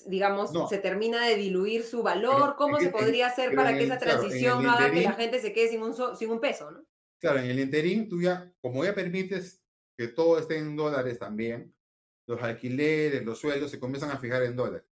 digamos, 0.06 0.52
se 0.70 0.78
termina 0.78 1.26
de 1.26 1.36
diluir 1.36 1.84
su 1.84 2.04
valor. 2.04 2.56
¿Cómo 2.58 2.80
se 2.80 2.90
podría 2.90 3.28
hacer 3.28 3.56
para 3.56 3.78
que 3.78 3.84
esa 3.84 3.98
transición 3.98 4.66
haga 4.68 4.92
que 4.92 5.02
la 5.02 5.14
gente 5.14 5.40
se 5.40 5.52
quede 5.52 5.70
sin 5.70 5.82
un, 5.82 5.94
sin 6.16 6.30
un 6.30 6.40
peso? 6.40 6.72
¿no? 6.72 6.86
Claro, 7.20 7.40
en 7.40 7.52
el 7.52 7.60
interín 7.60 8.08
tú 8.10 8.22
ya, 8.22 8.52
como 8.62 8.84
ya 8.84 8.96
permites 8.96 9.64
que 9.98 10.08
todo 10.08 10.40
esté 10.40 10.58
en 10.58 10.76
dólares 10.76 11.20
también, 11.20 11.76
los 12.26 12.42
alquileres, 12.42 13.26
los 13.26 13.40
sueldos 13.40 13.72
se 13.72 13.80
comienzan 13.80 14.12
a 14.12 14.18
fijar 14.18 14.44
en 14.44 14.56
dólares, 14.56 14.88
¿no? 14.90 14.91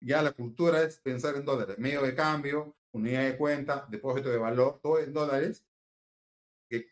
Ya 0.00 0.22
la 0.22 0.32
cultura 0.32 0.82
es 0.82 0.98
pensar 0.98 1.36
en 1.36 1.44
dólares, 1.44 1.78
medio 1.78 2.02
de 2.02 2.14
cambio, 2.14 2.76
unidad 2.92 3.24
de 3.24 3.36
cuenta, 3.36 3.86
depósito 3.88 4.30
de 4.30 4.38
valor, 4.38 4.80
todo 4.82 4.98
en 4.98 5.12
dólares, 5.12 5.66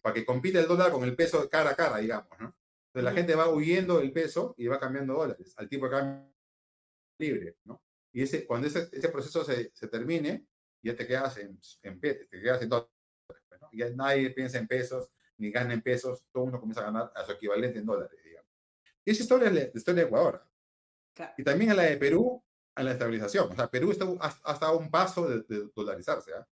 para 0.02 0.14
que 0.14 0.24
compita 0.24 0.60
el 0.60 0.66
dólar 0.66 0.92
con 0.92 1.04
el 1.04 1.16
peso 1.16 1.48
cara 1.48 1.70
a 1.70 1.76
cara, 1.76 1.98
digamos, 1.98 2.38
¿no? 2.38 2.54
Entonces 2.88 3.04
la 3.04 3.12
gente 3.12 3.34
va 3.34 3.48
huyendo 3.48 3.98
del 3.98 4.12
peso 4.12 4.54
y 4.56 4.66
va 4.66 4.80
cambiando 4.80 5.14
dólares 5.14 5.54
al 5.56 5.68
tipo 5.68 5.86
de 5.86 5.90
cambio 5.90 6.28
libre, 7.18 7.56
¿no? 7.64 7.82
Y 8.12 8.22
ese, 8.22 8.46
cuando 8.46 8.66
ese, 8.66 8.88
ese 8.92 9.08
proceso 9.08 9.44
se, 9.44 9.70
se, 9.74 9.88
termine, 9.88 10.46
ya 10.82 10.94
te 10.94 11.06
quedas 11.06 11.36
en, 11.38 11.58
en, 11.82 12.00
te 12.00 12.26
quedas 12.28 12.62
en 12.62 12.68
dólares. 12.68 12.90
¿no? 13.60 13.68
Ya 13.72 13.90
nadie 13.90 14.30
piensa 14.30 14.58
en 14.58 14.66
pesos, 14.66 15.10
ni 15.36 15.50
gana 15.50 15.74
en 15.74 15.82
pesos, 15.82 16.26
todo 16.32 16.44
mundo 16.44 16.60
comienza 16.60 16.80
a 16.80 16.84
ganar 16.84 17.12
a 17.14 17.24
su 17.24 17.32
equivalente 17.32 17.78
en 17.78 17.86
dólares, 17.86 18.18
digamos. 18.24 18.50
Y 19.04 19.10
esa 19.10 19.22
historia 19.22 19.48
es 19.48 19.54
la, 19.54 19.78
historia 19.78 20.02
de 20.02 20.08
Ecuador. 20.08 20.42
Y 21.36 21.42
también 21.42 21.70
a 21.72 21.74
la 21.74 21.82
de 21.82 21.96
Perú, 21.96 22.42
a 22.78 22.82
la 22.84 22.92
estabilización. 22.92 23.50
O 23.50 23.54
sea, 23.56 23.68
Perú 23.68 23.90
está 23.90 24.06
hasta 24.20 24.66
a 24.66 24.72
un 24.72 24.90
paso 24.90 25.28
de, 25.28 25.42
de 25.42 25.68
dolarizarse. 25.74 26.30
¿eh? 26.30 26.44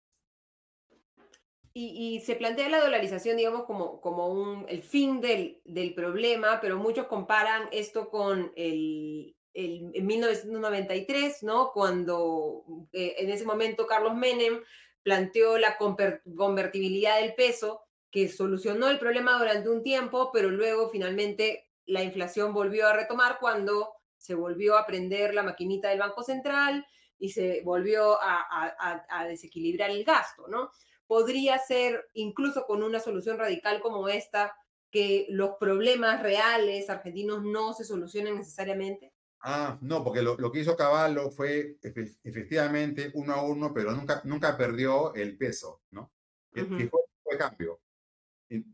Y, 1.77 2.21
se 2.21 2.35
plantea 2.35 2.69
la 2.69 2.79
dolarización, 2.79 3.37
digamos, 3.37 3.65
como, 3.65 3.99
como 3.99 4.29
un, 4.29 4.65
el 4.69 4.81
fin 4.81 5.19
del, 5.19 5.61
del, 5.65 5.93
problema, 5.93 6.59
pero 6.61 6.77
muchos 6.77 7.07
comparan 7.07 7.67
esto 7.71 8.09
con 8.09 8.53
el, 8.55 9.35
el, 9.53 9.91
1993, 9.91 11.43
¿no? 11.43 11.71
Cuando 11.73 12.63
eh, 12.93 13.15
en 13.19 13.29
ese 13.29 13.43
momento 13.43 13.87
Carlos 13.87 14.15
Menem 14.15 14.61
planteó 15.03 15.57
la 15.57 15.77
convertibilidad 15.77 17.19
del 17.19 17.35
peso, 17.35 17.81
que 18.09 18.29
solucionó 18.29 18.89
el 18.89 18.97
problema 18.97 19.37
durante 19.37 19.69
un 19.69 19.83
tiempo, 19.83 20.31
pero 20.31 20.49
luego 20.49 20.89
finalmente 20.89 21.69
la 21.85 22.03
inflación 22.03 22.53
volvió 22.53 22.87
a 22.87 22.93
retomar 22.93 23.37
cuando 23.39 23.94
se 24.25 24.35
volvió 24.35 24.77
a 24.77 24.85
prender 24.85 25.33
la 25.33 25.43
maquinita 25.43 25.89
del 25.89 25.99
Banco 25.99 26.23
Central 26.23 26.85
y 27.17 27.29
se 27.29 27.61
volvió 27.63 28.21
a, 28.21 28.45
a, 28.49 29.05
a 29.09 29.25
desequilibrar 29.25 29.89
el 29.89 30.03
gasto, 30.03 30.47
¿no? 30.47 30.71
podría 31.07 31.57
ser, 31.59 32.09
incluso 32.13 32.65
con 32.65 32.83
una 32.83 32.99
solución 32.99 33.37
radical 33.37 33.81
como 33.81 34.07
esta, 34.09 34.55
que 34.91 35.27
los 35.29 35.51
problemas 35.59 36.21
reales 36.23 36.89
argentinos 36.89 37.43
no 37.43 37.73
se 37.73 37.83
solucionen 37.83 38.35
necesariamente? 38.35 39.13
Ah, 39.41 39.77
no, 39.81 40.03
porque 40.03 40.21
lo, 40.21 40.51
que 40.51 40.59
hizo 40.59 40.75
Caballo 40.75 41.29
fue 41.29 41.77
efectivamente 41.81 43.11
uno 43.13 43.33
a 43.33 43.43
uno, 43.43 43.73
pero 43.73 43.91
nunca, 43.91 44.21
nunca 44.23 44.57
perdió 44.57 45.13
el 45.13 45.37
peso, 45.37 45.81
¿no? 45.91 46.11
fue, 46.51 47.37
cambio 47.37 47.81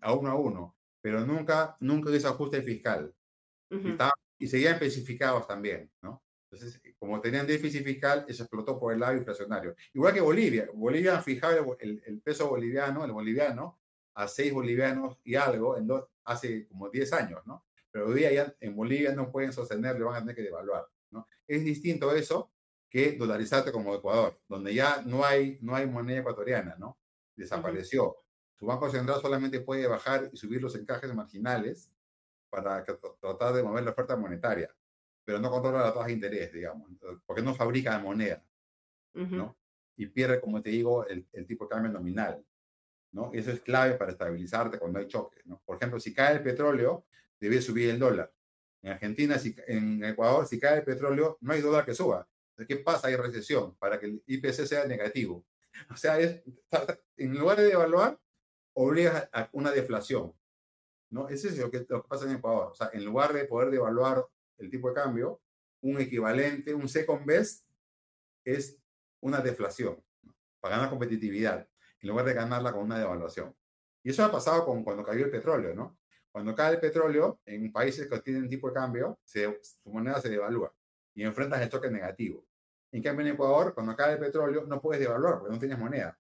a 0.02 0.14
uno 0.14 0.30
a 0.30 0.36
uno, 0.36 0.76
pero 1.02 1.26
nunca, 1.26 1.76
nunca 1.80 2.16
hizo 2.16 2.28
ajuste 2.30 2.62
fiscal. 2.62 3.14
y, 3.70 3.98
y 4.42 4.48
seguían 4.48 4.74
especificados 4.74 5.48
también, 5.48 5.92
¿no? 6.02 6.24
Entonces, 6.50 6.82
como 6.98 7.22
tenían 7.22 7.46
déficit 7.46 7.84
fiscal, 7.84 8.26
eso 8.28 8.44
explotó 8.44 8.80
por 8.80 8.92
el 8.92 9.00
lado 9.00 9.16
inflacionario. 9.16 9.76
Igual 9.94 10.14
que 10.16 10.20
Bolivia. 10.20 10.68
Bolivia 10.74 11.18
ha 11.18 11.22
fijado 11.22 11.78
el, 11.80 12.02
el, 12.06 12.22
peso 12.22 12.50
boliviano, 12.50 13.06
el 13.06 13.12
boliviano, 13.12 13.80
a 14.16 14.28
6 14.28 14.52
bolivianos 14.52 15.20
y 15.24 15.36
algo 15.36 15.78
en 15.78 15.88
hace 16.26 16.68
como 16.68 16.90
10 16.90 17.14
años, 17.14 17.42
¿no? 17.46 17.66
Pero 17.92 18.08
hoy 18.08 18.16
día 18.16 18.34
ya 18.34 18.54
en 18.60 18.76
Bolivia 18.76 19.14
no 19.14 19.32
pueden 19.32 19.54
sostenerlo, 19.54 20.08
van 20.08 20.16
a 20.16 20.20
tener 20.22 20.36
que 20.36 20.42
devaluar, 20.42 20.88
¿no? 21.12 21.28
Es 21.48 21.64
distinto 21.64 22.14
eso 22.14 22.52
que 22.90 23.12
dolarizarte 23.14 23.72
como 23.72 23.94
Ecuador, 23.94 24.36
donde 24.50 24.74
ya 24.74 25.04
no 25.06 25.24
hay, 25.24 25.60
no 25.62 25.76
hay 25.76 25.86
moneda 25.86 26.22
ecuatoriana, 26.22 26.76
¿no? 26.80 26.98
Desapareció. 27.36 28.18
Su 28.58 28.66
Banco 28.66 28.90
Central 28.90 29.22
solamente 29.22 29.62
puede 29.62 29.86
bajar 29.88 30.30
y 30.34 30.36
subir 30.36 30.62
los 30.62 30.76
encajes 30.76 31.14
marginales 31.14 31.92
para 32.52 32.84
tratar 32.84 33.54
de 33.54 33.64
mover 33.64 33.84
la 33.84 33.92
oferta 33.92 34.16
monetaria 34.16 34.70
pero 35.24 35.40
no 35.40 35.50
controla 35.50 35.82
la 35.82 35.94
tasa 35.94 36.08
de 36.08 36.14
interés, 36.14 36.52
digamos, 36.52 36.90
porque 37.26 37.42
no 37.42 37.54
fabrica 37.54 37.98
moneda, 38.00 38.44
¿no? 39.14 39.58
Y 39.96 40.08
pierde, 40.08 40.42
como 40.42 40.62
te 40.62 40.70
digo, 40.70 41.06
el, 41.08 41.28
el, 41.32 41.46
tipo 41.46 41.66
de 41.66 41.70
cambio 41.70 41.92
nominal, 41.92 42.44
¿no? 43.12 43.30
Y 43.34 43.40
eso 43.40 43.52
es 43.52 43.62
clave 43.62 43.96
para 43.96 44.12
estabilizarte 44.12 44.80
cuando 44.80 45.00
hay 45.00 45.08
choques, 45.08 45.46
¿no? 45.46 45.62
Por 45.66 45.76
ejemplo, 45.76 46.00
si 46.00 46.14
cae 46.14 46.38
el 46.38 46.44
petróleo, 46.44 47.06
debe 47.40 47.62
subir 47.62 47.90
el 47.90 48.00
dólar. 48.00 48.34
En 48.82 48.94
Argentina, 48.94 49.38
si, 49.38 49.56
en 49.68 50.04
Ecuador, 50.04 50.48
si 50.48 50.60
cae 50.60 50.80
el 50.80 50.84
petróleo, 50.84 51.38
no 51.42 51.54
hay 51.54 51.62
dólar 51.62 51.86
que 51.86 51.94
suba. 51.94 52.28
¿Qué 52.68 52.78
pasa? 52.78 53.08
Hay 53.08 53.16
recesión 53.16 53.76
para 53.78 54.00
que 54.00 54.08
el 54.08 54.24
IPC 54.26 54.66
sea 54.66 54.86
negativo. 54.86 55.46
O 55.90 55.96
sea, 55.96 56.20
es, 56.20 56.44
en 57.16 57.34
lugar 57.34 57.58
de 57.58 57.64
devaluar, 57.64 58.20
obliga 58.74 59.30
a 59.32 59.50
una 59.54 59.72
deflación. 59.72 60.34
¿No? 61.12 61.30
Eso 61.30 61.48
es 61.50 61.58
lo 61.58 61.70
que, 61.70 61.86
lo 61.88 62.02
que 62.02 62.08
pasa 62.08 62.26
en 62.26 62.38
Ecuador. 62.38 62.72
O 62.72 62.76
sea, 62.76 62.90
en 62.94 63.06
lugar 63.06 63.34
de 63.34 63.46
poder 63.46 63.70
devaluar 63.70 64.26
el 64.58 64.70
tipo 64.70 64.90
de 64.90 64.96
cambio, 64.96 65.42
un 65.82 66.00
equivalente, 66.00 66.74
un 66.74 66.90
second 66.90 67.26
best, 67.26 67.68
es 68.44 68.80
una 69.20 69.42
deflación 69.42 70.02
para 70.60 70.76
ganar 70.76 70.90
competitividad, 70.90 71.68
en 72.00 72.10
lugar 72.10 72.26
de 72.26 72.34
ganarla 72.34 72.72
con 72.72 72.84
una 72.84 72.98
devaluación. 72.98 73.56
Y 74.04 74.10
eso 74.10 74.24
ha 74.24 74.32
pasado 74.32 74.66
con 74.66 74.84
cuando 74.84 75.04
cayó 75.04 75.26
el 75.26 75.32
petróleo, 75.32 75.76
¿no? 75.76 75.98
Cuando 76.32 76.56
cae 76.56 76.74
el 76.74 76.80
petróleo, 76.80 77.42
en 77.46 77.72
países 77.72 78.10
que 78.10 78.20
tienen 78.20 78.48
tipo 78.48 78.68
de 78.70 78.74
cambio, 78.74 79.20
su 79.26 79.92
moneda 79.92 80.22
se 80.22 80.30
devalúa 80.30 80.74
y 81.14 81.24
enfrentas 81.24 81.62
el 81.62 81.70
choque 81.70 81.92
negativo. 81.92 82.46
En 82.92 83.04
cambio, 83.04 83.26
en 83.26 83.34
Ecuador, 83.34 83.74
cuando 83.74 83.96
cae 83.96 84.14
el 84.14 84.20
petróleo, 84.20 84.66
no 84.66 84.80
puedes 84.80 85.02
devaluar 85.02 85.40
porque 85.40 85.54
no 85.54 85.60
tienes 85.60 85.78
moneda. 85.78 86.18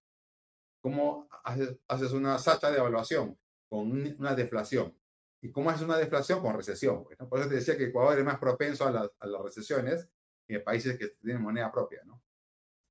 ¿Cómo 0.81 1.27
haces, 1.43 1.77
haces 1.87 2.11
una 2.11 2.37
sacha 2.39 2.67
de 2.67 2.75
devaluación 2.75 3.37
con 3.71 3.89
una 4.19 4.35
deflación? 4.35 4.93
¿Y 5.39 5.49
cómo 5.49 5.71
es 5.71 5.79
una 5.79 5.97
deflación? 5.97 6.41
Con 6.41 6.53
recesión. 6.53 7.05
Pues, 7.05 7.17
Por 7.17 7.39
eso 7.39 7.47
te 7.47 7.55
decía 7.55 7.77
que 7.77 7.85
Ecuador 7.85 8.19
es 8.19 8.25
más 8.25 8.37
propenso 8.37 8.85
a, 8.85 8.91
las 8.91 9.41
recesiones 9.41 10.09
que 10.45 10.59
países 10.59 10.97
que 10.97 11.07
tienen 11.07 11.41
moneda 11.41 11.71
propia. 11.71 12.01
¿no? 12.05 12.21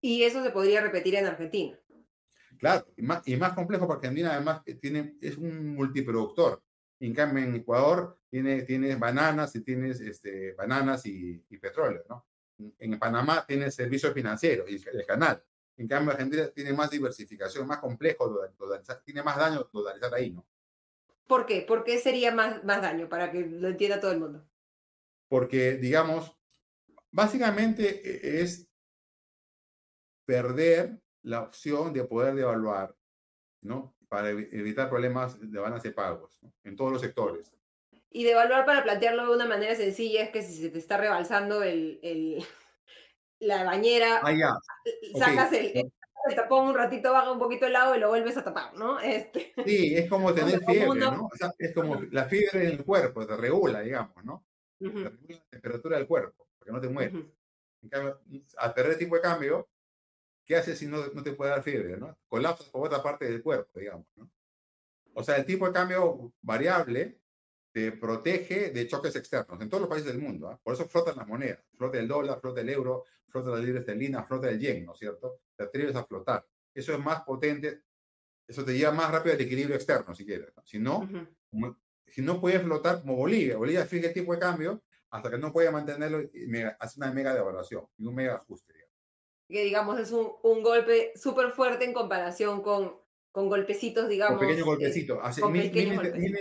Y 0.00 0.22
eso 0.22 0.42
se 0.42 0.48
podría 0.48 0.80
repetir 0.80 1.16
en 1.16 1.26
Argentina. 1.26 1.78
Claro, 2.58 2.86
y 2.96 3.02
más, 3.02 3.20
y 3.26 3.36
más 3.36 3.52
complejo 3.52 3.86
porque 3.86 4.06
Argentina 4.06 4.32
además 4.34 4.62
tiene, 4.80 5.16
es 5.20 5.36
un 5.36 5.74
multiproductor. 5.74 6.62
En 6.98 7.12
cambio, 7.12 7.44
en 7.44 7.56
Ecuador 7.56 8.18
tiene, 8.30 8.62
tienes 8.62 8.98
bananas 8.98 9.54
y 9.56 9.60
tienes 9.60 10.00
este, 10.00 10.54
bananas 10.54 11.04
y, 11.04 11.38
petróleo. 11.58 12.04
¿no? 12.08 12.26
En 12.78 12.98
Panamá 12.98 13.44
tienes 13.46 13.74
servicios 13.74 14.14
financieros 14.14 14.68
y 14.70 14.76
el 14.76 15.04
canal. 15.04 15.44
En 15.76 15.86
cambio, 15.86 16.12
Argentina 16.12 16.48
tiene 16.48 16.72
más 16.72 16.90
diversificación, 16.90 17.66
más 17.66 17.78
complejo, 17.80 18.34
tiene 19.04 19.22
más 19.22 19.36
daño 19.36 19.68
dolarizar 19.70 20.14
ahí, 20.14 20.30
¿no? 20.30 20.46
¿Por 21.30 21.46
qué? 21.46 21.62
¿Por 21.62 21.84
qué 21.84 22.00
sería 22.00 22.34
más, 22.34 22.64
más 22.64 22.82
daño 22.82 23.08
para 23.08 23.30
que 23.30 23.46
lo 23.46 23.68
entienda 23.68 24.00
todo 24.00 24.10
el 24.10 24.18
mundo? 24.18 24.44
Porque, 25.28 25.76
digamos, 25.76 26.36
básicamente 27.12 27.84
e, 28.02 28.42
es 28.42 28.68
perder 30.24 31.00
la 31.22 31.42
opción 31.42 31.92
de 31.92 32.02
poder 32.02 32.34
devaluar, 32.34 32.96
¿no? 33.60 33.94
Para 34.08 34.30
evitar 34.30 34.88
problemas 34.88 35.38
de 35.40 35.60
balance 35.60 35.86
de 35.86 35.94
pagos 35.94 36.40
en 36.64 36.74
todos 36.74 36.90
los 36.90 37.00
sectores. 37.00 37.56
Y 38.10 38.24
devaluar, 38.24 38.66
para 38.66 38.82
plantearlo 38.82 39.28
de 39.28 39.36
una 39.36 39.46
manera 39.46 39.76
sencilla, 39.76 40.24
es 40.24 40.30
que 40.30 40.42
si 40.42 40.60
se 40.60 40.68
te 40.68 40.78
está 40.78 40.96
rebalsando 40.96 41.62
el, 41.62 42.00
el 42.02 42.44
la 43.38 43.62
bañera, 43.62 44.20
ah, 44.20 44.58
sacas 45.16 45.52
el, 45.52 45.92
el 46.28 46.34
tapón 46.34 46.68
un 46.68 46.74
ratito 46.74 47.12
baja 47.12 47.32
un 47.32 47.38
poquito 47.38 47.66
el 47.66 47.76
agua 47.76 47.96
y 47.96 48.00
lo 48.00 48.08
vuelves 48.08 48.36
a 48.36 48.44
tapar, 48.44 48.74
¿no? 48.74 49.00
Este, 49.00 49.52
sí, 49.64 49.96
es 49.96 50.08
como 50.08 50.32
tener 50.34 50.64
fiebre, 50.64 51.00
¿no? 51.00 51.28
O 51.32 51.36
sea, 51.36 51.52
es 51.58 51.74
como 51.74 52.00
la 52.10 52.24
fiebre 52.26 52.64
en 52.64 52.70
el 52.72 52.84
cuerpo, 52.84 53.26
te 53.26 53.36
regula, 53.36 53.80
digamos, 53.80 54.24
¿no? 54.24 54.44
Te 54.78 54.88
regula 54.88 55.12
la 55.28 55.40
temperatura 55.50 55.96
del 55.96 56.06
cuerpo, 56.06 56.46
porque 56.58 56.72
no 56.72 56.80
te 56.80 56.88
mueres. 56.88 57.24
En 57.82 57.88
cambio, 57.88 58.20
al 58.58 58.74
perder 58.74 58.98
tipo 58.98 59.14
de 59.14 59.22
cambio, 59.22 59.68
¿qué 60.44 60.56
haces 60.56 60.78
si 60.78 60.86
no, 60.86 61.06
no 61.14 61.22
te 61.22 61.32
puede 61.32 61.50
dar 61.50 61.62
fiebre, 61.62 61.96
¿no? 61.96 62.18
Colapsas 62.28 62.68
por 62.68 62.86
otra 62.86 63.02
parte 63.02 63.24
del 63.24 63.42
cuerpo, 63.42 63.78
digamos, 63.78 64.06
¿no? 64.16 64.30
O 65.14 65.22
sea, 65.22 65.36
el 65.36 65.44
tipo 65.44 65.66
de 65.66 65.72
cambio 65.72 66.32
variable 66.40 67.20
te 67.72 67.92
protege 67.92 68.70
de 68.70 68.88
choques 68.88 69.14
externos 69.16 69.60
en 69.60 69.68
todos 69.68 69.82
los 69.82 69.90
países 69.90 70.12
del 70.12 70.20
mundo. 70.20 70.48
¿ah? 70.48 70.58
Por 70.62 70.74
eso 70.74 70.88
flotan 70.88 71.16
las 71.16 71.26
monedas. 71.26 71.60
Flota 71.72 71.98
el 71.98 72.08
dólar, 72.08 72.40
flota 72.40 72.60
el 72.60 72.68
euro, 72.68 73.04
flota 73.30 73.50
la 73.50 73.58
libra 73.58 73.80
esterlina, 73.80 74.22
flota 74.22 74.48
el 74.48 74.58
yen, 74.58 74.84
¿no 74.84 74.92
es 74.92 74.98
cierto? 74.98 75.40
Te 75.56 75.64
atreves 75.64 75.96
a 75.96 76.04
flotar. 76.04 76.46
Eso 76.74 76.92
es 76.92 76.98
más 76.98 77.22
potente, 77.22 77.82
eso 78.46 78.64
te 78.64 78.76
lleva 78.76 78.92
más 78.92 79.10
rápido 79.10 79.34
al 79.34 79.40
equilibrio 79.40 79.76
externo, 79.76 80.14
si 80.14 80.24
quieres. 80.24 80.52
Si 80.64 80.78
no, 80.78 81.08
si 82.04 82.22
no 82.22 82.40
puedes 82.40 82.62
flotar 82.62 83.00
como 83.00 83.16
Bolivia, 83.16 83.56
Bolivia 83.56 83.86
fija 83.86 84.08
el 84.08 84.14
tipo 84.14 84.34
de 84.34 84.40
cambio 84.40 84.82
hasta 85.10 85.30
que 85.30 85.38
no 85.38 85.52
puede 85.52 85.70
mantenerlo, 85.70 86.22
y 86.22 86.46
hace 86.78 87.00
una 87.00 87.12
mega 87.12 87.34
devaluación 87.34 87.86
y 87.96 88.06
un 88.06 88.14
mega 88.14 88.34
ajuste. 88.34 88.74
Que 89.48 89.64
digamos 89.64 89.98
es 89.98 90.12
un, 90.12 90.32
un 90.44 90.62
golpe 90.62 91.12
súper 91.16 91.50
fuerte 91.50 91.84
en 91.84 91.92
comparación 91.92 92.62
con 92.62 93.00
con 93.32 93.48
golpecitos, 93.48 94.08
digamos. 94.08 94.38
Con 94.38 94.46
pequeños 94.46 94.66
eh, 94.66 94.70
golpecitos, 94.70 95.18
así, 95.22 95.42
mil, 95.44 95.70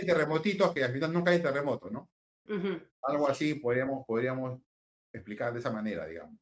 terremotitos 0.04 0.72
que 0.72 0.84
al 0.84 0.92
final 0.92 1.12
no 1.12 1.24
caen 1.24 1.42
terremotos, 1.42 1.90
¿no? 1.92 2.10
Algo 3.02 3.28
así 3.28 3.54
podríamos, 3.54 4.04
podríamos 4.06 4.60
explicar 5.12 5.52
de 5.52 5.60
esa 5.60 5.70
manera, 5.70 6.06
digamos. 6.06 6.36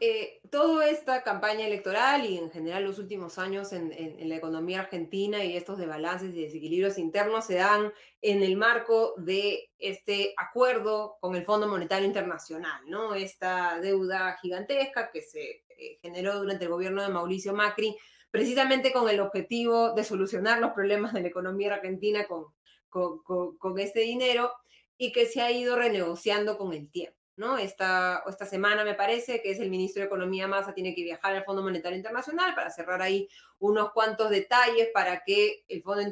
Eh, 0.00 0.40
toda 0.50 0.88
esta 0.88 1.24
campaña 1.24 1.66
electoral 1.66 2.24
y 2.24 2.38
en 2.38 2.50
general 2.50 2.84
los 2.84 3.00
últimos 3.00 3.36
años 3.38 3.72
en, 3.72 3.90
la 4.28 4.36
economía 4.36 4.80
argentina 4.80 5.44
y 5.44 5.56
estos 5.56 5.76
desbalances 5.78 6.34
y 6.34 6.42
desequilibrios 6.42 6.98
internos 6.98 7.46
se 7.46 7.56
dan 7.56 7.92
en 8.22 8.42
el 8.44 8.56
marco 8.56 9.14
de 9.16 9.70
este 9.78 10.34
acuerdo 10.36 11.16
con 11.20 11.34
el 11.34 11.44
Fondo 11.44 11.66
Monetario 11.66 12.06
Internacional, 12.06 12.80
¿no? 12.86 13.14
Esta 13.14 13.80
deuda 13.80 14.38
gigantesca 14.40 15.10
que 15.10 15.22
se 15.22 15.64
eh, 15.68 15.98
generó 16.00 16.38
durante 16.38 16.64
el 16.64 16.70
gobierno 16.70 17.02
de 17.02 17.08
Mauricio 17.08 17.52
Macri 17.52 17.96
precisamente 18.30 18.92
con 18.92 19.08
el 19.08 19.20
objetivo 19.20 19.94
de 19.94 20.04
solucionar 20.04 20.60
los 20.60 20.72
problemas 20.72 21.12
de 21.12 21.22
la 21.22 21.28
economía 21.28 21.74
argentina 21.74 22.26
con, 22.26 22.46
con, 22.88 23.78
este 23.78 24.00
dinero 24.00 24.52
y 24.96 25.12
que 25.12 25.26
se 25.26 25.40
ha 25.40 25.50
ido 25.50 25.76
renegociando 25.76 26.58
con 26.58 26.72
el 26.72 26.90
tiempo. 26.90 27.16
¿No? 27.38 27.56
Esta, 27.56 28.22
esta 28.28 28.44
semana 28.44 28.84
me 28.84 28.94
parece 28.94 29.40
que 29.40 29.52
es 29.52 29.60
el 29.60 29.70
ministro 29.70 30.00
de 30.00 30.06
Economía 30.06 30.48
Massa 30.48 30.74
tiene 30.74 30.94
que 30.94 31.04
viajar 31.04 31.34
al 31.34 31.44
Fondo 31.44 31.62
Monetario 31.62 31.96
Internacional 31.96 32.54
para 32.54 32.70
cerrar 32.70 33.00
ahí 33.00 33.28
unos 33.60 33.92
cuantos 33.92 34.30
detalles 34.30 34.88
para 34.92 35.22
que 35.24 35.64
el 35.68 35.82
Fondo, 35.82 36.02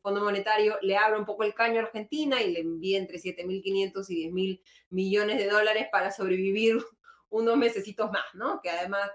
Fondo 0.00 0.22
Monetario 0.22 0.78
le 0.82 0.96
abra 0.96 1.18
un 1.18 1.26
poco 1.26 1.42
el 1.42 1.54
caño 1.54 1.80
a 1.80 1.84
Argentina 1.84 2.40
y 2.40 2.52
le 2.52 2.60
envíe 2.60 2.96
entre 2.96 3.18
7.500 3.18 4.06
y 4.08 4.30
10.000 4.30 4.62
millones 4.90 5.38
de 5.38 5.48
dólares 5.48 5.88
para 5.90 6.12
sobrevivir 6.12 6.78
unos 7.28 7.56
mesecitos 7.56 8.10
más, 8.10 8.24
¿no? 8.34 8.60
Que 8.62 8.70
además 8.70 9.10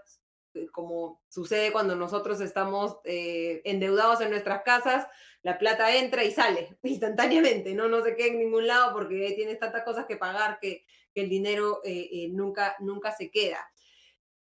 eh, 0.53 0.67
como 0.71 1.21
sucede 1.29 1.71
cuando 1.71 1.95
nosotros 1.95 2.41
estamos 2.41 2.97
eh, 3.05 3.61
endeudados 3.63 4.19
en 4.19 4.29
nuestras 4.29 4.63
casas, 4.63 5.07
la 5.43 5.57
plata 5.57 5.95
entra 5.95 6.23
y 6.23 6.31
sale 6.31 6.77
instantáneamente, 6.83 7.73
¿no? 7.73 7.87
No 7.87 8.03
se 8.03 8.15
queda 8.15 8.27
en 8.27 8.39
ningún 8.39 8.67
lado 8.67 8.93
porque 8.93 9.33
tienes 9.35 9.59
tantas 9.59 9.83
cosas 9.83 10.05
que 10.05 10.17
pagar 10.17 10.59
que, 10.59 10.85
el 11.15 11.29
dinero 11.29 11.81
eh, 11.83 12.29
nunca, 12.31 12.75
nunca 12.79 13.11
se 13.11 13.29
queda. 13.29 13.59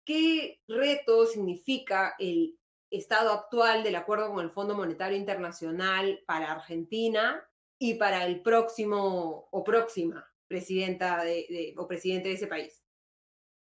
¿Qué 0.04 0.60
reto 0.66 1.26
significa 1.26 2.14
el 2.18 2.58
estado 2.90 3.32
actual 3.32 3.82
del 3.82 3.96
acuerdo 3.96 4.32
con 4.32 4.44
el 4.44 4.50
Fondo 4.50 4.74
Monetario 4.74 5.16
Internacional 5.16 6.22
para 6.26 6.52
Argentina 6.52 7.46
y 7.78 7.94
para 7.94 8.26
el 8.26 8.42
próximo 8.42 9.48
o 9.50 9.64
próxima 9.64 10.26
presidenta 10.48 11.22
o 11.76 11.86
presidente 11.86 12.28
de 12.28 12.34
ese 12.34 12.48
país? 12.48 12.82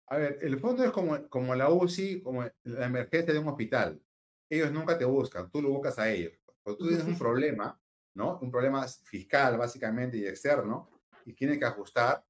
A 0.07 0.17
ver, 0.17 0.39
el 0.41 0.59
fondo 0.59 0.83
es 0.83 0.91
como, 0.91 1.27
como 1.29 1.53
la 1.55 1.69
UCI, 1.69 2.21
como 2.21 2.43
la 2.63 2.85
emergencia 2.85 3.33
de 3.33 3.39
un 3.39 3.47
hospital. 3.49 4.01
Ellos 4.49 4.71
nunca 4.71 4.97
te 4.97 5.05
buscan, 5.05 5.49
tú 5.49 5.61
lo 5.61 5.69
buscas 5.69 5.99
a 5.99 6.09
ellos. 6.09 6.33
Cuando 6.63 6.77
tú 6.77 6.87
tienes 6.87 7.05
un 7.05 7.17
problema, 7.17 7.79
¿no? 8.13 8.37
Un 8.41 8.51
problema 8.51 8.85
fiscal, 8.87 9.57
básicamente, 9.57 10.17
y 10.17 10.25
externo, 10.25 10.89
y 11.25 11.33
tienes 11.33 11.57
que 11.59 11.65
ajustar, 11.65 12.23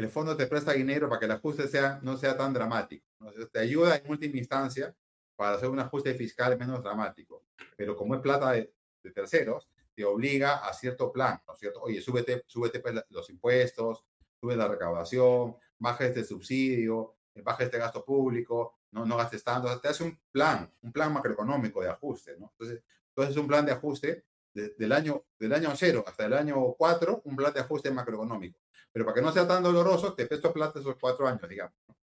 el 0.00 0.08
fondo 0.08 0.36
te 0.36 0.46
presta 0.46 0.72
dinero 0.72 1.08
para 1.08 1.18
que 1.18 1.24
el 1.26 1.32
ajuste 1.32 1.68
sea, 1.68 1.98
no 2.02 2.16
sea 2.16 2.36
tan 2.36 2.52
dramático. 2.52 3.06
te 3.52 3.58
ayuda 3.58 3.96
en 3.96 4.10
última 4.10 4.38
instancia 4.38 4.94
para 5.36 5.56
hacer 5.56 5.68
un 5.68 5.78
ajuste 5.78 6.14
fiscal 6.14 6.58
menos 6.58 6.82
dramático. 6.82 7.44
Pero 7.76 7.96
como 7.96 8.14
es 8.14 8.20
plata 8.20 8.52
de, 8.52 8.72
terceros, 9.14 9.70
te 9.94 10.04
obliga 10.04 10.56
a 10.58 10.72
cierto 10.74 11.10
plan, 11.10 11.40
¿no 11.46 11.54
es 11.54 11.60
cierto? 11.60 11.80
Oye, 11.80 12.00
súbete, 12.00 12.42
súbete 12.46 12.80
pues, 12.80 12.94
los 13.08 13.30
impuestos, 13.30 14.04
sube 14.38 14.54
la 14.54 14.68
recaudación, 14.68 15.56
baja 15.78 16.06
este 16.06 16.24
subsidio, 16.24 17.14
eh, 17.34 17.42
baja 17.42 17.64
este 17.64 17.78
gasto 17.78 18.04
público, 18.04 18.80
no, 18.90 19.06
no 19.06 19.16
gastes 19.16 19.42
tanto. 19.42 19.68
O 19.68 19.70
sea, 19.70 19.80
te 19.80 19.88
hace 19.88 20.04
un 20.04 20.20
plan, 20.30 20.70
un 20.82 20.92
plan 20.92 21.12
macroeconómico 21.12 21.80
de 21.80 21.88
ajuste, 21.88 22.36
¿no? 22.38 22.52
Entonces, 22.52 22.82
entonces 23.08 23.34
es 23.34 23.40
un 23.40 23.48
plan 23.48 23.64
de 23.64 23.72
ajuste 23.72 24.24
del, 24.52 24.92
año, 24.92 25.24
del 25.38 25.52
año 25.52 25.70
cero 25.74 26.04
hasta 26.06 26.26
el 26.26 26.32
año 26.32 26.74
4, 26.76 27.22
un 27.24 27.36
plan 27.36 27.52
de 27.52 27.60
ajuste 27.60 27.90
macroeconómico. 27.90 28.60
Pero 28.98 29.06
para 29.06 29.14
que 29.14 29.22
no 29.22 29.30
sea 29.30 29.46
tan 29.46 29.62
doloroso, 29.62 30.12
te 30.12 30.26
presto 30.26 30.52
plata 30.52 30.80
esos 30.80 30.96
cuatro 31.00 31.28
años, 31.28 31.48
digamos, 31.48 31.72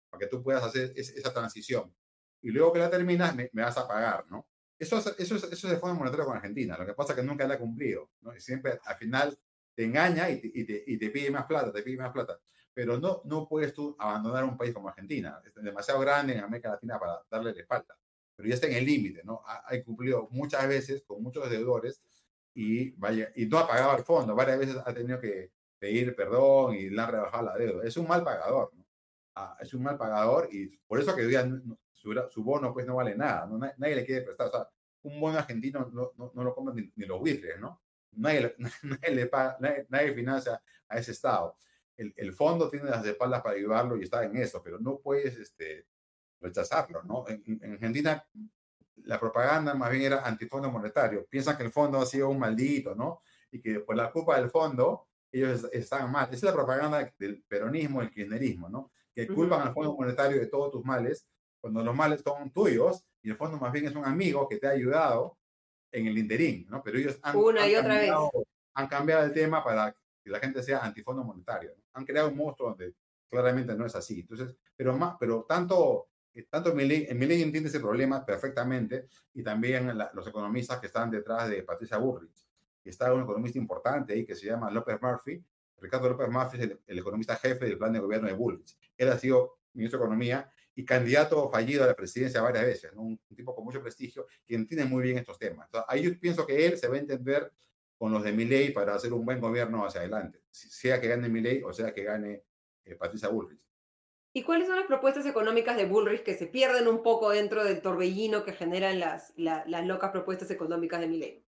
para 0.08 0.20
que 0.20 0.28
tú 0.28 0.40
puedas 0.44 0.62
hacer 0.62 0.92
esa 0.94 1.32
transición. 1.32 1.92
Y 2.40 2.52
luego 2.52 2.72
que 2.72 2.78
la 2.78 2.88
terminas, 2.88 3.34
me, 3.34 3.50
vas 3.52 3.76
a 3.78 3.88
pagar, 3.88 4.26
¿no? 4.30 4.46
Eso 4.78 4.98
es, 4.98 5.06
eso, 5.18 5.34
es, 5.34 5.42
eso 5.42 5.66
es 5.66 5.74
el 5.74 5.80
Fondo 5.80 5.96
Monetario 5.96 6.24
con 6.24 6.36
Argentina. 6.36 6.78
Lo 6.78 6.86
que 6.86 6.94
pasa 6.94 7.14
es 7.14 7.18
que 7.18 7.24
nunca 7.24 7.48
la 7.48 7.54
ha 7.54 7.58
cumplido, 7.58 8.12
¿no? 8.20 8.32
Y 8.32 8.40
siempre, 8.40 8.78
al 8.84 8.96
final, 8.96 9.36
te 9.74 9.86
engaña 9.86 10.30
y 10.30 10.40
te, 10.40 10.52
y 10.54 10.64
te, 10.64 10.84
y 10.86 10.98
te 10.98 11.10
pide 11.10 11.32
más 11.32 11.46
plata, 11.46 11.72
te 11.72 11.82
pide 11.82 11.96
más 11.96 12.12
plata 12.12 12.38
pero 12.72 12.96
no, 12.96 13.22
no 13.24 13.48
puedes 13.48 13.74
tú 13.74 13.96
abandonar 13.98 14.44
un 14.44 14.56
país 14.56 14.72
como 14.72 14.88
Argentina. 14.88 15.42
Es 15.44 15.52
demasiado 15.56 15.98
grande 15.98 16.34
en 16.34 16.44
América 16.44 16.68
Latina 16.68 16.96
para 16.96 17.20
darle 17.28 17.52
la 17.52 17.60
espalda. 17.60 17.98
Pero 18.36 18.48
ya 18.48 18.54
está 18.54 18.68
en 18.68 18.74
el 18.74 18.84
límite, 18.84 19.22
¿no? 19.24 19.42
Ha, 19.44 19.64
ha, 19.66 19.82
cumplido 19.82 20.28
muchas 20.30 20.68
veces 20.68 21.02
con 21.02 21.20
muchos 21.20 21.50
deudores 21.50 22.00
y, 22.54 22.90
vaya, 22.90 23.32
y 23.34 23.46
no 23.46 23.58
ha 23.58 23.66
pagado 23.66 23.90
al 23.90 24.04
fondo. 24.04 24.36
Varias 24.36 24.60
veces 24.60 24.76
ha 24.86 24.94
tenido 24.94 25.18
que 25.20 25.50
pedir 25.78 26.14
perdón 26.14 26.74
y 26.74 26.90
le 26.90 27.00
han 27.00 27.10
rebajado 27.10 27.44
la 27.44 27.56
deuda. 27.56 27.84
Es 27.84 27.96
un 27.96 28.06
mal 28.06 28.24
pagador, 28.24 28.72
¿no? 28.74 28.84
Ah, 29.34 29.56
es 29.60 29.72
un 29.74 29.82
mal 29.82 29.96
pagador 29.96 30.48
y 30.52 30.66
por 30.86 31.00
eso 31.00 31.14
que 31.14 31.22
su, 31.92 32.12
su, 32.30 32.44
bono 32.44 32.72
pues 32.72 32.86
no 32.86 32.96
vale 32.96 33.14
nada, 33.14 33.46
¿no? 33.46 33.58
Nadie, 33.58 33.96
le 33.96 34.04
quiere 34.04 34.22
prestar. 34.22 34.48
O 34.48 34.50
sea, 34.50 34.68
un 35.02 35.20
bono 35.20 35.38
argentino 35.38 35.88
no, 35.92 36.12
no, 36.16 36.32
no 36.34 36.44
lo 36.44 36.54
compran 36.54 36.92
ni, 36.94 37.06
los 37.06 37.20
buitres, 37.20 37.60
¿no? 37.60 37.82
Nadie, 38.12 38.54
nadie, 38.82 39.14
le 39.14 39.26
paga, 39.26 39.56
nadie, 39.60 39.86
nadie 39.88 40.12
financia 40.12 40.60
a 40.88 40.98
ese 40.98 41.12
Estado 41.12 41.54
el, 41.98 42.32
fondo 42.32 42.70
tiene 42.70 42.90
las 42.90 43.04
espaldas 43.04 43.42
para 43.42 43.56
ayudarlo 43.56 43.96
y 43.96 44.04
está 44.04 44.24
en 44.24 44.36
eso, 44.36 44.62
pero 44.62 44.78
no 44.78 44.98
puedes 44.98 45.36
este, 45.36 45.86
rechazarlo, 46.40 47.02
¿no? 47.02 47.24
En, 47.28 47.72
Argentina 47.72 48.24
la 49.04 49.18
propaganda 49.18 49.74
más 49.74 49.90
bien 49.90 50.04
era 50.04 50.26
antifondo 50.26 50.70
monetario. 50.70 51.26
Piensan 51.26 51.56
que 51.56 51.64
el 51.64 51.72
fondo 51.72 52.00
ha 52.00 52.06
sido 52.06 52.28
un 52.28 52.38
maldito, 52.38 52.94
¿no? 52.94 53.20
Y 53.50 53.60
que 53.60 53.80
por 53.80 53.96
la 53.96 54.10
culpa 54.10 54.38
del 54.38 54.50
fondo 54.50 55.08
ellos 55.32 55.66
están 55.72 56.10
mal. 56.10 56.26
Esa 56.26 56.36
es 56.36 56.42
la 56.42 56.52
propaganda 56.52 57.12
del 57.18 57.42
peronismo, 57.42 58.02
el 58.02 58.10
kirchnerismo, 58.10 58.68
¿no? 58.68 58.90
Que 59.12 59.26
culpan 59.26 59.66
al 59.66 59.72
Fondo 59.72 59.94
Monetario 59.94 60.38
de 60.38 60.46
todos 60.46 60.70
tus 60.70 60.84
males, 60.84 61.28
cuando 61.60 61.82
los 61.82 61.94
males 61.94 62.22
son 62.22 62.50
tuyos 62.52 63.04
y 63.22 63.30
el 63.30 63.36
fondo 63.36 63.58
más 63.58 63.72
bien 63.72 63.86
es 63.86 63.94
un 63.94 64.04
amigo 64.04 64.48
que 64.48 64.58
te 64.58 64.66
ha 64.66 64.70
ayudado 64.70 65.38
en 65.90 66.06
el 66.06 66.18
interín, 66.18 66.66
¿no? 66.68 66.82
Pero 66.82 66.98
ellos 66.98 67.18
han, 67.22 67.36
Una 67.36 67.66
y 67.66 67.74
otra 67.74 67.98
vez. 67.98 68.10
han 68.74 68.86
cambiado 68.86 69.24
el 69.24 69.32
tema 69.32 69.62
para 69.62 69.92
que 69.92 70.30
la 70.30 70.38
gente 70.38 70.62
sea 70.62 70.84
antifondo 70.84 71.24
monetario. 71.24 71.74
Han 71.94 72.04
creado 72.04 72.28
un 72.28 72.36
monstruo 72.36 72.70
donde 72.70 72.94
claramente 73.28 73.74
no 73.74 73.86
es 73.86 73.94
así. 73.94 74.20
Entonces, 74.20 74.54
pero 74.76 74.96
más, 74.96 75.16
pero 75.18 75.44
tanto, 75.44 76.08
eh, 76.34 76.46
tanto 76.48 76.74
Milley, 76.74 77.06
entiende 77.10 77.68
ese 77.68 77.80
problema 77.80 78.24
perfectamente 78.24 79.06
y 79.34 79.42
también 79.42 79.96
los 80.12 80.26
economistas 80.26 80.78
que 80.78 80.86
están 80.86 81.10
detrás 81.10 81.48
de 81.48 81.62
Patricia 81.62 81.98
Burrich. 81.98 82.47
Está 82.84 83.12
un 83.12 83.22
economista 83.22 83.58
importante 83.58 84.12
ahí 84.12 84.24
que 84.24 84.34
se 84.34 84.46
llama 84.46 84.70
López 84.70 85.00
Murphy. 85.00 85.44
Ricardo 85.80 86.08
López 86.08 86.28
Murphy 86.28 86.58
es 86.58 86.78
el, 86.86 86.98
economista 86.98 87.36
jefe 87.36 87.66
del 87.66 87.78
plan 87.78 87.92
de 87.92 88.00
gobierno 88.00 88.28
de 88.28 88.34
Bullrich. 88.34 88.76
Él 88.96 89.08
ha 89.08 89.18
sido 89.18 89.58
ministro 89.74 89.98
de 89.98 90.04
Economía 90.04 90.50
y 90.74 90.84
candidato 90.84 91.50
fallido 91.50 91.84
a 91.84 91.86
la 91.88 91.94
presidencia 91.94 92.40
varias 92.40 92.64
veces, 92.64 92.92
un, 92.94 93.18
tipo 93.34 93.54
con 93.54 93.64
mucho 93.64 93.82
prestigio, 93.82 94.26
quien 94.46 94.62
entiende 94.62 94.86
muy 94.86 95.02
bien 95.02 95.18
estos 95.18 95.38
temas. 95.38 95.66
Entonces, 95.66 95.86
ahí 95.88 96.02
yo 96.02 96.20
pienso 96.20 96.46
que 96.46 96.66
él 96.66 96.78
se 96.78 96.88
va 96.88 96.96
a 96.96 97.00
entender 97.00 97.52
con 97.96 98.12
los 98.12 98.22
de 98.22 98.32
Milei 98.32 98.72
para 98.72 98.94
hacer 98.94 99.12
un 99.12 99.24
buen 99.24 99.40
gobierno 99.40 99.84
hacia 99.84 100.00
adelante, 100.00 100.40
sea 100.50 101.00
que 101.00 101.08
gane 101.08 101.28
Milei 101.28 101.62
o 101.64 101.72
sea 101.72 101.92
que 101.92 102.04
gane 102.04 102.44
eh, 102.84 102.94
Patricia 102.94 103.28
Bullrich. 103.28 103.66
¿Y 104.32 104.44
cuáles 104.44 104.68
son 104.68 104.76
las 104.76 104.86
propuestas 104.86 105.26
económicas 105.26 105.76
de 105.76 105.86
Bullrich 105.86 106.22
que 106.22 106.36
se 106.36 106.46
pierden 106.46 106.86
un 106.86 107.02
poco 107.02 107.30
dentro 107.30 107.64
del 107.64 107.80
torbellino 107.80 108.44
que 108.44 108.52
generan 108.52 109.00
las, 109.00 109.32
las 109.36 109.84
locas 109.84 110.12
propuestas 110.12 110.50
económicas 110.52 111.00
de 111.00 111.08
Milei? 111.08 111.47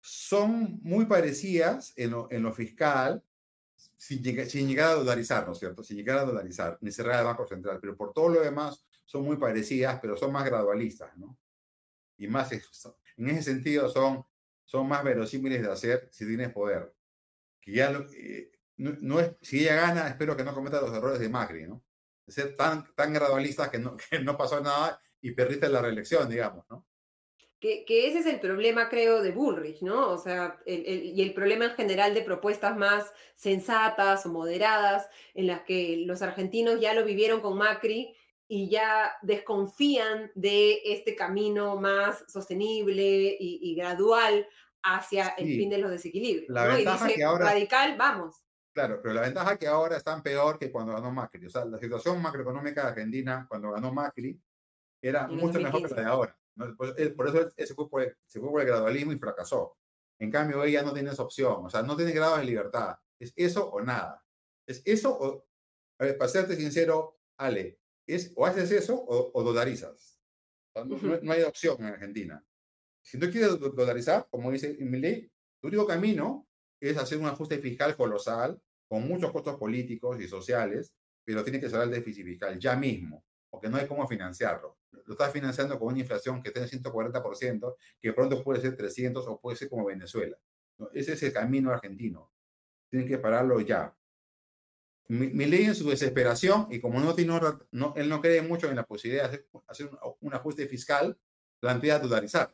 Son 0.00 0.78
muy 0.82 1.06
parecidas 1.06 1.92
en 1.96 2.10
lo, 2.12 2.30
en 2.30 2.42
lo 2.42 2.52
fiscal, 2.52 3.22
sin, 3.74 4.22
sin, 4.48 4.68
llegar 4.68 4.90
a 4.90 4.94
dolarizar, 4.94 5.46
¿no 5.46 5.52
es 5.52 5.58
cierto? 5.58 5.82
Sin 5.82 5.96
llegar 5.96 6.18
a 6.18 6.24
dolarizar, 6.24 6.78
ni 6.80 6.90
cerrar 6.92 7.20
el 7.20 7.26
Banco 7.26 7.46
Central, 7.46 7.78
pero 7.80 7.96
por 7.96 8.12
todo 8.12 8.28
lo 8.28 8.40
demás 8.40 8.84
son 9.04 9.24
muy 9.24 9.36
parecidas, 9.36 9.98
pero 10.00 10.16
son 10.16 10.32
más 10.32 10.44
gradualistas, 10.44 11.16
¿no? 11.16 11.38
Y 12.16 12.28
más, 12.28 12.50
en 12.52 13.28
ese 13.30 13.42
sentido, 13.42 13.88
son, 13.88 14.24
son 14.64 14.88
más 14.88 15.02
verosímiles 15.04 15.62
de 15.62 15.70
hacer 15.70 16.08
si 16.12 16.26
tienes 16.26 16.52
poder. 16.52 16.94
Que 17.60 17.72
ya 17.72 17.90
eh, 17.90 18.50
no, 18.76 19.20
es, 19.20 19.36
si 19.40 19.60
ella 19.60 19.76
gana, 19.76 20.08
espero 20.08 20.36
que 20.36 20.44
no 20.44 20.54
cometa 20.54 20.80
los 20.80 20.94
errores 20.94 21.20
de 21.20 21.28
Macri, 21.28 21.66
¿no? 21.66 21.82
De 22.26 22.32
ser 22.32 22.56
tan, 22.56 22.84
tan 22.94 23.12
gradualista 23.12 23.70
que 23.70 23.78
no, 23.78 23.96
que 24.10 24.20
no 24.20 24.36
pasó 24.36 24.60
nada 24.60 25.00
y 25.20 25.32
perdiste 25.32 25.68
la 25.68 25.82
reelección, 25.82 26.28
digamos, 26.28 26.64
¿no? 26.68 26.86
Que, 27.60 27.84
ese 27.88 28.20
es 28.20 28.26
el 28.26 28.38
problema, 28.38 28.88
creo, 28.88 29.20
de 29.20 29.32
Bullrich, 29.32 29.82
¿no? 29.82 30.10
O 30.10 30.18
sea, 30.18 30.60
y 30.64 31.20
el 31.20 31.34
problema 31.34 31.64
en 31.64 31.70
general 31.72 32.14
de 32.14 32.22
propuestas 32.22 32.76
más 32.76 33.12
sensatas 33.34 34.24
o 34.26 34.28
moderadas, 34.28 35.08
en 35.34 35.48
las 35.48 35.62
que 35.62 36.04
los 36.06 36.22
argentinos 36.22 36.80
ya 36.80 36.94
lo 36.94 37.04
vivieron 37.04 37.40
con 37.40 37.58
Macri 37.58 38.14
y 38.46 38.70
ya 38.70 39.12
desconfían 39.22 40.30
de 40.34 40.80
este 40.84 41.14
camino 41.14 41.76
más 41.76 42.24
sostenible 42.28 43.36
y, 43.38 43.74
gradual 43.74 44.46
hacia 44.82 45.28
el 45.30 45.46
fin 45.46 45.70
de 45.70 45.78
los 45.78 45.90
desequilibrios. 45.90 46.48
La 46.48 46.66
ventaja 46.66 47.08
que 47.08 47.24
ahora, 47.24 47.46
radical, 47.46 47.96
vamos. 47.98 48.36
Claro, 48.72 49.00
pero 49.02 49.14
la 49.14 49.22
ventaja 49.22 49.52
es 49.52 49.58
que 49.58 49.66
ahora 49.66 49.96
están 49.96 50.22
peor 50.22 50.58
que 50.58 50.70
cuando 50.70 50.92
ganó 50.92 51.10
Macri. 51.10 51.44
O 51.46 51.50
sea, 51.50 51.64
la 51.64 51.78
situación 51.78 52.22
macroeconómica 52.22 52.82
de 52.82 52.88
Argentina 52.88 53.46
cuando 53.48 53.72
ganó 53.72 53.92
Macri 53.92 54.40
era 55.02 55.26
mucho 55.26 55.60
mejor 55.60 55.82
que 55.82 55.94
la 55.94 56.00
de 56.02 56.08
ahora. 56.08 56.38
Por, 56.76 57.28
eso 57.28 57.50
se 57.56 57.74
fue 57.74 57.88
por, 57.88 58.02
el, 58.02 58.16
se 58.26 58.40
fue 58.40 58.50
por 58.50 58.60
el 58.60 58.66
gradualismo 58.66 59.12
y 59.12 59.18
fracasó. 59.18 59.76
En 60.18 60.30
cambio, 60.30 60.64
ella 60.64 60.82
no 60.82 60.92
tiene 60.92 61.10
esa 61.10 61.22
opción. 61.22 61.64
O 61.64 61.70
sea, 61.70 61.82
no 61.82 61.96
tiene 61.96 62.12
grado 62.12 62.36
de 62.36 62.44
libertad. 62.44 62.96
Es 63.18 63.32
eso 63.36 63.70
o 63.70 63.80
nada. 63.80 64.24
Es 64.66 64.82
eso 64.84 65.16
o... 65.18 65.46
A 66.00 66.04
ver, 66.04 66.18
para 66.18 66.28
serte 66.28 66.56
sincero, 66.56 67.18
Ale, 67.36 67.80
es 68.06 68.32
o 68.36 68.46
haces 68.46 68.70
eso 68.70 69.04
o, 69.06 69.42
dolarizas. 69.42 70.20
no, 70.74 71.32
hay 71.32 71.42
opción 71.42 71.76
en 71.80 71.86
Argentina. 71.86 72.44
Si 73.02 73.18
no 73.18 73.30
quieres 73.30 73.58
dolarizar, 73.58 74.28
como 74.30 74.50
dice 74.50 74.76
ley, 74.78 75.30
el 75.62 75.68
único 75.68 75.86
camino 75.86 76.48
es 76.80 76.96
hacer 76.96 77.18
un 77.18 77.26
ajuste 77.26 77.58
fiscal 77.58 77.96
colosal, 77.96 78.60
con 78.88 79.06
muchos 79.06 79.30
costos 79.32 79.56
políticos 79.56 80.20
y 80.20 80.28
sociales, 80.28 80.96
pero 81.24 81.44
tiene 81.44 81.60
que 81.60 81.68
ser 81.68 81.82
el 81.82 81.90
déficit 81.90 82.24
fiscal 82.24 82.58
ya 82.58 82.76
mismo, 82.76 83.24
porque 83.50 83.68
no 83.68 83.76
hay 83.76 83.86
cómo 83.86 84.06
financiarlo. 84.06 84.78
Lo 85.06 85.14
estás 85.14 85.32
financiando 85.32 85.78
con 85.78 85.88
una 85.88 86.00
inflación 86.00 86.42
que 86.42 86.48
está 86.48 86.60
en 86.60 86.68
140%, 86.68 87.76
que 88.00 88.12
pronto 88.12 88.42
puede 88.42 88.60
ser 88.60 88.76
300 88.76 89.26
o 89.26 89.40
puede 89.40 89.56
ser 89.56 89.68
como 89.68 89.86
Venezuela. 89.86 90.36
Ese 90.92 91.14
es 91.14 91.22
el 91.22 91.32
camino 91.32 91.70
argentino. 91.70 92.30
Tienen 92.90 93.08
que 93.08 93.18
pararlo 93.18 93.60
ya 93.60 93.94
mi, 95.08 95.46
ley 95.46 95.64
en 95.64 95.74
su 95.74 95.88
desesperación, 95.88 96.66
y 96.70 96.80
como 96.80 97.00
no, 97.00 97.14
tiene, 97.14 97.40
no, 97.72 97.94
él 97.96 98.08
no 98.08 98.20
cree 98.20 98.42
mucho 98.42 98.68
en 98.68 98.76
la 98.76 98.84
posibilidad 98.84 99.30
de 99.30 99.46
hacer, 99.66 99.90
un, 100.20 100.34
ajuste 100.34 100.66
fiscal, 100.68 101.18
plantea 101.60 101.98
dolarizar. 101.98 102.52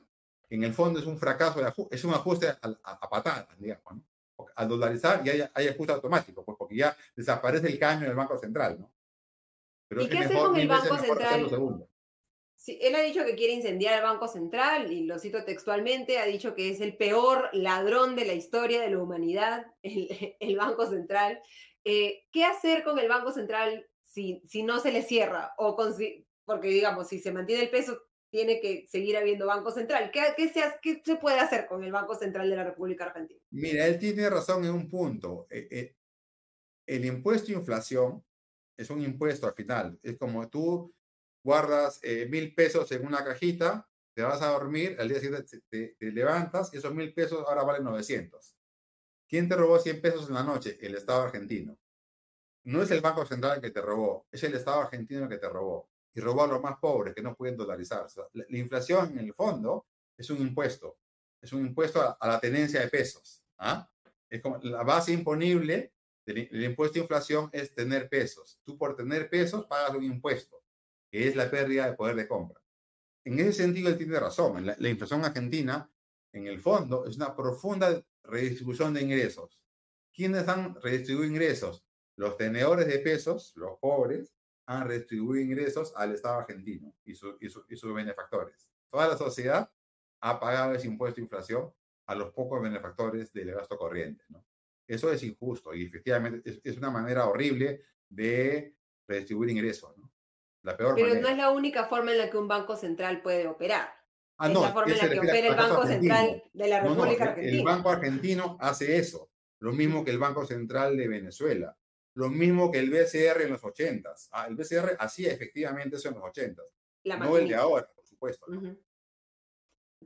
En 0.48 0.62
el 0.62 0.72
fondo 0.72 1.00
es 1.00 1.06
un 1.06 1.18
fracaso, 1.18 1.60
es 1.90 2.04
un 2.04 2.14
ajuste 2.14 2.48
a, 2.48 2.58
a, 2.84 3.10
patadas, 3.10 3.48
digamos. 3.58 3.96
¿no? 3.96 4.04
Al 4.54 4.68
dolarizar 4.68 5.24
ya 5.24 5.50
hay, 5.52 5.68
ajuste 5.68 5.92
automático, 5.92 6.44
pues 6.44 6.56
porque 6.56 6.76
ya 6.76 6.96
desaparece 7.16 7.66
el 7.66 7.78
caño 7.78 8.06
del 8.06 8.14
Banco 8.14 8.38
Central. 8.38 8.78
¿no? 8.78 8.93
Pero 9.88 10.02
¿Y 10.02 10.08
qué 10.08 10.18
hacer 10.18 10.36
con 10.36 10.56
el 10.56 10.68
Banco 10.68 10.98
Central? 10.98 11.88
Sí, 12.56 12.78
él 12.80 12.94
ha 12.94 13.02
dicho 13.02 13.24
que 13.26 13.34
quiere 13.34 13.52
incendiar 13.52 13.98
el 13.98 14.04
Banco 14.04 14.26
Central, 14.26 14.90
y 14.90 15.04
lo 15.04 15.18
cito 15.18 15.44
textualmente, 15.44 16.18
ha 16.18 16.24
dicho 16.24 16.54
que 16.54 16.70
es 16.70 16.80
el 16.80 16.96
peor 16.96 17.50
ladrón 17.52 18.16
de 18.16 18.24
la 18.24 18.32
historia 18.32 18.80
de 18.80 18.90
la 18.90 19.02
humanidad, 19.02 19.66
el, 19.82 20.08
el 20.40 20.56
Banco 20.56 20.86
Central. 20.88 21.40
Eh, 21.84 22.24
¿qué 22.32 22.44
hacer 22.44 22.82
con 22.82 22.98
el 22.98 23.08
Banco 23.08 23.32
Central 23.32 23.86
si, 24.02 24.40
si 24.46 24.62
no 24.62 24.80
se 24.80 24.92
le 24.92 25.02
cierra? 25.02 25.52
O 25.58 25.76
con, 25.76 25.94
porque, 26.46 26.68
digamos, 26.68 27.08
si 27.08 27.18
se 27.18 27.32
mantiene 27.32 27.64
el 27.64 27.70
peso, 27.70 28.00
tiene 28.30 28.60
que 28.60 28.86
seguir 28.88 29.16
habiendo 29.16 29.46
Banco 29.46 29.70
Central. 29.70 30.10
¿Qué, 30.12 30.22
qué, 30.36 30.48
se, 30.48 30.62
¿Qué, 30.82 31.02
se, 31.04 31.16
puede 31.16 31.38
hacer 31.38 31.66
con 31.66 31.84
el 31.84 31.92
Banco 31.92 32.14
Central 32.14 32.50
de 32.50 32.56
la 32.56 32.64
República 32.64 33.04
Argentina? 33.04 33.40
Mira, 33.50 33.86
él 33.86 33.98
tiene 33.98 34.28
razón 34.28 34.64
en 34.64 34.72
un 34.72 34.88
punto. 34.88 35.46
Eh, 35.50 35.68
eh, 35.70 35.96
el 36.86 37.04
impuesto 37.04 37.52
de 37.52 37.58
inflación 37.58 38.24
es 38.76 38.90
un 38.90 39.02
impuesto 39.02 39.46
al 39.46 39.54
final. 39.54 39.98
Es 40.02 40.18
como 40.18 40.48
tú 40.48 40.92
guardas 41.42 42.00
mil 42.28 42.54
pesos 42.54 42.90
en 42.92 43.06
una 43.06 43.24
cajita, 43.24 43.88
te 44.14 44.22
vas 44.22 44.40
a 44.42 44.48
dormir, 44.48 44.96
al 44.98 45.08
día 45.08 45.20
siguiente 45.20 45.60
te, 45.68 45.94
te 45.94 46.12
levantas 46.12 46.72
y 46.72 46.78
esos 46.78 46.94
mil 46.94 47.12
pesos 47.12 47.44
ahora 47.46 47.64
valen 47.64 47.84
900. 47.84 48.54
¿Quién 49.28 49.48
te 49.48 49.56
robó 49.56 49.78
100 49.78 50.00
pesos 50.00 50.28
en 50.28 50.34
la 50.34 50.42
noche? 50.42 50.78
El 50.80 50.94
Estado 50.94 51.22
argentino. 51.22 51.76
No 52.64 52.82
es 52.82 52.90
el 52.90 53.00
Banco 53.00 53.26
Central 53.26 53.56
el 53.56 53.62
que 53.62 53.70
te 53.70 53.80
robó, 53.82 54.26
es 54.30 54.42
el 54.44 54.54
Estado 54.54 54.82
argentino 54.82 55.24
el 55.24 55.28
que 55.28 55.38
te 55.38 55.48
robó. 55.48 55.90
Y 56.14 56.20
robó 56.20 56.44
a 56.44 56.46
los 56.46 56.62
más 56.62 56.78
pobres 56.78 57.14
que 57.14 57.22
no 57.22 57.34
pueden 57.34 57.56
dolarizar. 57.56 58.06
la, 58.32 58.58
inflación, 58.58 59.18
en 59.18 59.24
el 59.24 59.34
fondo, 59.34 59.86
es 60.16 60.30
un 60.30 60.38
impuesto. 60.38 60.98
Es 61.40 61.52
un 61.52 61.66
impuesto 61.66 62.00
a, 62.00 62.28
la 62.28 62.38
tenencia 62.38 62.80
de 62.80 62.88
pesos. 62.88 63.44
¿ah? 63.58 63.90
Es 64.30 64.40
como 64.40 64.58
la 64.62 64.82
base 64.82 65.12
imponible 65.12 65.92
del, 66.26 66.64
impuesto 66.64 66.94
de 66.94 67.00
inflación 67.00 67.50
es 67.52 67.74
tener 67.74 68.08
pesos. 68.08 68.60
Tú 68.64 68.78
por 68.78 68.96
tener 68.96 69.28
pesos 69.28 69.66
pagas 69.66 69.94
un 69.94 70.04
impuesto, 70.04 70.62
que 71.10 71.28
es 71.28 71.36
la 71.36 71.50
pérdida 71.50 71.86
de 71.90 71.96
poder 71.96 72.16
de 72.16 72.28
compra. 72.28 72.60
En 73.24 73.38
ese 73.38 73.52
sentido, 73.52 73.88
él 73.88 73.98
tiene 73.98 74.18
razón. 74.18 74.66
La, 74.66 74.76
la 74.78 74.88
inflación 74.88 75.24
argentina, 75.24 75.90
en 76.32 76.46
el 76.46 76.60
fondo, 76.60 77.06
es 77.06 77.16
una 77.16 77.34
profunda 77.34 78.02
redistribución 78.22 78.94
de 78.94 79.02
ingresos. 79.02 79.64
¿Quiénes 80.12 80.46
han 80.48 80.74
redistribuido 80.80 81.30
ingresos? 81.30 81.84
Los 82.16 82.36
tenedores 82.36 82.86
de 82.86 82.98
pesos, 82.98 83.52
los 83.56 83.78
pobres, 83.78 84.34
han 84.66 84.86
redistribuido 84.86 85.44
ingresos 85.44 85.92
al 85.96 86.14
Estado 86.14 86.38
argentino 86.38 86.94
y, 87.04 87.14
sus 87.14 87.94
benefactores. 87.94 88.70
Toda 88.88 89.08
la 89.08 89.18
sociedad 89.18 89.70
ha 90.20 90.40
pagado 90.40 90.74
ese 90.74 90.86
impuesto 90.86 91.16
de 91.16 91.22
inflación 91.22 91.72
a 92.06 92.14
los 92.14 92.32
pocos 92.32 92.62
benefactores 92.62 93.32
del 93.32 93.52
gasto 93.52 93.76
corriente. 93.76 94.24
¿no? 94.28 94.44
Eso 94.86 95.10
es 95.10 95.22
injusto 95.22 95.74
y 95.74 95.84
efectivamente 95.84 96.60
es, 96.62 96.76
una 96.76 96.90
manera 96.90 97.26
horrible 97.26 97.82
de 98.08 98.76
redistribuir 99.06 99.50
ingresos. 99.50 99.96
¿no? 99.96 100.12
La 100.62 100.76
peor 100.76 100.94
Pero 100.94 101.14
no 101.14 101.28
es 101.28 101.36
la 101.36 101.50
única 101.50 101.86
forma 101.86 102.12
en 102.12 102.18
la 102.18 102.30
que 102.30 102.36
un 102.36 102.48
banco 102.48 102.76
central 102.76 103.22
puede 103.22 103.46
operar. 103.46 103.88
Ah, 104.36 104.48
es 104.48 104.54
la 104.54 104.72
forma 104.72 104.92
en 104.92 104.98
la 104.98 105.10
que 105.10 105.18
opera 105.20 105.48
el 105.48 105.54
Banco 105.54 105.86
Central 105.86 106.42
de 106.52 106.68
la 106.68 106.80
República 106.80 107.24
Argentina. 107.24 107.56
El 107.56 107.64
Banco 107.64 107.90
Argentino 107.90 108.56
hace 108.60 108.96
eso, 108.98 109.30
lo 109.60 109.72
mismo 109.72 110.04
que 110.04 110.10
el 110.10 110.18
Banco 110.18 110.44
Central 110.44 110.96
de 110.96 111.06
Venezuela, 111.06 111.76
lo 112.14 112.30
mismo 112.30 112.70
que 112.70 112.80
el 112.80 112.90
BCR 112.90 113.42
en 113.42 113.52
los 113.52 113.62
80. 113.62 114.12
Ah, 114.32 114.46
el 114.48 114.56
BCR 114.56 114.96
hacía 114.98 115.30
efectivamente 115.30 115.96
eso 115.96 116.08
en 116.08 116.14
los 116.14 116.24
80, 116.24 116.62
no 117.04 117.36
el 117.36 117.48
de 117.48 117.54
ahora, 117.54 117.88
por 117.94 118.06
supuesto. 118.06 118.46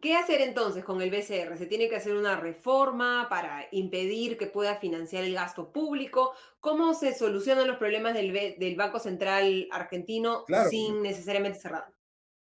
¿Qué 0.01 0.17
hacer 0.17 0.41
entonces 0.41 0.85
con 0.85 1.01
el 1.03 1.11
BCR? 1.11 1.57
¿Se 1.57 1.67
tiene 1.67 1.89
que 1.89 1.97
hacer 1.97 2.15
una 2.15 2.39
reforma 2.39 3.29
para 3.29 3.67
impedir 3.73 4.39
que 4.39 4.47
pueda 4.47 4.77
financiar 4.77 5.25
el 5.25 5.35
gasto 5.35 5.73
público? 5.73 6.33
¿Cómo 6.61 6.95
se 6.95 7.15
solucionan 7.15 7.67
los 7.67 7.79
problemas 7.79 8.15
del, 8.15 8.33
del 8.33 8.77
Banco 8.77 8.99
Central 8.99 9.69
argentino 9.71 10.45
sin 10.71 11.03
necesariamente 11.03 11.59
cerrarlo? 11.59 11.99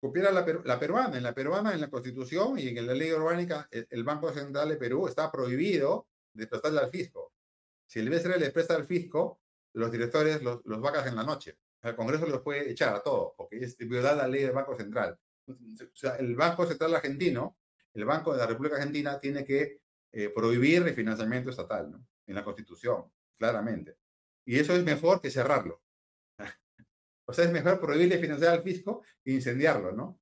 copiar 0.01 0.33
la, 0.33 0.45
la, 0.65 0.79
peruana. 0.79 1.15
En 1.15 1.23
la 1.23 1.33
peruana, 1.33 1.73
en 1.73 1.81
la 1.81 1.89
constitución 1.89 2.57
y 2.57 2.69
en 2.69 2.87
la 2.87 2.93
ley 2.93 3.11
orgánica, 3.11 3.67
el, 3.71 4.03
Banco 4.03 4.33
Central 4.33 4.69
de 4.69 4.75
Perú 4.75 5.07
está 5.07 5.31
prohibido 5.31 6.07
de 6.33 6.47
prestarle 6.47 6.79
al 6.79 6.89
fisco. 6.89 7.33
Si 7.85 7.99
el 7.99 8.09
BCR 8.09 8.39
le 8.39 8.49
presta 8.49 8.75
al 8.75 8.85
fisco, 8.85 9.39
los 9.73 9.91
directores 9.91 10.41
los, 10.41 10.61
los 10.65 10.81
vacas 10.81 11.05
en 11.07 11.15
la 11.15 11.23
noche. 11.23 11.57
El 11.83 11.95
Congreso 11.95 12.25
los 12.25 12.41
puede 12.41 12.69
echar 12.71 12.95
a 12.95 13.01
todos, 13.01 13.33
porque 13.37 13.57
es 13.57 13.77
violar 13.77 14.17
la 14.17 14.27
ley 14.27 14.41
del 14.41 14.53
Banco 14.53 14.75
Central. 14.75 15.17
O 15.47 15.95
sea, 15.95 16.15
el 16.15 16.35
Banco 16.35 16.65
Central 16.65 16.95
argentino, 16.95 17.57
el 17.93 18.05
Banco 18.05 18.31
de 18.31 18.39
la 18.39 18.47
República 18.47 18.75
Argentina, 18.77 19.19
tiene 19.19 19.43
que 19.43 19.81
eh, 20.11 20.29
prohibir 20.29 20.81
el 20.83 20.93
financiamiento 20.93 21.49
estatal, 21.49 21.91
¿no? 21.91 22.05
En 22.27 22.35
la 22.35 22.43
Constitución, 22.43 23.11
claramente. 23.37 23.97
Y 24.45 24.59
eso 24.59 24.75
es 24.75 24.83
mejor 24.83 25.21
que 25.21 25.29
cerrarlo. 25.29 25.81
O 27.25 27.33
sea, 27.33 27.45
es 27.45 27.51
mejor 27.51 27.79
prohibirle 27.79 28.17
financiar 28.17 28.55
al 28.55 28.63
fisco 28.63 29.03
e 29.23 29.31
incendiarlo, 29.31 29.93
¿no? 29.93 30.19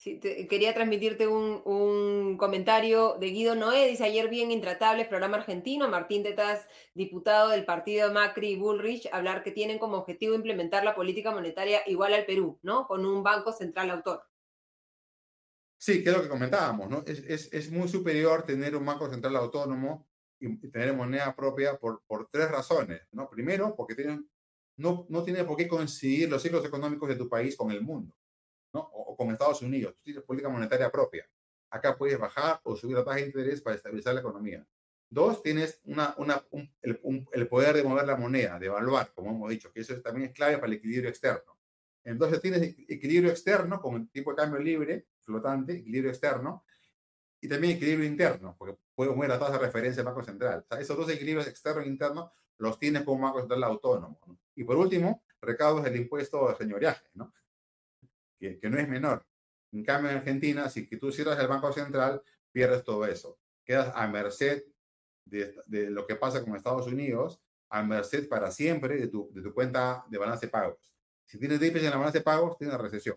Quería 0.00 0.74
transmitirte 0.74 1.26
un, 1.26 2.36
comentario 2.38 3.16
de 3.18 3.30
Guido 3.30 3.56
Noé, 3.56 3.88
dice 3.88 4.04
ayer 4.04 4.28
bien 4.28 4.52
Intratables, 4.52 5.08
programa 5.08 5.38
argentino, 5.38 5.88
Martín 5.88 6.22
Tetas, 6.22 6.68
diputado 6.94 7.48
del 7.48 7.64
partido 7.64 8.12
Macri 8.12 8.50
y 8.50 8.56
Bullrich, 8.56 9.08
hablar 9.12 9.42
que 9.42 9.50
tienen 9.50 9.80
como 9.80 9.96
objetivo 9.96 10.36
implementar 10.36 10.84
la 10.84 10.94
política 10.94 11.32
monetaria 11.32 11.80
igual 11.86 12.14
al 12.14 12.26
Perú, 12.26 12.60
¿no? 12.62 12.86
Con 12.86 13.04
un 13.04 13.24
banco 13.24 13.52
central 13.52 13.90
autor. 13.90 14.22
Sí, 15.76 16.04
que 16.04 16.10
es 16.10 16.16
lo 16.16 16.22
que 16.22 16.28
comentábamos, 16.28 16.88
¿no? 16.88 17.02
Es, 17.04 17.52
es, 17.52 17.70
muy 17.70 17.88
superior 17.88 18.44
tener 18.44 18.76
un 18.76 18.86
banco 18.86 19.10
central 19.10 19.34
autónomo 19.34 20.08
y 20.38 20.56
tener 20.70 20.92
moneda 20.92 21.34
propia 21.34 21.76
por, 21.76 22.02
por 22.06 22.28
tres 22.28 22.48
razones, 22.48 23.02
¿no? 23.10 23.28
Primero, 23.28 23.74
porque 23.74 23.96
no, 24.76 25.06
no 25.08 25.22
tiene 25.24 25.42
por 25.42 25.56
qué 25.56 25.66
coincidir 25.66 26.28
los 26.28 26.40
ciclos 26.40 26.64
económicos 26.64 27.08
de 27.08 27.16
tu 27.16 27.28
país 27.28 27.56
con 27.56 27.72
el 27.72 27.82
mundo, 27.82 28.14
¿no? 28.72 28.80
O, 28.80 29.16
con 29.16 29.30
Estados 29.30 29.62
Unidos. 29.62 29.94
Tú 29.96 30.02
tienes 30.04 30.22
política 30.22 30.48
monetaria 30.48 30.90
propia. 30.90 31.28
Acá 31.70 31.96
puedes 31.96 32.18
bajar 32.18 32.60
o 32.64 32.76
subir 32.76 32.96
la 32.96 33.04
tasa 33.04 33.16
de 33.16 33.26
interés 33.26 33.60
para 33.60 33.76
estabilizar 33.76 34.14
la 34.14 34.20
economía. 34.20 34.66
Dos, 35.10 35.42
tienes 35.42 35.80
una, 35.84 36.14
una, 36.18 36.44
el, 36.82 37.48
poder 37.48 37.76
de 37.76 37.82
mover 37.82 38.06
la 38.06 38.16
moneda, 38.16 38.58
de 38.58 38.66
evaluar, 38.66 39.12
como 39.14 39.30
hemos 39.30 39.50
dicho, 39.50 39.72
que 39.72 39.80
eso 39.80 39.98
también 40.02 40.28
es 40.28 40.34
clave 40.34 40.56
para 40.56 40.66
el 40.66 40.74
equilibrio 40.74 41.08
externo. 41.08 41.58
Entonces 42.04 42.40
tienes 42.40 42.62
equilibrio 42.88 43.30
externo 43.30 43.80
con 43.80 43.96
el 43.96 44.10
tipo 44.10 44.30
de 44.30 44.36
cambio 44.36 44.60
libre, 44.60 45.06
flotante, 45.20 45.78
equilibrio 45.78 46.10
externo, 46.10 46.64
y 47.40 47.48
también 47.48 47.76
equilibrio 47.76 48.06
interno, 48.06 48.56
porque 48.58 48.76
puede 48.94 49.10
mover 49.12 49.30
la 49.30 49.38
tasa 49.38 49.52
de 49.52 49.58
referencia 49.58 50.02
del 50.02 50.12
Banco 50.12 50.22
Central. 50.22 50.64
O 50.64 50.68
sea, 50.68 50.80
esos 50.80 50.96
dos 50.96 51.08
equilibrios 51.10 51.46
externo 51.46 51.82
e 51.82 51.86
interno 51.86 52.32
los 52.58 52.78
tienes 52.78 53.02
como 53.02 53.24
Banco 53.24 53.40
Central 53.40 53.64
autónomo. 53.64 54.18
Y 54.54 54.64
por 54.64 54.76
último, 54.76 55.22
recaudos 55.40 55.84
del 55.84 55.96
impuesto 55.96 56.48
de 56.48 56.56
señoriaje, 56.56 57.06
¿no? 57.14 57.32
Que, 58.38 58.58
que, 58.58 58.70
no 58.70 58.78
es 58.78 58.88
menor. 58.88 59.26
En 59.72 59.84
cambio, 59.84 60.10
en 60.10 60.18
Argentina, 60.18 60.68
si 60.68 60.86
tú 60.96 61.12
cierras 61.12 61.38
el 61.38 61.48
Banco 61.48 61.72
Central, 61.72 62.22
pierdes 62.52 62.84
todo 62.84 63.04
eso. 63.06 63.38
Quedas 63.64 63.92
a 63.94 64.06
merced 64.06 64.64
de, 65.24 65.54
de, 65.66 65.90
lo 65.90 66.06
que 66.06 66.16
pasa 66.16 66.42
con 66.42 66.56
Estados 66.56 66.86
Unidos, 66.86 67.42
a 67.68 67.82
merced 67.82 68.28
para 68.28 68.50
siempre 68.50 68.96
de 68.96 69.08
tu, 69.08 69.30
de 69.32 69.42
tu 69.42 69.52
cuenta 69.52 70.04
de 70.08 70.18
balance 70.18 70.46
de 70.46 70.50
pagos. 70.50 70.94
Si 71.24 71.38
tienes 71.38 71.60
déficit 71.60 71.84
en 71.84 71.90
la 71.90 71.96
balance 71.98 72.18
de 72.18 72.24
pagos, 72.24 72.56
tienes 72.56 72.78
recesión, 72.78 73.16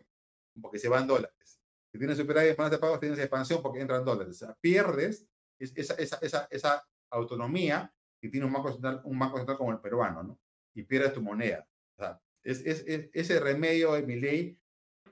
porque 0.61 0.79
se 0.79 0.89
van 0.89 1.07
dólares. 1.07 1.61
Si 1.91 1.97
tienes 1.97 2.17
superávit 2.17 2.51
en 2.51 2.57
balance 2.57 2.75
de 2.75 2.81
pagos, 2.81 2.99
tienes 2.99 3.19
expansión 3.19 3.61
porque 3.61 3.79
entran 3.79 4.03
dólares. 4.03 4.35
O 4.35 4.45
sea, 4.45 4.57
pierdes 4.59 5.27
esa, 5.59 5.93
esa, 5.95 6.17
esa, 6.21 6.47
esa 6.49 6.83
autonomía 7.09 7.93
que 8.19 8.29
tiene 8.29 8.45
un 8.45 8.53
banco, 8.53 8.71
central, 8.71 9.01
un 9.03 9.17
banco 9.17 9.37
central 9.37 9.57
como 9.57 9.71
el 9.71 9.79
peruano, 9.79 10.23
¿no? 10.23 10.39
Y 10.73 10.83
pierdes 10.83 11.13
tu 11.13 11.21
moneda. 11.21 11.67
O 11.95 12.01
sea, 12.01 12.21
es, 12.43 12.65
es, 12.65 12.83
es, 12.87 13.09
ese 13.13 13.39
remedio 13.39 13.93
de 13.93 14.03
mi 14.03 14.19
ley 14.19 14.57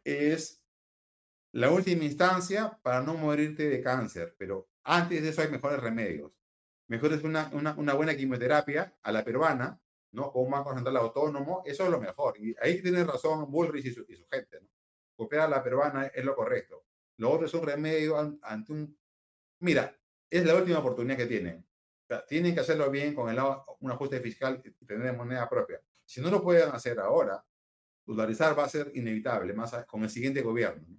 es 0.10 0.66
la 1.51 1.72
última 1.72 2.03
instancia 2.03 2.80
para 2.84 3.01
no 3.01 3.16
morirte 3.16 3.70
de 3.70 3.82
cáncer, 3.82 4.36
pero 4.38 4.70
antes 4.84 5.22
de 5.22 5.30
eso 5.30 5.41
hay 5.41 5.49
mejores 5.49 5.80
remedios. 5.80 6.39
Mejor 6.88 7.14
es 7.14 7.24
una, 7.24 7.49
una, 7.53 7.74
una 7.76 7.93
buena 7.93 8.16
quimioterapia 8.16 8.97
a 9.01 9.12
la 9.12 9.24
peruana, 9.24 9.80
¿no? 10.12 10.32
Con 10.32 10.45
un 10.45 10.51
banco 10.51 10.74
central 10.74 10.97
autónomo, 10.97 11.64
eso 11.66 11.84
es 11.84 11.89
lo 11.89 11.99
mejor. 11.99 12.39
Y 12.39 12.55
ahí 12.62 12.82
tiene 12.82 13.03
razón 13.03 13.51
Bullrich 13.51 13.86
y 13.86 13.93
su, 13.93 14.05
y 14.07 14.16
su 14.16 14.28
gente, 14.28 14.60
¿no? 14.62 14.68
Copiar 15.16 15.43
a 15.43 15.47
la 15.47 15.64
peruana 15.64 16.07
es 16.07 16.24
lo 16.24 16.36
correcto. 16.36 16.86
Lo 17.18 17.32
otro 17.32 17.45
es 17.45 17.53
un 17.53 17.66
remedio 17.66 18.18
ante 18.41 18.72
un... 18.72 18.97
Mira, 19.60 19.95
es 20.30 20.45
la 20.45 20.55
última 20.55 20.80
oportunidad 20.80 21.18
que 21.18 21.26
tienen. 21.26 21.68
O 22.03 22.07
sea, 22.07 22.26
tienen 22.26 22.53
que 22.53 22.62
hacerlo 22.62 22.89
bien 22.89 23.14
con 23.14 23.30
el, 23.30 23.39
un 23.80 23.91
ajuste 23.91 24.20
fiscal 24.22 24.62
y 24.64 24.86
tener 24.86 25.16
moneda 25.16 25.49
propia. 25.49 25.82
Si 26.05 26.22
no 26.22 26.32
lo 26.32 26.41
pueden 26.41 26.70
hacer 26.70 26.99
ahora, 26.99 27.43
dolarizar 28.10 28.57
va 28.57 28.66
a 28.66 28.70
ser 28.70 28.91
inevitable, 28.95 29.53
más 29.53 29.74
con 29.86 30.03
el 30.03 30.10
siguiente 30.10 30.41
gobierno. 30.41 30.86
¿no? 30.88 30.97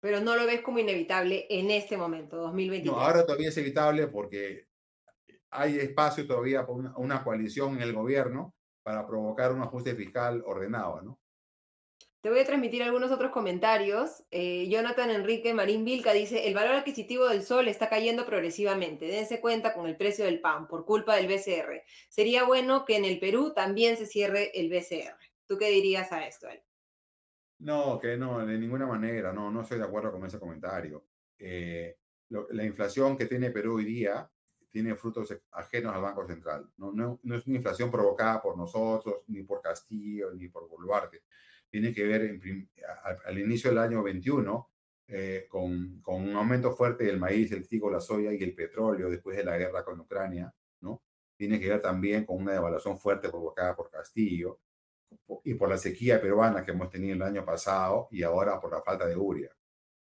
Pero 0.00 0.20
no 0.20 0.36
lo 0.36 0.46
ves 0.46 0.60
como 0.60 0.78
inevitable 0.78 1.46
en 1.48 1.70
este 1.70 1.96
momento, 1.96 2.36
2023. 2.36 2.92
No, 2.92 3.00
ahora 3.00 3.24
todavía 3.24 3.48
es 3.48 3.56
evitable 3.56 4.06
porque 4.08 4.68
hay 5.50 5.78
espacio 5.78 6.26
todavía 6.26 6.60
para 6.60 6.72
una, 6.72 6.96
una, 6.98 7.24
coalición 7.24 7.76
en 7.76 7.82
el 7.82 7.92
gobierno 7.92 8.54
para 8.82 9.06
provocar 9.06 9.52
un 9.52 9.62
ajuste 9.62 9.94
fiscal 9.94 10.42
ordenado, 10.46 11.02
¿no? 11.02 11.18
Te 12.20 12.30
voy 12.30 12.40
a 12.40 12.44
transmitir 12.44 12.82
algunos 12.82 13.12
otros 13.12 13.30
comentarios. 13.30 14.24
Eh, 14.32 14.68
Jonathan 14.68 15.10
Enrique 15.10 15.54
Marín 15.54 15.84
Vilca 15.84 16.12
dice, 16.12 16.48
el 16.48 16.54
valor 16.54 16.74
adquisitivo 16.74 17.28
del 17.28 17.44
sol 17.44 17.68
está 17.68 17.88
cayendo 17.88 18.26
progresivamente. 18.26 19.06
Dense 19.06 19.40
cuenta 19.40 19.72
con 19.72 19.86
el 19.86 19.96
precio 19.96 20.24
del 20.24 20.40
pan 20.40 20.66
por 20.66 20.84
culpa 20.84 21.14
del 21.14 21.28
BCR. 21.28 21.84
Sería 22.08 22.42
bueno 22.42 22.84
que 22.84 22.96
en 22.96 23.04
el 23.04 23.20
Perú 23.20 23.52
también 23.54 23.96
se 23.96 24.04
cierre 24.04 24.50
el 24.58 24.68
BCR. 24.68 25.27
¿Tú 25.48 25.56
qué 25.56 25.70
dirías 25.70 26.12
a 26.12 26.26
esto, 26.26 26.46
él? 26.46 26.60
No, 27.60 27.98
que 27.98 28.16
no, 28.18 28.44
de 28.46 28.58
ninguna 28.58 28.86
manera. 28.86 29.32
No, 29.32 29.50
no 29.50 29.62
estoy 29.62 29.78
de 29.78 29.84
acuerdo 29.84 30.12
con 30.12 30.24
ese 30.24 30.38
comentario. 30.38 31.06
Eh, 31.38 31.96
lo, 32.28 32.46
la 32.50 32.64
inflación 32.64 33.16
que 33.16 33.24
tiene 33.24 33.50
Perú 33.50 33.76
hoy 33.76 33.86
día 33.86 34.30
tiene 34.70 34.94
frutos 34.94 35.34
ajenos 35.52 35.94
al 35.94 36.02
Banco 36.02 36.26
Central. 36.26 36.70
No, 36.76 36.92
no, 36.92 37.18
no 37.22 37.36
es 37.36 37.46
una 37.46 37.56
inflación 37.56 37.90
provocada 37.90 38.42
por 38.42 38.58
nosotros, 38.58 39.24
ni 39.28 39.42
por 39.42 39.62
Castillo, 39.62 40.32
ni 40.34 40.48
por 40.48 40.68
Boluarte. 40.68 41.22
Tiene 41.70 41.94
que 41.94 42.04
ver 42.04 42.22
en, 42.22 42.70
al, 43.04 43.18
al, 43.24 43.38
inicio 43.38 43.70
del 43.70 43.78
año 43.78 44.02
21 44.02 44.70
eh, 45.08 45.46
con, 45.48 46.02
con, 46.02 46.28
un 46.28 46.36
aumento 46.36 46.76
fuerte 46.76 47.04
del 47.04 47.18
maíz, 47.18 47.50
el 47.52 47.66
trigo, 47.66 47.90
la 47.90 48.02
soya 48.02 48.32
y 48.34 48.42
el 48.42 48.54
petróleo 48.54 49.08
después 49.08 49.36
de 49.38 49.44
la 49.44 49.56
guerra 49.56 49.82
con 49.82 49.98
Ucrania, 49.98 50.54
¿no? 50.82 51.02
Tiene 51.36 51.58
que 51.58 51.70
ver 51.70 51.80
también 51.80 52.26
con 52.26 52.36
una 52.36 52.52
devaluación 52.52 52.98
fuerte 52.98 53.30
provocada 53.30 53.74
por 53.74 53.90
Castillo 53.90 54.60
y 55.44 55.54
por 55.54 55.68
la 55.68 55.78
sequía 55.78 56.20
peruana 56.20 56.64
que 56.64 56.72
hemos 56.72 56.90
tenido 56.90 57.14
el 57.14 57.22
año 57.22 57.44
pasado 57.44 58.08
y 58.10 58.22
ahora 58.22 58.60
por 58.60 58.72
la 58.72 58.82
falta 58.82 59.06
de 59.06 59.16
uria. 59.16 59.50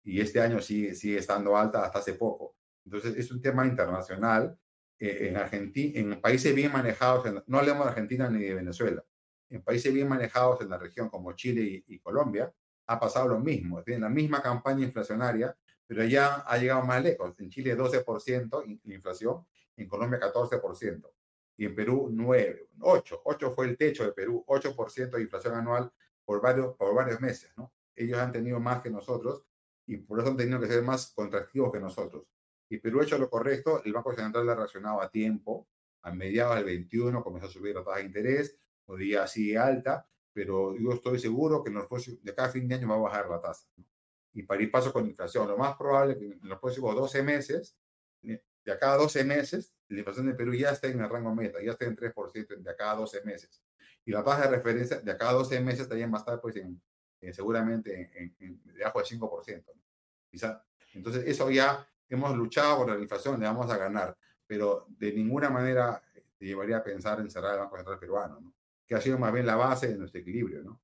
Y 0.02 0.20
este 0.20 0.40
año 0.40 0.60
sigue, 0.60 0.94
sigue 0.94 1.18
estando 1.18 1.56
alta 1.56 1.84
hasta 1.84 1.98
hace 1.98 2.14
poco. 2.14 2.56
Entonces, 2.84 3.16
es 3.16 3.30
un 3.30 3.40
tema 3.40 3.66
internacional. 3.66 4.58
Eh, 4.98 5.28
en 5.28 5.36
Argentina, 5.36 5.98
en 5.98 6.20
países 6.20 6.54
bien 6.54 6.70
manejados, 6.70 7.26
en, 7.26 7.42
no 7.46 7.58
hablemos 7.58 7.84
de 7.84 7.90
Argentina 7.90 8.28
ni 8.30 8.42
de 8.42 8.54
Venezuela, 8.54 9.04
en 9.50 9.62
países 9.62 9.92
bien 9.92 10.08
manejados 10.08 10.60
en 10.60 10.70
la 10.70 10.78
región 10.78 11.08
como 11.08 11.32
Chile 11.32 11.62
y, 11.62 11.94
y 11.94 11.98
Colombia, 11.98 12.52
ha 12.86 13.00
pasado 13.00 13.28
lo 13.28 13.40
mismo. 13.40 13.82
Tienen 13.82 14.02
la 14.02 14.08
misma 14.08 14.42
campaña 14.42 14.84
inflacionaria, 14.84 15.56
pero 15.86 16.04
ya 16.04 16.36
ha 16.46 16.58
llegado 16.58 16.84
más 16.84 17.02
lejos. 17.02 17.38
En 17.40 17.50
Chile 17.50 17.76
12% 17.76 18.80
la 18.84 18.94
inflación, 18.94 19.44
en 19.76 19.88
Colombia 19.88 20.20
14%, 20.20 21.10
y 21.56 21.66
en 21.66 21.74
Perú 21.74 22.08
9, 22.12 22.68
8. 22.80 23.22
8 23.24 23.50
fue 23.52 23.66
el 23.66 23.76
techo 23.76 24.04
de 24.04 24.12
Perú, 24.12 24.44
8% 24.46 25.10
de 25.10 25.22
inflación 25.22 25.54
anual 25.54 25.92
por 26.24 26.40
varios, 26.40 26.74
por 26.76 26.94
varios 26.94 27.20
meses. 27.20 27.52
¿no? 27.56 27.72
Ellos 27.94 28.18
han 28.18 28.32
tenido 28.32 28.58
más 28.60 28.82
que 28.82 28.90
nosotros 28.90 29.44
y 29.86 29.98
por 29.98 30.20
eso 30.20 30.30
han 30.30 30.36
tenido 30.36 30.60
que 30.60 30.66
ser 30.66 30.82
más 30.82 31.12
contractivos 31.12 31.72
que 31.72 31.80
nosotros. 31.80 32.30
Y 32.68 32.78
Perú 32.78 33.00
ha 33.00 33.04
hecho 33.04 33.18
lo 33.18 33.30
correcto, 33.30 33.82
el 33.84 33.92
Banco 33.92 34.14
Central 34.14 34.48
ha 34.48 34.54
reaccionado 34.54 35.00
a 35.00 35.10
tiempo, 35.10 35.68
a 36.02 36.12
mediados 36.12 36.56
del 36.56 36.64
21 36.64 37.22
comenzó 37.22 37.46
a 37.46 37.50
subir 37.50 37.74
la 37.74 37.84
tasa 37.84 37.98
de 37.98 38.06
interés, 38.06 38.58
podía 38.84 39.26
sigue 39.26 39.58
alta, 39.58 40.06
pero 40.32 40.76
yo 40.76 40.92
estoy 40.92 41.18
seguro 41.18 41.62
que 41.62 41.68
en 41.68 41.76
los 41.76 41.86
próximos, 41.86 42.22
de 42.22 42.34
cada 42.34 42.48
fin 42.48 42.66
de 42.66 42.74
año 42.74 42.88
va 42.88 42.96
a 42.96 42.98
bajar 42.98 43.28
la 43.28 43.40
tasa. 43.40 43.66
¿no? 43.76 43.84
Y 44.32 44.42
para 44.42 44.62
ir 44.62 44.70
paso 44.70 44.92
con 44.92 45.06
inflación, 45.06 45.46
lo 45.46 45.56
más 45.56 45.76
probable 45.76 46.14
es 46.14 46.18
que 46.18 46.26
en 46.26 46.48
los 46.48 46.58
próximos 46.58 46.94
12 46.96 47.22
meses, 47.22 47.76
de 48.20 48.72
a 48.72 48.78
cada 48.78 48.96
12 48.96 49.24
meses, 49.24 49.73
la 49.94 50.00
inflación 50.00 50.26
de 50.26 50.34
Perú 50.34 50.54
ya 50.54 50.70
está 50.70 50.88
en 50.88 51.00
el 51.00 51.08
rango 51.08 51.34
meta, 51.34 51.62
ya 51.62 51.72
está 51.72 51.84
en 51.86 51.96
3% 51.96 52.56
de 52.56 52.70
a 52.70 52.76
cada 52.76 52.96
12 52.96 53.22
meses. 53.24 53.62
Y 54.04 54.12
la 54.12 54.22
tasa 54.22 54.42
de 54.42 54.56
referencia 54.56 55.00
de 55.00 55.10
a 55.10 55.16
cada 55.16 55.32
12 55.32 55.60
meses 55.60 55.88
también 55.88 56.12
va 56.12 56.18
a 56.18 56.20
estar 56.20 56.40
pues 56.40 56.56
en, 56.56 56.80
en 57.20 57.34
seguramente 57.34 58.10
en, 58.14 58.36
en, 58.38 58.62
debajo 58.74 58.98
del 58.98 59.08
5%. 59.08 59.64
¿no? 59.66 59.82
Quizá. 60.30 60.64
Entonces, 60.92 61.24
eso 61.26 61.50
ya 61.50 61.86
hemos 62.08 62.36
luchado 62.36 62.78
contra 62.78 62.96
la 62.96 63.02
inflación, 63.02 63.40
le 63.40 63.46
vamos 63.46 63.70
a 63.70 63.76
ganar, 63.76 64.16
pero 64.46 64.86
de 64.88 65.12
ninguna 65.12 65.50
manera 65.50 66.02
te 66.38 66.46
llevaría 66.46 66.78
a 66.78 66.84
pensar 66.84 67.20
en 67.20 67.30
cerrar 67.30 67.54
el 67.54 67.60
Banco 67.60 67.76
Central 67.76 67.98
peruano, 67.98 68.40
¿no? 68.40 68.54
que 68.86 68.94
ha 68.94 69.00
sido 69.00 69.18
más 69.18 69.32
bien 69.32 69.46
la 69.46 69.56
base 69.56 69.88
de 69.88 69.96
nuestro 69.96 70.20
equilibrio. 70.20 70.62
¿no? 70.62 70.80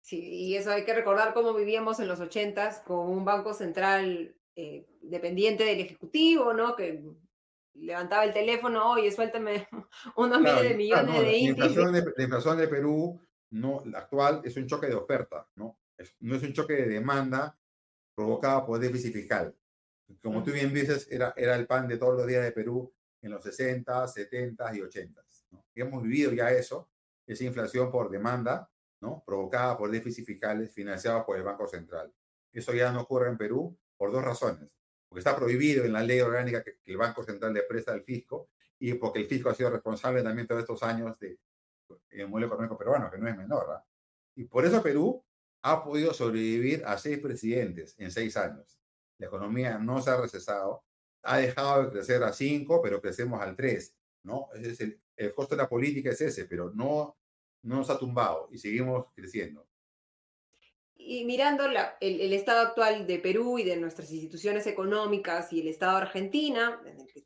Sí, 0.00 0.20
y 0.20 0.56
eso 0.56 0.70
hay 0.70 0.84
que 0.84 0.94
recordar 0.94 1.34
cómo 1.34 1.54
vivíamos 1.54 2.00
en 2.00 2.08
los 2.08 2.20
80 2.20 2.84
con 2.84 3.08
un 3.08 3.24
Banco 3.24 3.52
Central 3.52 4.36
eh, 4.54 4.86
dependiente 5.02 5.64
del 5.64 5.80
Ejecutivo, 5.80 6.52
¿no? 6.52 6.76
que 6.76 7.02
levantaba 7.80 8.24
el 8.24 8.32
teléfono, 8.32 8.92
oye, 8.92 9.10
suéltame 9.10 9.68
unos 10.16 10.38
claro, 10.38 10.56
miles 10.56 10.70
de 10.70 10.76
millones 10.76 11.04
claro, 11.04 11.22
no, 11.22 11.28
de 11.28 11.36
indios. 11.36 11.58
La 11.58 11.66
inflación 11.66 11.92
de, 11.92 12.12
la 12.16 12.24
inflación 12.24 12.58
de 12.58 12.68
Perú, 12.68 13.20
no, 13.50 13.82
la 13.86 13.98
actual, 13.98 14.42
es 14.44 14.56
un 14.56 14.66
choque 14.66 14.86
de 14.86 14.94
oferta, 14.94 15.48
¿no? 15.56 15.78
Es, 15.96 16.16
no 16.20 16.36
es 16.36 16.42
un 16.42 16.52
choque 16.52 16.74
de 16.74 16.88
demanda 16.88 17.58
provocado 18.14 18.66
por 18.66 18.78
déficit 18.78 19.12
fiscal. 19.12 19.54
Como 20.22 20.42
tú 20.42 20.52
bien 20.52 20.72
dices, 20.72 21.06
era, 21.10 21.34
era 21.36 21.54
el 21.54 21.66
pan 21.66 21.86
de 21.86 21.98
todos 21.98 22.16
los 22.16 22.26
días 22.26 22.42
de 22.42 22.52
Perú 22.52 22.92
en 23.20 23.30
los 23.30 23.42
60, 23.42 24.08
70 24.08 24.76
y 24.76 24.80
80. 24.80 25.22
¿no? 25.50 25.64
Y 25.74 25.80
hemos 25.80 26.02
vivido 26.02 26.32
ya 26.32 26.50
eso, 26.50 26.88
esa 27.26 27.44
inflación 27.44 27.90
por 27.90 28.10
demanda, 28.10 28.70
¿no? 29.00 29.22
provocada 29.24 29.76
por 29.76 29.90
déficit 29.90 30.24
fiscales 30.24 30.72
financiados 30.72 31.24
por 31.24 31.36
el 31.36 31.42
Banco 31.42 31.66
Central. 31.66 32.12
Eso 32.52 32.72
ya 32.72 32.90
no 32.90 33.02
ocurre 33.02 33.28
en 33.28 33.36
Perú 33.36 33.78
por 33.96 34.10
dos 34.10 34.24
razones. 34.24 34.78
Porque 35.08 35.20
está 35.20 35.36
prohibido 35.36 35.84
en 35.84 35.92
la 35.92 36.02
ley 36.02 36.20
orgánica 36.20 36.62
que, 36.62 36.78
que 36.78 36.92
el 36.92 36.98
Banco 36.98 37.24
Central 37.24 37.54
le 37.54 37.62
presta 37.62 37.92
al 37.92 38.02
fisco 38.02 38.50
y 38.78 38.94
porque 38.94 39.20
el 39.20 39.26
fisco 39.26 39.50
ha 39.50 39.54
sido 39.54 39.70
responsable 39.70 40.22
también 40.22 40.46
todos 40.46 40.60
estos 40.60 40.82
años 40.82 41.18
de, 41.18 41.38
modelo 42.26 42.48
económico 42.48 42.76
peruano, 42.76 43.10
que 43.10 43.18
no 43.18 43.28
es 43.28 43.36
menor. 43.36 43.66
¿eh? 43.74 43.82
Y 44.36 44.44
por 44.44 44.64
eso 44.64 44.82
Perú 44.82 45.24
ha 45.62 45.82
podido 45.82 46.12
sobrevivir 46.12 46.84
a 46.84 46.98
seis 46.98 47.18
presidentes 47.18 47.94
en 47.98 48.10
seis 48.10 48.36
años 48.36 48.78
la 49.18 49.26
economía 49.26 49.78
no 49.78 50.00
se 50.00 50.10
ha 50.10 50.20
recesado, 50.20 50.84
ha 51.22 51.38
dejado 51.38 51.84
de 51.84 51.90
crecer 51.90 52.22
a 52.22 52.32
5, 52.32 52.80
pero 52.82 53.00
crecemos 53.00 53.40
al 53.40 53.54
3, 53.54 53.96
¿no? 54.22 54.48
Es 54.54 54.80
el, 54.80 55.00
el, 55.16 55.34
costo 55.34 55.56
de 55.56 55.62
la 55.62 55.68
política 55.68 56.10
es 56.10 56.20
ese, 56.20 56.44
pero 56.46 56.70
no, 56.72 57.16
no 57.62 57.76
nos 57.76 57.90
ha 57.90 57.98
tumbado 57.98 58.48
y 58.50 58.58
seguimos 58.58 59.12
creciendo. 59.12 59.66
Y 61.10 61.24
mirando 61.24 61.64
el, 62.00 62.32
estado 62.34 62.60
actual 62.60 63.06
de 63.06 63.18
Perú 63.18 63.58
y 63.58 63.64
de 63.64 63.78
nuestras 63.78 64.12
instituciones 64.12 64.66
económicas 64.66 65.50
y 65.54 65.60
el 65.62 65.68
estado 65.68 65.96
de 65.96 66.02
Argentina, 66.02 66.82
en 66.84 67.00
el 67.00 67.06
que 67.06 67.24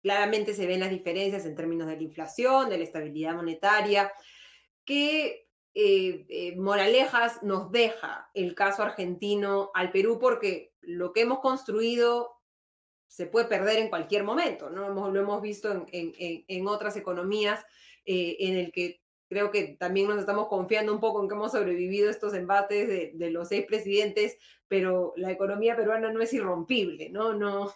claramente 0.00 0.54
se 0.54 0.68
ven 0.68 0.78
las 0.78 0.90
diferencias 0.90 1.44
en 1.44 1.56
términos 1.56 1.88
de 1.88 1.96
la 1.96 2.02
inflación, 2.04 2.70
de 2.70 2.78
la 2.78 2.84
estabilidad 2.84 3.34
monetaria, 3.34 4.12
¿qué 4.84 5.48
eh, 5.74 6.26
eh, 6.28 6.54
moralejas 6.54 7.42
nos 7.42 7.72
deja 7.72 8.30
el 8.34 8.54
caso 8.54 8.84
argentino 8.84 9.72
al 9.74 9.90
Perú? 9.90 10.20
Porque 10.20 10.72
lo 10.82 11.12
que 11.12 11.22
hemos 11.22 11.40
construido 11.40 12.40
se 13.08 13.26
puede 13.26 13.46
perder 13.46 13.78
en 13.78 13.88
cualquier 13.88 14.22
momento, 14.22 14.70
¿no? 14.70 14.90
Lo 15.10 15.20
hemos 15.20 15.42
visto 15.42 15.86
en 15.90 16.68
otras 16.68 16.96
economías 16.96 17.64
eh, 18.06 18.36
en 18.40 18.58
el 18.58 18.70
que 18.70 19.00
creo 19.28 19.50
que 19.50 19.76
también 19.78 20.08
nos 20.08 20.18
estamos 20.18 20.48
confiando 20.48 20.92
un 20.92 21.00
poco 21.00 21.22
en 21.22 21.28
que 21.28 21.34
hemos 21.34 21.52
sobrevivido 21.52 22.10
estos 22.10 22.34
embates 22.34 22.88
de, 23.18 23.30
los 23.30 23.48
seis 23.48 23.64
presidentes, 23.66 24.38
pero 24.68 25.12
la 25.16 25.30
economía 25.30 25.76
peruana 25.76 26.12
no 26.12 26.20
es 26.20 26.32
irrompible, 26.32 27.10
¿no? 27.10 27.34
No, 27.34 27.72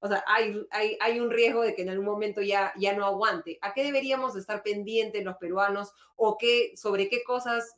o 0.00 0.08
sea, 0.08 0.24
hay, 0.26 0.66
hay, 0.70 0.96
hay, 1.00 1.20
un 1.20 1.30
riesgo 1.30 1.62
de 1.62 1.74
que 1.74 1.82
en 1.82 1.90
algún 1.90 2.06
momento 2.06 2.40
ya, 2.40 2.72
ya 2.78 2.94
no 2.94 3.04
aguante. 3.04 3.58
¿A 3.60 3.74
qué 3.74 3.84
deberíamos 3.84 4.34
estar 4.34 4.62
pendientes 4.62 5.24
los 5.24 5.36
peruanos 5.36 5.92
o 6.16 6.38
qué, 6.38 6.72
sobre 6.76 7.08
qué 7.08 7.22
cosas, 7.22 7.76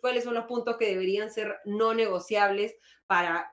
cuáles 0.00 0.24
son 0.24 0.34
los 0.34 0.46
puntos 0.46 0.76
que 0.76 0.86
deberían 0.86 1.30
ser 1.30 1.56
no 1.64 1.92
negociables 1.92 2.76
para 3.06 3.52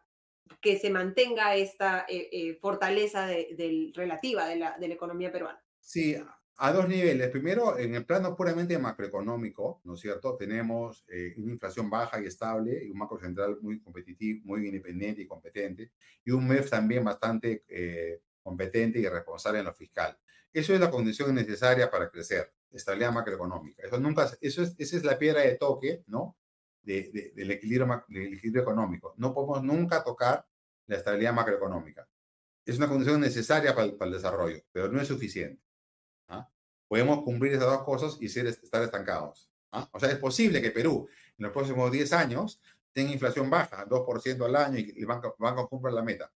que 0.62 0.78
se 0.78 0.92
mantenga 0.92 1.56
esta 1.56 2.06
eh, 2.08 2.30
eh, 2.32 2.58
fortaleza 2.62 3.26
de, 3.26 3.92
relativa 3.96 4.46
de 4.48 4.58
la, 4.58 4.78
de 4.78 4.88
la 4.88 4.94
economía 4.94 5.32
peruana? 5.32 5.64
Sí, 5.80 6.16
a 6.58 6.72
dos 6.72 6.88
niveles. 6.88 7.30
Primero, 7.30 7.78
en 7.78 7.96
el 7.96 8.06
plano 8.06 8.36
puramente 8.36 8.78
macroeconómico, 8.78 9.82
¿no 9.84 9.96
es 9.96 10.02
cierto? 10.02 10.36
Tenemos 10.36 11.04
eh, 11.08 11.34
una 11.38 11.54
inflación 11.54 11.90
baja 11.90 12.22
y 12.22 12.26
estable 12.26 12.84
y 12.86 12.90
un 12.92 12.98
macro 12.98 13.20
central 13.20 13.58
muy 13.62 13.80
competitivo, 13.80 14.42
muy 14.46 14.68
independiente 14.68 15.22
y 15.22 15.28
competente, 15.28 15.92
y 16.24 16.32
un 16.32 16.48
MEF 16.48 16.70
también 16.70 17.04
bastante 17.04 17.64
eh, 17.68 18.22
competente 18.42 19.00
y 19.00 19.08
responsable 19.08 19.60
en 19.60 19.66
lo 19.66 19.74
fiscal. 19.74 20.18
Eso 20.52 20.74
es 20.74 20.80
la 20.80 20.92
condición 20.92 21.34
necesaria 21.34 21.90
para 21.90 22.10
crecer, 22.10 22.54
estabilidad 22.72 23.12
macroeconómica. 23.12 23.84
Eso 23.88 24.00
nunca, 24.00 24.30
eso 24.42 24.62
es, 24.62 24.76
esa 24.78 24.98
es 24.98 25.04
la 25.04 25.18
piedra 25.18 25.42
de 25.42 25.56
toque, 25.56 26.04
¿no? 26.08 26.38
De, 26.84 27.32
del, 27.34 27.52
equilibrio, 27.52 28.04
del 28.10 28.34
equilibrio 28.34 28.62
económico. 28.62 29.14
No 29.18 29.34
podemos 29.34 29.64
nunca 29.64 30.04
tocar 30.04 30.46
la 30.86 30.98
estabilidad 30.98 31.34
macroeconómica. 31.34 32.08
Es 32.66 32.78
una 32.78 32.90
condición 32.90 33.22
necesaria 33.22 33.74
para 33.74 33.88
el 33.88 34.12
desarrollo, 34.12 34.62
pero 34.72 34.90
no 34.90 35.02
es 35.02 35.08
suficiente 35.08 35.64
podemos 36.94 37.24
cumplir 37.24 37.54
esas 37.54 37.66
dos 37.66 37.82
cosas 37.82 38.18
y 38.22 38.30
ser, 38.30 38.46
estar 38.46 38.84
estancados. 38.84 39.50
¿ah? 39.72 39.90
O 39.94 40.00
sea, 40.00 40.12
es 40.12 40.20
posible 40.20 40.62
que 40.62 40.70
Perú 40.70 41.10
en 41.40 41.44
los 41.46 41.52
próximos 41.52 41.92
10 41.92 42.14
años 42.14 42.62
tenga 42.92 43.12
inflación 43.12 43.50
baja, 43.50 43.88
2% 43.88 44.46
al 44.46 44.56
año, 44.56 44.78
y 44.78 44.94
el 45.00 45.08
banco, 45.08 45.36
banco 45.40 45.68
cumpla 45.68 45.90
la 45.90 46.04
meta. 46.04 46.32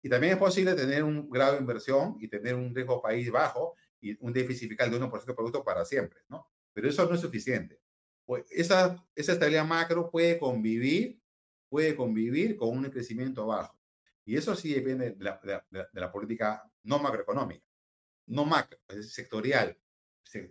Y 0.00 0.08
también 0.08 0.32
es 0.32 0.38
posible 0.38 0.72
tener 0.72 1.04
un 1.04 1.28
grado 1.28 1.52
de 1.52 1.60
inversión 1.60 2.16
y 2.18 2.28
tener 2.28 2.54
un 2.54 2.74
riesgo 2.74 3.02
país 3.02 3.30
bajo 3.30 3.74
y 4.00 4.16
un 4.24 4.32
déficit 4.32 4.70
fiscal 4.70 4.90
de 4.90 4.98
1% 4.98 5.26
de 5.26 5.34
producto 5.34 5.62
para 5.62 5.84
siempre, 5.84 6.20
¿no? 6.30 6.50
Pero 6.72 6.88
eso 6.88 7.04
no 7.04 7.14
es 7.14 7.20
suficiente. 7.20 7.78
Pues 8.24 8.46
esa, 8.48 9.06
esa 9.14 9.32
estabilidad 9.32 9.66
macro 9.66 10.10
puede 10.10 10.38
convivir, 10.38 11.20
puede 11.68 11.94
convivir 11.94 12.56
con 12.56 12.70
un 12.70 12.84
crecimiento 12.84 13.46
bajo. 13.46 13.78
Y 14.24 14.38
eso 14.38 14.56
sí 14.56 14.72
depende 14.72 15.10
de 15.10 15.22
la, 15.22 15.38
de 15.70 15.86
de 15.92 16.00
la 16.00 16.10
política 16.10 16.72
no 16.84 16.98
macroeconómica, 17.00 17.66
no 18.28 18.46
macro, 18.46 18.78
es 18.88 19.12
sectorial 19.12 19.76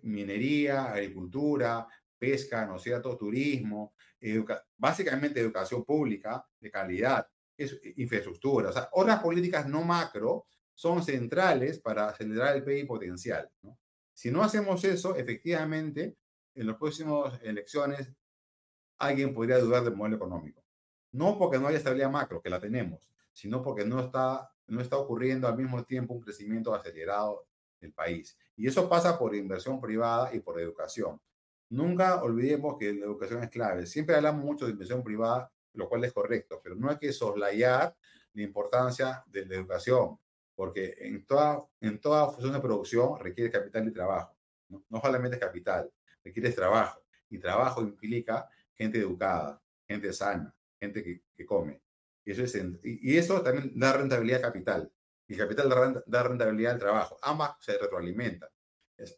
minería, 0.04 0.92
agricultura, 0.92 1.88
pesca, 2.18 2.66
¿no 2.66 2.78
cierto?, 2.78 3.18
turismo, 3.18 3.94
básicamente 4.78 5.40
educación 5.40 5.86
pública 5.86 6.46
de 6.60 6.70
calidad, 6.70 7.28
es, 7.58 7.80
infraestructura. 7.96 8.70
O 8.70 8.74
sea, 8.74 8.90
otras 8.92 9.20
políticas 9.20 9.68
no 9.68 9.84
macro 9.84 10.46
son 10.74 11.04
centrales 11.04 11.80
para 11.80 12.10
acelerar 12.10 12.56
el 12.56 12.64
PIB 12.64 12.88
potencial. 12.88 13.50
Si 14.14 14.32
no 14.32 14.44
hacemos 14.44 14.84
eso, 14.84 15.16
efectivamente, 15.16 16.18
en 16.56 16.68
las 16.68 16.78
próximas 16.78 17.42
elecciones 17.44 18.14
alguien 18.98 19.34
podría 19.34 19.60
dudar 19.60 19.84
del 19.84 19.96
modelo 19.96 20.18
económico. 20.18 20.64
No 21.12 21.38
porque 21.38 21.58
no 21.58 21.68
haya 21.68 21.78
estabilidad 21.78 22.12
macro, 22.12 22.42
que 22.42 22.50
la 22.50 22.60
tenemos, 22.60 23.14
sino 23.34 23.62
porque 23.62 23.86
no 23.86 24.00
está, 24.02 24.52
no 24.68 24.82
está 24.82 24.98
ocurriendo 24.98 25.48
al 25.48 25.58
mismo 25.58 25.84
tiempo 25.86 26.14
un 26.14 26.22
crecimiento 26.22 26.74
acelerado 26.74 27.49
del 27.80 27.94
país. 27.94 28.38
Y 28.56 28.68
eso 28.68 28.90
pasa 28.90 29.18
por 29.18 29.36
inversión 29.36 29.80
privada 29.80 30.34
y 30.34 30.40
por 30.40 30.60
educación. 30.60 31.20
Nunca 31.70 32.22
olvidemos 32.24 32.78
que 32.78 32.94
la 32.94 33.06
educación 33.06 33.44
es 33.44 33.50
clave. 33.50 33.86
Siempre 33.86 34.16
hablamos 34.16 34.44
mucho 34.44 34.66
de 34.66 34.72
inversión 34.72 35.04
privada, 35.04 35.52
lo 35.74 35.88
cual 35.88 36.04
es 36.04 36.14
correcto, 36.14 36.60
pero 36.64 36.76
no 36.76 36.90
hay 36.90 36.98
que 36.98 37.14
soslayar 37.14 37.96
la 38.34 38.42
importancia 38.42 39.24
de 39.28 39.46
la 39.46 39.56
educación, 39.56 40.18
porque 40.56 40.96
en 41.00 41.26
toda, 41.26 41.64
en 41.80 42.00
toda 42.00 42.32
función 42.32 42.54
de 42.54 42.60
producción 42.60 43.20
requiere 43.20 43.52
capital 43.52 43.88
y 43.88 43.92
trabajo. 43.92 44.36
No, 44.68 45.02
solamente 45.02 45.38
es 45.38 45.42
capital, 45.42 45.92
requiere 46.24 46.52
trabajo. 46.52 47.02
Y 47.30 47.38
trabajo 47.38 47.82
implica 47.82 48.50
gente 48.74 49.00
educada, 49.00 49.62
gente 49.88 50.12
sana, 50.12 50.56
gente 50.80 51.04
que, 51.04 51.46
come. 51.46 51.82
Y 52.26 52.32
eso, 52.32 52.44
es, 52.44 52.56
y 52.84 53.18
eso 53.18 53.42
también 53.42 53.72
da 53.80 53.94
rentabilidad 53.94 54.42
capital 54.42 54.92
el 55.34 55.38
capital 55.38 56.04
da 56.06 56.24
rentabilidad 56.24 56.74
al 56.74 56.80
trabajo. 56.80 57.20
Ambas 57.22 57.52
se 57.62 57.78
retroalimentan. 57.78 58.50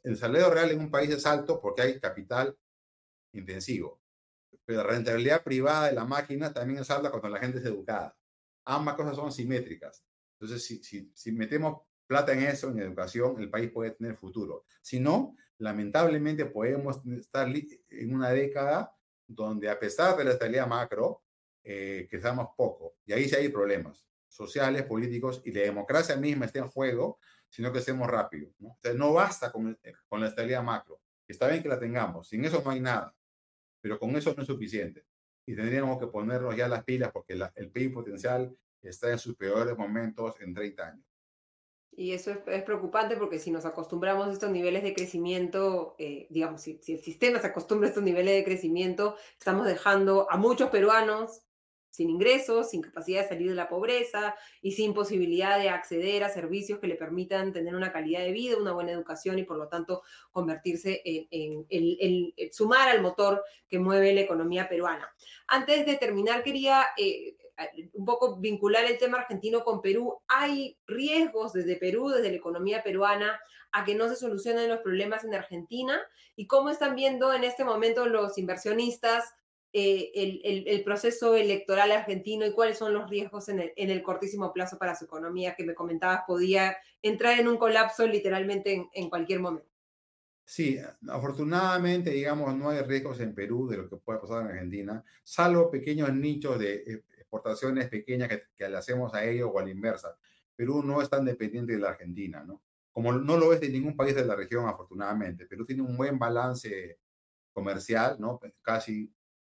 El 0.03 0.17
salario 0.17 0.49
real 0.49 0.71
en 0.71 0.79
un 0.79 0.91
país 0.91 1.09
es 1.09 1.25
alto 1.25 1.59
porque 1.59 1.81
hay 1.81 1.99
capital 1.99 2.55
intensivo, 3.33 4.01
pero 4.65 4.83
la 4.83 4.89
rentabilidad 4.89 5.43
privada 5.43 5.87
de 5.87 5.93
la 5.93 6.05
máquina 6.05 6.53
también 6.53 6.81
es 6.81 6.91
alta 6.91 7.09
cuando 7.09 7.29
la 7.29 7.39
gente 7.39 7.57
es 7.57 7.65
educada. 7.65 8.15
Ambas 8.65 8.95
cosas 8.95 9.15
son 9.15 9.31
simétricas. 9.31 10.05
Entonces, 10.39 10.63
si, 10.83 11.11
si, 11.15 11.31
metemos 11.31 11.81
plata 12.05 12.33
en 12.33 12.43
eso, 12.43 12.69
en 12.69 12.79
educación, 12.79 13.39
el 13.39 13.49
país 13.49 13.71
puede 13.71 13.91
tener 13.91 14.15
futuro. 14.15 14.65
Si 14.81 14.99
no, 14.99 15.35
lamentablemente 15.57 16.45
podemos 16.45 17.05
estar 17.05 17.47
en 17.47 18.13
una 18.13 18.31
década 18.31 18.95
donde 19.25 19.69
a 19.69 19.79
pesar 19.79 20.17
de 20.17 20.25
la 20.25 20.31
estabilidad 20.31 20.67
macro, 20.67 21.23
eh, 21.63 22.07
crezamos 22.09 22.49
poco. 22.55 22.97
Y 23.05 23.13
ahí 23.13 23.29
sí 23.29 23.35
hay 23.35 23.49
problemas 23.49 24.10
sociales, 24.31 24.83
políticos 24.83 25.41
y 25.43 25.51
la 25.51 25.61
democracia 25.61 26.15
misma 26.15 26.45
esté 26.45 26.59
en 26.59 26.69
juego, 26.69 27.19
sino 27.49 27.71
que 27.71 27.81
seamos 27.81 28.07
rápido. 28.07 28.49
¿no? 28.59 28.77
no 28.95 29.13
basta 29.13 29.51
con, 29.51 29.77
eh, 29.83 29.93
con 30.07 30.21
la 30.21 30.27
estabilidad 30.27 30.63
macro. 30.63 31.01
Está 31.27 31.47
bien 31.47 31.61
que 31.61 31.69
la 31.69 31.79
tengamos, 31.79 32.29
sin 32.29 32.43
eso 32.45 32.61
no 32.63 32.71
hay 32.71 32.79
nada, 32.79 33.13
pero 33.81 33.99
con 33.99 34.15
eso 34.15 34.33
no 34.35 34.43
es 34.43 34.47
suficiente. 34.47 35.05
Y 35.45 35.55
tendríamos 35.55 35.99
que 35.99 36.07
ponernos 36.07 36.55
ya 36.55 36.67
las 36.67 36.83
pilas 36.83 37.11
porque 37.11 37.37
el 37.55 37.71
PIB 37.71 37.93
potencial 37.93 38.55
está 38.81 39.11
en 39.11 39.19
sus 39.19 39.35
peores 39.35 39.77
momentos 39.77 40.39
en 40.39 40.53
30 40.53 40.87
años. 40.87 41.05
Y 41.93 42.13
eso 42.13 42.31
es, 42.31 42.63
preocupante 42.63 43.17
porque 43.17 43.37
si 43.37 43.51
nos 43.51 43.65
acostumbramos 43.65 44.27
a 44.27 44.31
estos 44.31 44.49
niveles 44.49 44.81
de 44.83 44.93
crecimiento, 44.93 45.95
eh, 45.99 46.27
digamos, 46.29 46.61
si, 46.61 46.79
si, 46.81 46.93
el 46.93 47.01
sistema 47.01 47.39
se 47.39 47.47
acostumbra 47.47 47.87
a 47.87 47.89
estos 47.89 48.03
niveles 48.03 48.33
de 48.33 48.45
crecimiento, 48.45 49.17
estamos 49.37 49.65
dejando 49.65 50.27
a 50.31 50.37
muchos 50.37 50.69
peruanos 50.69 51.41
sin 51.91 52.09
ingresos, 52.09 52.71
sin 52.71 52.81
capacidad 52.81 53.21
de 53.21 53.29
salir 53.29 53.49
de 53.49 53.55
la 53.55 53.69
pobreza 53.69 54.33
y 54.61 54.71
sin 54.71 54.93
posibilidad 54.93 55.59
de 55.59 55.69
acceder 55.69 56.23
a 56.23 56.29
servicios 56.29 56.79
que 56.79 56.87
le 56.87 56.95
permitan 56.95 57.53
tener 57.53 57.75
una 57.75 57.91
calidad 57.91 58.21
de 58.21 58.31
vida, 58.31 58.57
una 58.57 58.71
buena 58.71 58.93
educación 58.93 59.37
y 59.37 59.43
por 59.43 59.57
lo 59.57 59.67
tanto 59.67 60.01
convertirse 60.31 61.01
en, 61.05 62.33
sumar 62.51 62.89
al 62.89 63.01
motor 63.01 63.43
que 63.67 63.77
mueve 63.77 64.13
la 64.13 64.21
economía 64.21 64.67
peruana. 64.67 65.13
Antes 65.47 65.85
de 65.85 65.97
terminar, 65.97 66.43
quería 66.43 66.87
eh, 66.97 67.35
un 67.93 68.05
poco 68.05 68.37
vincular 68.37 68.85
el 68.85 68.97
tema 68.97 69.19
argentino 69.19 69.63
con 69.63 69.81
Perú. 69.81 70.17
¿Hay 70.27 70.77
riesgos 70.87 71.53
desde 71.53 71.75
Perú, 71.75 72.09
desde 72.09 72.29
la 72.29 72.37
economía 72.37 72.83
peruana, 72.83 73.39
a 73.73 73.83
que 73.83 73.95
no 73.95 74.09
se 74.09 74.15
solucionen 74.15 74.69
los 74.69 74.79
problemas 74.79 75.23
en 75.23 75.35
Argentina? 75.35 76.01
¿Y 76.35 76.47
cómo 76.47 76.69
están 76.69 76.95
viendo 76.95 77.33
en 77.33 77.43
este 77.43 77.63
momento 77.63 78.05
los 78.05 78.37
inversionistas? 78.37 79.35
Eh, 79.73 80.11
el, 80.15 80.67
el, 80.67 80.83
proceso 80.83 81.33
electoral 81.33 81.93
argentino 81.93 82.45
y 82.45 82.51
cuáles 82.51 82.77
son 82.77 82.93
los 82.93 83.09
riesgos 83.09 83.47
en 83.47 83.61
el, 83.61 83.73
en 83.77 83.89
el, 83.89 84.03
cortísimo 84.03 84.51
plazo 84.51 84.77
para 84.77 84.97
su 84.97 85.05
economía 85.05 85.55
que 85.55 85.63
me 85.63 85.73
comentabas 85.73 86.23
podía 86.27 86.75
entrar 87.01 87.39
en 87.39 87.47
un 87.47 87.57
colapso 87.57 88.05
literalmente 88.05 88.73
en, 88.73 88.89
en, 88.93 89.09
cualquier 89.09 89.39
momento. 89.39 89.69
Sí, 90.43 90.77
afortunadamente, 91.07 92.09
digamos, 92.09 92.53
no 92.53 92.69
hay 92.69 92.81
riesgos 92.81 93.21
en 93.21 93.33
Perú 93.33 93.69
de 93.69 93.77
lo 93.77 93.89
que 93.89 93.95
pueda 93.95 94.19
pasar 94.19 94.41
en 94.41 94.47
Argentina, 94.49 95.05
salvo 95.23 95.71
pequeños 95.71 96.13
nichos 96.13 96.59
de 96.59 97.03
exportaciones 97.17 97.87
pequeñas 97.87 98.27
que, 98.27 98.41
que 98.53 98.67
le 98.67 98.75
hacemos 98.75 99.13
a 99.13 99.23
ellos 99.23 99.49
o 99.53 99.57
a 99.57 99.63
la 99.63 99.69
inversa. 99.69 100.17
Perú 100.53 100.83
no 100.83 101.01
es 101.01 101.09
tan 101.09 101.23
dependiente 101.23 101.71
de 101.71 101.79
la 101.79 101.91
Argentina, 101.91 102.43
¿no? 102.43 102.61
Como 102.91 103.13
no 103.13 103.37
lo 103.37 103.53
es 103.53 103.61
de 103.61 103.69
ningún 103.69 103.95
país 103.95 104.15
de 104.15 104.25
la 104.25 104.35
región, 104.35 104.67
afortunadamente. 104.67 105.45
Perú 105.45 105.65
tiene 105.65 105.81
un 105.81 105.95
buen 105.95 106.19
balance 106.19 106.99
comercial, 107.53 108.17
¿no? 108.19 108.37
Casi 108.61 109.09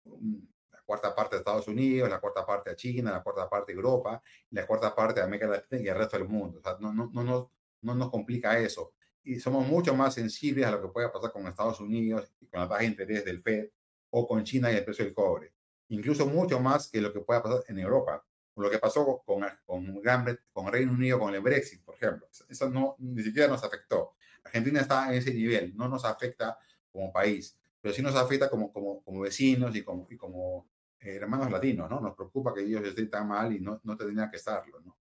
la 0.05 0.83
cuarta 0.85 1.15
parte 1.15 1.37
de 1.37 1.41
Estados 1.41 1.69
Unidos, 1.69 2.09
la 2.09 2.21
cuarta 2.21 2.45
parte 2.45 2.71
a 2.71 2.77
China, 2.77 3.11
la 3.11 3.23
cuarta 3.23 3.49
parte 3.49 3.73
de 3.73 3.77
Europa, 3.77 4.23
la 4.51 4.67
cuarta 4.67 4.95
parte 4.95 5.21
de 5.21 5.27
América 5.27 5.47
Latina 5.47 5.83
y 5.83 5.89
el 5.89 5.97
resto 5.97 6.19
del 6.19 6.29
mundo. 6.29 6.59
O 6.59 6.63
sea, 6.63 6.77
no, 6.81 6.93
no, 6.93 7.11
no, 7.13 7.51
no 7.83 7.95
nos 7.95 8.11
complica 8.11 8.59
eso. 8.59 8.93
Y 9.23 9.41
somos 9.41 9.67
mucho 9.67 9.95
más 9.95 10.15
sensibles 10.15 10.67
a 10.67 10.71
lo 10.73 10.83
que 10.83 10.89
pueda 10.89 11.13
pasar 11.13 11.33
con 11.33 11.47
Estados 11.47 11.81
Unidos 11.81 12.31
y 12.41 12.47
con 12.47 12.61
la 12.61 12.69
tasa 12.69 12.81
de 12.81 12.87
interés 12.87 13.25
del 13.25 13.41
FED 13.41 13.71
o 14.11 14.29
con 14.29 14.45
China 14.45 14.71
y 14.71 14.77
el 14.77 14.85
precio 14.85 15.05
del 15.05 15.15
cobre. 15.15 15.53
Incluso 15.89 16.27
mucho 16.27 16.61
más 16.61 16.91
que 16.91 17.01
lo 17.01 17.13
que 17.13 17.21
pueda 17.21 17.43
pasar 17.43 17.65
en 17.69 17.79
Europa. 17.79 18.25
Lo 18.57 18.71
que 18.71 18.79
pasó 18.79 19.23
con, 19.25 19.45
con, 19.65 20.01
Gran, 20.01 20.39
con 20.53 20.73
Reino 20.73 20.93
Unido 20.93 21.19
con 21.19 21.35
el 21.35 21.41
Brexit, 21.41 21.85
por 21.85 21.97
ejemplo. 21.97 22.29
Eso 22.49 22.71
no, 22.71 22.95
ni 22.99 23.23
siquiera 23.23 23.49
nos 23.49 23.65
afectó. 23.65 24.15
Argentina 24.45 24.81
está 24.81 25.09
en 25.09 25.15
ese 25.15 25.33
nivel, 25.35 25.75
no 25.77 25.89
nos 25.89 26.05
afecta 26.05 26.57
como 26.93 27.13
país 27.13 27.59
pero 27.85 27.95
sí 27.95 28.01
nos 28.01 28.15
afecta 28.15 28.49
como, 28.49 28.73
como, 28.73 29.03
como 29.03 29.21
vecinos 29.21 29.77
y 29.77 29.83
como, 29.83 30.07
y 30.09 30.17
como 30.17 30.71
eh, 31.01 31.17
hermanos 31.17 31.51
latinos, 31.51 31.91
¿no? 31.91 32.01
Nos 32.01 32.15
preocupa 32.15 32.55
que 32.55 32.63
ellos 32.63 32.83
estén 32.83 33.11
tan 33.11 33.29
mal 33.29 33.55
y 33.55 33.61
no, 33.61 33.79
no 33.85 33.95
tendrían 33.95 34.31
que 34.31 34.39
estarlo, 34.39 34.81
¿no? 34.81 34.97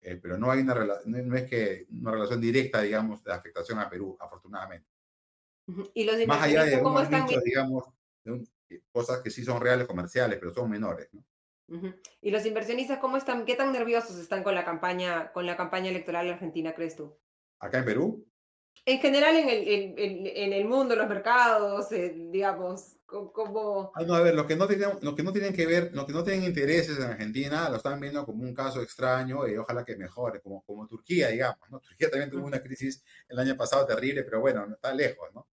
Eh, 0.00 0.18
pero 0.20 0.36
no 0.36 0.50
hay 0.50 0.62
una, 0.62 0.74
no 1.04 1.36
es 1.36 1.48
que 1.48 1.86
una 1.88 2.10
relación 2.10 2.40
directa, 2.40 2.82
digamos, 2.82 3.22
de 3.22 3.32
afectación 3.32 3.78
a 3.78 3.88
Perú, 3.88 4.16
afortunadamente. 4.18 4.88
Y 5.94 6.02
los 6.02 6.26
Más 6.26 6.42
allá 6.42 6.64
de 6.64 6.82
cómo 6.82 7.00
están... 7.00 7.26
nichos, 7.26 7.44
digamos, 7.44 7.84
de 8.24 8.82
cosas 8.90 9.20
que 9.20 9.30
sí 9.30 9.44
son 9.44 9.60
reales 9.60 9.86
comerciales, 9.86 10.36
pero 10.40 10.52
son 10.52 10.68
menores, 10.68 11.08
¿no? 11.12 11.24
¿Y 12.20 12.32
los 12.32 12.44
inversionistas 12.44 12.98
cómo 12.98 13.18
están? 13.18 13.44
¿Qué 13.44 13.54
tan 13.54 13.72
nerviosos 13.72 14.18
están 14.18 14.42
con 14.42 14.56
la 14.56 14.64
campaña, 14.64 15.30
con 15.30 15.46
la 15.46 15.56
campaña 15.56 15.90
electoral 15.90 16.28
argentina, 16.28 16.74
crees 16.74 16.96
tú? 16.96 17.16
¿Acá 17.60 17.78
en 17.78 17.84
Perú? 17.84 18.26
En 18.84 19.00
general 19.00 19.36
en 19.36 19.48
el, 19.48 19.68
en, 19.68 20.26
en, 20.26 20.52
el 20.52 20.64
mundo, 20.64 20.94
los 20.94 21.08
mercados, 21.08 21.90
eh, 21.92 22.14
digamos, 22.30 22.96
como... 23.06 23.92
Ah, 23.94 24.02
no, 24.04 24.14
a 24.14 24.20
ver, 24.20 24.34
los 24.34 24.46
que 24.46 24.56
no, 24.56 24.66
tienen, 24.68 24.90
los 25.00 25.14
que 25.14 25.22
no 25.22 25.32
tienen 25.32 25.54
que 25.54 25.66
ver, 25.66 25.90
los 25.92 26.04
que 26.04 26.12
no 26.12 26.22
tienen 26.22 26.44
intereses 26.44 26.98
en 26.98 27.04
Argentina, 27.04 27.68
lo 27.68 27.76
están 27.76 27.98
viendo 27.98 28.24
como 28.24 28.42
un 28.42 28.54
caso 28.54 28.80
extraño 28.82 29.46
y 29.48 29.56
ojalá 29.56 29.84
que 29.84 29.96
mejore, 29.96 30.40
como, 30.40 30.62
como 30.64 30.86
Turquía, 30.86 31.28
digamos, 31.28 31.70
¿no? 31.70 31.80
Turquía 31.80 32.10
también 32.10 32.30
tuvo 32.30 32.46
una 32.46 32.60
crisis 32.60 33.02
el 33.28 33.38
año 33.38 33.56
pasado 33.56 33.86
terrible, 33.86 34.22
pero 34.22 34.40
bueno, 34.40 34.66
está 34.72 34.92
lejos, 34.94 35.28
¿no? 35.34 35.48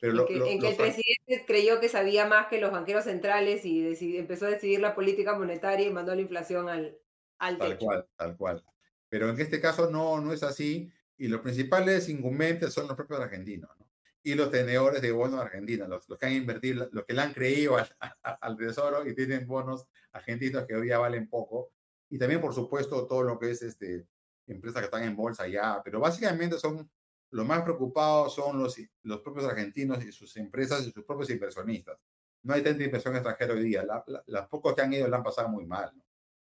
en, 0.00 0.26
que, 0.60 0.68
el 0.68 0.76
presidente 0.76 1.44
creyó 1.46 1.80
que 1.80 1.88
sabía 1.88 2.26
más 2.26 2.48
que 2.48 2.60
los 2.60 2.70
banqueros 2.70 3.04
centrales 3.04 3.64
y 3.64 4.18
empezó 4.18 4.46
a 4.46 4.50
decidir 4.50 4.80
la 4.80 4.94
política 4.94 5.34
monetaria 5.34 5.86
y 5.86 5.92
mandó 5.92 6.14
la 6.14 6.20
inflación 6.20 6.68
al, 6.68 6.98
al 7.38 7.58
Tal 7.58 7.78
cual, 7.78 8.06
tal 8.16 8.36
cual. 8.36 8.64
Pero 9.08 9.30
en 9.30 9.40
este 9.40 9.60
caso 9.60 9.90
no, 9.90 10.20
no 10.20 10.32
es 10.32 10.42
así 10.42 10.92
y 11.16 11.28
los 11.28 11.40
principales 11.40 12.08
incumbentes 12.08 12.72
son 12.72 12.88
los 12.88 12.96
propios 12.96 13.20
argentinos 13.20 13.70
¿no? 13.78 13.86
y 14.22 14.34
los 14.34 14.50
tenedores 14.50 15.02
de 15.02 15.12
bonos 15.12 15.40
argentinos, 15.40 15.88
los, 15.88 16.08
los, 16.08 16.18
que 16.18 16.26
han 16.26 16.32
invertido, 16.32 16.88
los 16.92 17.04
que 17.04 17.12
le 17.12 17.20
han 17.20 17.32
creído 17.32 17.76
al, 17.76 17.88
al, 18.40 18.56
tesoro 18.56 19.06
y 19.06 19.14
tienen 19.14 19.46
bonos 19.46 19.86
argentinos 20.12 20.66
que 20.66 20.74
hoy 20.74 20.86
día 20.86 20.98
valen 20.98 21.28
poco. 21.28 21.72
Y 22.08 22.18
también, 22.18 22.40
por 22.40 22.54
supuesto, 22.54 23.06
todo 23.06 23.22
lo 23.22 23.38
que 23.38 23.50
es 23.50 23.62
este, 23.62 24.06
empresas 24.46 24.80
que 24.80 24.86
están 24.86 25.04
en 25.04 25.14
bolsa 25.14 25.46
ya, 25.46 25.82
pero 25.84 26.00
básicamente 26.00 26.58
son 26.58 26.88
los 27.34 27.44
más 27.44 27.62
preocupados 27.62 28.32
son 28.32 28.62
los, 28.62 28.76
los 29.02 29.20
propios 29.20 29.46
argentinos 29.46 30.04
y 30.04 30.12
sus 30.12 30.36
empresas 30.36 30.86
y 30.86 30.92
sus 30.92 31.04
propios 31.04 31.30
inversionistas. 31.30 31.98
No 32.44 32.54
hay 32.54 32.62
tanta 32.62 32.84
inversión 32.84 33.16
extranjera 33.16 33.54
hoy 33.54 33.64
día. 33.64 33.82
La, 33.82 34.04
las 34.26 34.46
pocos 34.46 34.72
que 34.72 34.82
han 34.82 34.92
ido 34.92 35.08
la 35.08 35.16
han 35.16 35.24
pasado 35.24 35.48
muy 35.48 35.66
mal. 35.66 35.92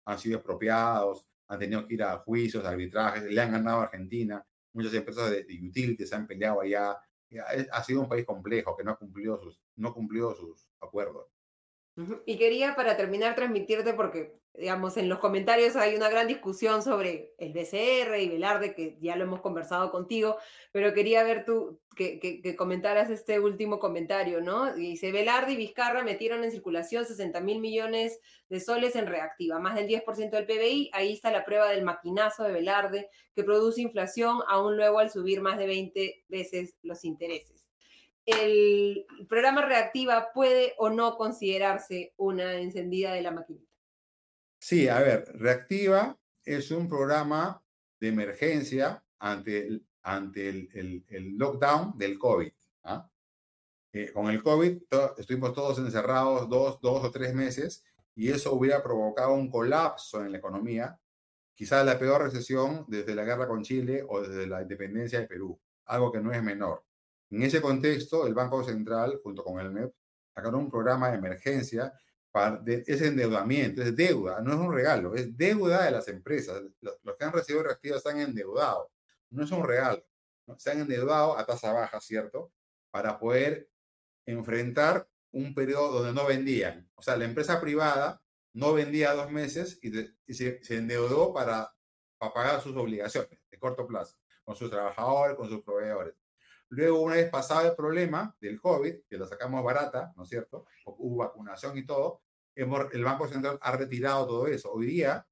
Han 0.06 0.18
sido 0.18 0.38
expropiados, 0.38 1.28
han 1.46 1.58
tenido 1.58 1.86
que 1.86 1.92
ir 1.92 2.02
a 2.02 2.16
juicios, 2.20 2.64
arbitrajes, 2.64 3.22
le 3.24 3.38
han 3.38 3.52
ganado 3.52 3.80
a 3.80 3.82
Argentina. 3.82 4.42
Muchas 4.72 4.94
empresas 4.94 5.30
de, 5.30 5.44
de 5.44 5.68
utilities 5.68 6.08
se 6.08 6.14
han 6.14 6.26
peleado 6.26 6.60
allá. 6.60 6.96
Ha 7.72 7.84
sido 7.84 8.00
un 8.00 8.08
país 8.08 8.24
complejo 8.24 8.76
que 8.76 8.84
no 8.84 8.92
ha 8.92 8.98
cumplido 8.98 9.40
sus, 9.40 9.60
no 9.76 9.88
ha 9.88 9.94
cumplido 9.94 10.34
sus 10.34 10.68
acuerdos. 10.80 11.37
Y 12.26 12.38
quería 12.38 12.76
para 12.76 12.96
terminar 12.96 13.34
transmitirte, 13.34 13.92
porque 13.92 14.38
digamos, 14.58 14.96
en 14.96 15.08
los 15.08 15.18
comentarios 15.18 15.76
hay 15.76 15.94
una 15.94 16.08
gran 16.08 16.26
discusión 16.26 16.82
sobre 16.82 17.34
el 17.38 17.52
BCR 17.52 18.18
y 18.20 18.28
Velarde, 18.28 18.74
que 18.74 18.98
ya 19.00 19.16
lo 19.16 19.24
hemos 19.24 19.40
conversado 19.40 19.90
contigo, 19.90 20.36
pero 20.72 20.92
quería 20.94 21.22
ver 21.22 21.44
tú 21.44 21.80
que, 21.96 22.18
que, 22.20 22.56
comentaras 22.56 23.10
este 23.10 23.40
último 23.40 23.78
comentario, 23.78 24.40
¿no? 24.40 24.72
Dice, 24.74 25.10
Velarde 25.10 25.52
y 25.52 25.56
Vizcarra 25.56 26.04
metieron 26.04 26.44
en 26.44 26.50
circulación 26.50 27.04
60 27.04 27.40
mil 27.40 27.60
millones 27.60 28.20
de 28.48 28.60
soles 28.60 28.94
en 28.96 29.06
reactiva, 29.06 29.58
más 29.58 29.74
del 29.74 29.88
10% 29.88 30.30
del 30.30 30.46
PBI, 30.46 30.90
ahí 30.92 31.12
está 31.12 31.30
la 31.30 31.44
prueba 31.44 31.70
del 31.70 31.84
maquinazo 31.84 32.44
de 32.44 32.52
Velarde, 32.52 33.08
que 33.34 33.44
produce 33.44 33.80
inflación 33.80 34.38
aún 34.48 34.76
luego 34.76 34.98
al 34.98 35.10
subir 35.10 35.40
más 35.40 35.58
de 35.58 35.66
20 35.66 36.24
veces 36.28 36.74
los 36.82 37.04
intereses 37.04 37.57
el 38.28 39.06
programa 39.28 39.64
reactiva 39.64 40.32
puede 40.34 40.74
o 40.76 40.90
no 40.90 41.16
considerarse 41.16 42.12
una 42.16 42.60
encendida 42.60 43.12
de 43.12 43.22
la 43.22 43.30
maquinita. 43.30 43.72
Sí, 44.60 44.88
a 44.88 45.00
ver, 45.00 45.24
reactiva 45.34 46.18
es 46.44 46.70
un 46.70 46.88
programa 46.88 47.62
de 48.00 48.08
emergencia 48.08 49.02
ante 49.18 49.66
el, 49.66 49.86
ante 50.02 50.48
el, 50.48 51.04
el, 51.08 51.36
lockdown 51.36 51.96
del 51.96 52.18
COVID. 52.18 52.52
¿ah? 52.84 53.10
Eh, 53.92 54.12
con 54.12 54.28
el 54.28 54.42
COVID 54.42 54.82
estuvimos 55.16 55.54
todos 55.54 55.78
encerrados 55.78 56.48
dos, 56.48 56.80
dos 56.80 57.04
o 57.04 57.10
tres 57.10 57.34
meses 57.34 57.84
y 58.14 58.30
eso 58.30 58.52
hubiera 58.52 58.82
provocado 58.82 59.32
un 59.32 59.50
colapso 59.50 60.24
en 60.24 60.32
la 60.32 60.38
economía, 60.38 60.98
quizás 61.54 61.86
la 61.86 61.98
peor 61.98 62.22
recesión 62.22 62.84
desde 62.88 63.14
la 63.14 63.24
guerra 63.24 63.46
con 63.46 63.62
Chile 63.62 64.04
o 64.08 64.20
desde 64.20 64.46
la 64.46 64.60
independencia 64.60 65.20
de 65.20 65.26
Perú, 65.26 65.58
algo 65.86 66.10
que 66.12 66.20
no 66.20 66.32
es 66.32 66.42
menor. 66.42 66.84
En 67.30 67.42
ese 67.42 67.60
contexto, 67.60 68.26
el 68.26 68.34
Banco 68.34 68.64
Central, 68.64 69.20
junto 69.22 69.44
con 69.44 69.60
el 69.60 69.70
MEP, 69.70 69.92
sacaron 70.34 70.60
un 70.60 70.70
programa 70.70 71.10
de 71.10 71.18
emergencia 71.18 71.92
para 72.30 72.56
de, 72.58 72.84
ese 72.86 73.08
endeudamiento, 73.08 73.82
es 73.82 73.94
deuda, 73.96 74.40
no 74.40 74.52
es 74.52 74.58
un 74.58 74.72
regalo, 74.72 75.14
es 75.14 75.36
deuda 75.36 75.84
de 75.84 75.90
las 75.90 76.08
empresas. 76.08 76.62
Los, 76.80 77.16
que 77.16 77.24
han 77.24 77.32
recibido 77.32 77.64
reactivos 77.64 77.98
están 77.98 78.20
endeudados, 78.20 78.88
no 79.30 79.44
es 79.44 79.50
un 79.50 79.66
regalo. 79.66 80.04
Se 80.56 80.70
han 80.70 80.80
endeudado 80.80 81.36
a 81.38 81.44
tasa 81.44 81.72
baja, 81.72 82.00
¿cierto? 82.00 82.52
Para 82.90 83.18
poder 83.18 83.68
enfrentar 84.26 85.08
un 85.32 85.54
periodo 85.54 86.02
donde 86.02 86.12
no 86.12 86.26
vendían. 86.26 86.90
O 86.94 87.02
sea, 87.02 87.16
la 87.16 87.26
empresa 87.26 87.60
privada 87.60 88.22
no 88.54 88.72
vendía 88.72 89.12
dos 89.12 89.30
meses 89.30 89.78
y, 89.82 89.90
se, 90.34 90.62
se, 90.64 90.76
endeudó 90.76 91.34
para, 91.34 91.74
para 92.18 92.32
pagar 92.32 92.60
sus 92.62 92.76
obligaciones 92.76 93.38
de 93.50 93.58
corto 93.58 93.86
plazo, 93.86 94.16
con 94.44 94.56
sus 94.56 94.70
trabajadores, 94.70 95.36
con 95.36 95.48
sus 95.48 95.62
proveedores. 95.62 96.14
Luego, 96.70 97.00
una 97.00 97.14
vez 97.16 97.30
pasado 97.30 97.68
el 97.68 97.74
problema 97.74 98.34
del 98.40 98.60
COVID, 98.60 99.04
que 99.08 99.16
lo 99.16 99.26
sacamos 99.26 99.64
barata, 99.64 100.12
¿no 100.16 100.24
es 100.24 100.28
cierto? 100.28 100.66
Hubo 100.84 101.16
vacunación 101.16 101.78
y 101.78 101.86
todo, 101.86 102.22
el 102.54 103.04
Banco 103.04 103.28
Central 103.28 103.58
ha 103.62 103.72
retirado 103.72 104.26
todo 104.26 104.46
eso. 104.48 104.72
Hoy 104.72 104.86
día, 104.86 105.26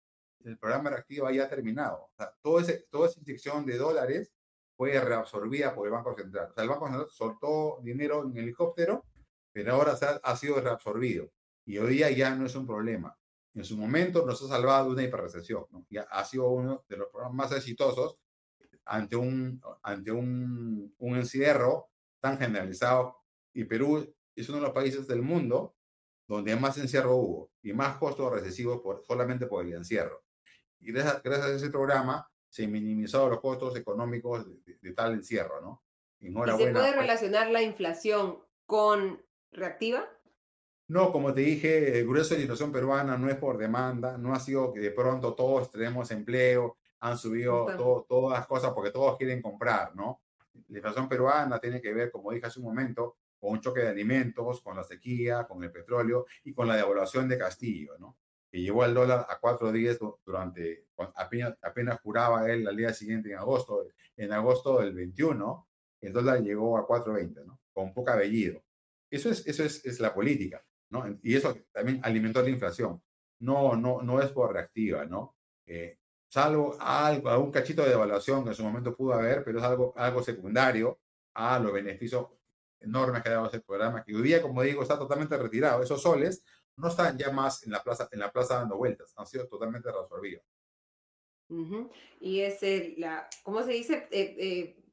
el 0.45 0.59
programa 0.59 0.91
reactivo 0.91 1.29
ya 1.31 1.45
ha 1.45 1.49
terminado. 1.49 2.05
O 2.05 2.13
sea, 2.17 2.33
todo 2.41 2.61
ese, 2.61 2.85
toda 2.89 3.09
esa 3.09 3.21
inyección 3.21 3.67
de 3.67 3.77
dólares 3.77 4.33
fue 4.77 4.99
reabsorbida 5.01 5.75
por 5.75 5.87
el 5.87 5.93
Banco 5.93 6.15
Central. 6.15 6.51
O 6.51 6.55
sea, 6.55 6.63
el 6.63 6.69
Banco 6.69 6.87
Central 6.87 7.09
soltó 7.11 7.81
dinero 7.83 8.23
en 8.23 8.37
helicóptero, 8.37 9.05
pero 9.53 9.75
ahora 9.75 9.97
se 9.97 10.07
ha, 10.07 10.21
ha 10.23 10.37
sido 10.37 10.61
reabsorbido. 10.61 11.31
Y 11.65 11.79
hoy 11.79 11.95
día 11.95 12.11
ya 12.11 12.35
no 12.35 12.47
es 12.47 12.55
un 12.55 12.67
problema. 12.67 13.19
En 13.55 13.65
su 13.65 13.77
momento 13.77 14.25
nos 14.25 14.43
ha 14.43 14.49
salvado 14.49 14.87
de 14.87 14.93
una 14.93 15.03
hiperrecesión. 15.03 15.67
¿no? 15.71 15.85
Ya 15.91 16.03
ha 16.03 16.25
sido 16.25 16.49
uno 16.49 16.85
de 16.89 16.97
los 16.97 17.09
programas 17.09 17.51
más 17.51 17.59
exitosos 17.59 18.21
ante 18.87 19.17
un, 19.17 19.61
ante 19.83 20.13
un, 20.13 20.95
un 20.99 21.17
encierro 21.17 21.91
tan 22.21 22.39
generalizado. 22.39 23.19
Y 23.53 23.65
Perú 23.65 24.15
es 24.35 24.49
uno 24.49 24.59
de 24.59 24.65
los 24.65 24.73
países 24.73 25.07
del 25.07 25.23
mundo 25.23 25.77
donde 26.27 26.57
más 26.57 26.77
encierro 26.79 27.17
hubo 27.17 27.51
y 27.63 27.73
más 27.73 27.97
costos 27.99 28.33
recesivos 28.33 28.81
por, 28.81 29.01
solamente 29.03 29.47
por 29.47 29.65
el 29.65 29.75
encierro. 29.75 30.25
Y 30.81 30.93
gracias, 30.93 31.23
gracias 31.23 31.47
a 31.47 31.55
ese 31.55 31.71
programa 31.71 32.29
se 32.49 32.67
minimizaron 32.67 33.31
los 33.31 33.41
costos 33.41 33.77
económicos 33.77 34.47
de, 34.65 34.93
tal 34.93 35.15
encierro, 35.15 35.61
¿no? 35.61 35.83
¿Y 36.21 36.29
se 36.29 36.33
puede 36.33 36.73
pues. 36.73 36.97
relacionar 36.97 37.51
la 37.51 37.63
inflación 37.63 38.39
con 38.65 39.23
reactiva? 39.53 40.09
No, 40.89 41.13
como 41.13 41.35
te 41.35 41.41
dije, 41.41 42.01
el 42.01 42.07
grueso 42.07 42.31
de 42.31 42.37
la 42.37 42.43
inflación 42.43 42.73
peruana 42.73 43.19
no 43.19 43.29
es 43.29 43.37
por 43.37 43.59
demanda, 43.59 44.17
no 44.17 44.35
ha 44.35 44.41
sido 44.41 44.73
que 44.73 44.81
de 44.81 44.91
pronto 44.93 45.35
todos 45.35 45.71
tenemos 45.71 46.11
empleo, 46.11 46.79
han 47.07 47.19
subido 47.19 48.05
todas 48.09 48.39
las 48.39 48.47
cosas 48.47 48.73
porque 48.73 48.91
todos 48.91 49.17
quieren 49.17 49.41
comprar, 49.41 49.95
¿no? 49.95 50.23
La 50.69 50.79
inflación 50.79 51.09
peruana 51.09 51.59
tiene 51.59 51.81
que 51.81 51.93
ver, 51.93 52.11
como 52.11 52.33
dije 52.33 52.47
hace 52.47 52.59
un 52.59 52.67
momento, 52.67 53.17
con 53.39 53.53
un 53.53 53.61
choque 53.61 53.81
de 53.81 53.89
alimentos, 53.89 54.61
con 54.61 54.77
la 54.77 54.85
sequía, 54.85 55.45
con 55.45 55.63
el 55.63 55.71
petróleo 55.71 56.27
y 56.45 56.53
con 56.53 56.67
la 56.67 56.77
devaluación 56.77 57.29
de 57.29 57.39
Castillo, 57.39 57.97
¿no? 57.99 58.17
Que 58.51 58.61
llevó 58.61 58.83
al 58.83 58.95
dólar 58.95 59.27
a 59.29 59.39
cuatro 59.39 59.71
días 59.71 59.99
durante, 60.25 60.87
apenas, 61.15 61.57
apenas 61.63 62.01
juraba 62.01 62.51
él 62.51 62.67
al 62.67 62.77
día 62.77 62.93
siguiente 62.93 63.31
en 63.31 63.39
agosto, 63.39 63.87
en 64.17 64.33
agosto 64.33 64.81
del 64.81 64.95
21, 64.95 65.69
el 66.01 66.13
dólar 66.13 66.43
llegó 66.43 66.79
a 66.79 66.87
4.20, 66.87 67.45
¿no? 67.45 67.61
Con 67.73 67.93
poco 67.93 68.11
abellido. 68.11 68.63
Eso 69.11 69.31
es, 69.31 69.47
eso 69.47 69.65
es, 69.65 69.85
es 69.85 70.01
la 70.01 70.13
política, 70.15 70.65
¿no? 70.91 71.05
Y 71.23 71.35
eso 71.35 71.57
también 71.73 72.01
alimentó 72.03 72.43
la 72.43 72.51
inflación. 72.51 73.03
No, 73.41 73.77
no, 73.77 74.03
no 74.03 74.21
es 74.21 74.31
por 74.31 74.53
reactiva, 74.53 75.05
¿no? 75.05 75.37
Eh, 75.67 75.99
salvo 76.29 76.77
algo, 76.81 77.29
algún 77.29 77.51
cachito 77.51 77.83
de 77.83 77.91
devaluación 77.91 78.45
que 78.45 78.51
en 78.51 78.57
su 78.57 78.65
momento 78.65 78.95
pudo 78.95 79.15
haber, 79.15 79.45
pero 79.45 79.59
es 79.59 79.65
algo, 79.65 79.95
algo 79.97 80.23
secundario 80.23 81.01
a 81.35 81.59
los 81.59 81.73
beneficios 81.73 82.27
enormes 82.81 83.23
que 83.23 83.29
ha 83.29 83.33
dado 83.33 83.47
ese 83.47 83.61
programa, 83.61 84.05
que 84.05 84.15
hoy 84.15 84.23
día, 84.23 84.43
como 84.43 84.63
digo, 84.63 84.83
está 84.83 84.99
totalmente 84.99 85.37
retirado. 85.37 85.83
Esos 85.83 86.03
soles 86.03 86.45
no 86.77 86.89
están 86.89 87.17
ya 87.17 87.31
más 87.31 87.63
en 87.65 87.73
la 87.73 87.83
plaza, 87.83 88.09
en 88.13 88.19
la 88.19 88.31
plaza 88.31 88.57
dando 88.57 88.77
vueltas, 88.77 89.13
han 89.17 89.27
sido 89.27 89.47
totalmente 89.49 89.91
reabsorbidos. 89.91 90.45
Y 92.21 92.41
es 92.41 92.61
la, 92.99 93.29
¿cómo 93.43 93.63
se 93.63 93.73
dice? 93.73 94.09
Eh, 94.11 94.37
eh, 94.39 94.85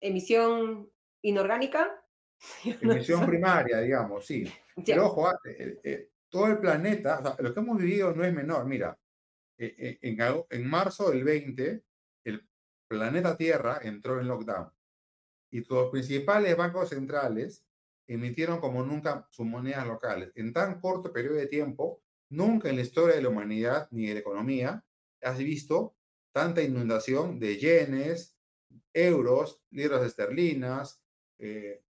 emisión 0.00 0.90
inorgánica. 1.22 2.04
Emisión 2.64 3.24
primaria, 3.24 3.78
digamos, 3.78 4.26
sí. 4.26 4.52
Pero 4.84 5.06
ojo, 5.06 5.30
eh, 5.44 6.08
todo 6.28 6.46
el 6.48 6.58
planeta, 6.58 7.36
lo 7.38 7.54
que 7.54 7.60
hemos 7.60 7.78
vivido 7.78 8.12
no 8.12 8.24
es 8.24 8.32
menor. 8.32 8.66
Mira, 8.66 8.98
en, 9.58 10.18
en 10.50 10.66
marzo 10.68 11.10
del 11.10 11.24
20, 11.24 11.84
el 12.24 12.48
planeta 12.88 13.36
Tierra 13.36 13.78
entró 13.82 14.20
en 14.20 14.28
lockdown 14.28 14.72
y 15.52 15.64
los 15.64 15.90
principales 15.90 16.56
bancos 16.56 16.88
centrales 16.88 17.66
emitieron 18.06 18.60
como 18.60 18.82
nunca 18.84 19.28
sus 19.30 19.46
monedas 19.46 19.86
locales. 19.86 20.32
En 20.34 20.52
tan 20.52 20.80
corto 20.80 21.12
periodo 21.12 21.36
de 21.36 21.46
tiempo, 21.46 22.02
nunca 22.30 22.70
en 22.70 22.76
la 22.76 22.82
historia 22.82 23.14
de 23.14 23.22
la 23.22 23.28
humanidad 23.28 23.88
ni 23.90 24.06
de 24.06 24.14
la 24.14 24.20
economía 24.20 24.84
has 25.20 25.38
visto 25.38 25.94
tanta 26.32 26.62
inundación 26.62 27.38
de 27.38 27.58
yenes, 27.58 28.36
euros, 28.94 29.62
libras 29.70 30.04
esterlinas, 30.04 31.02
eh, 31.38 31.84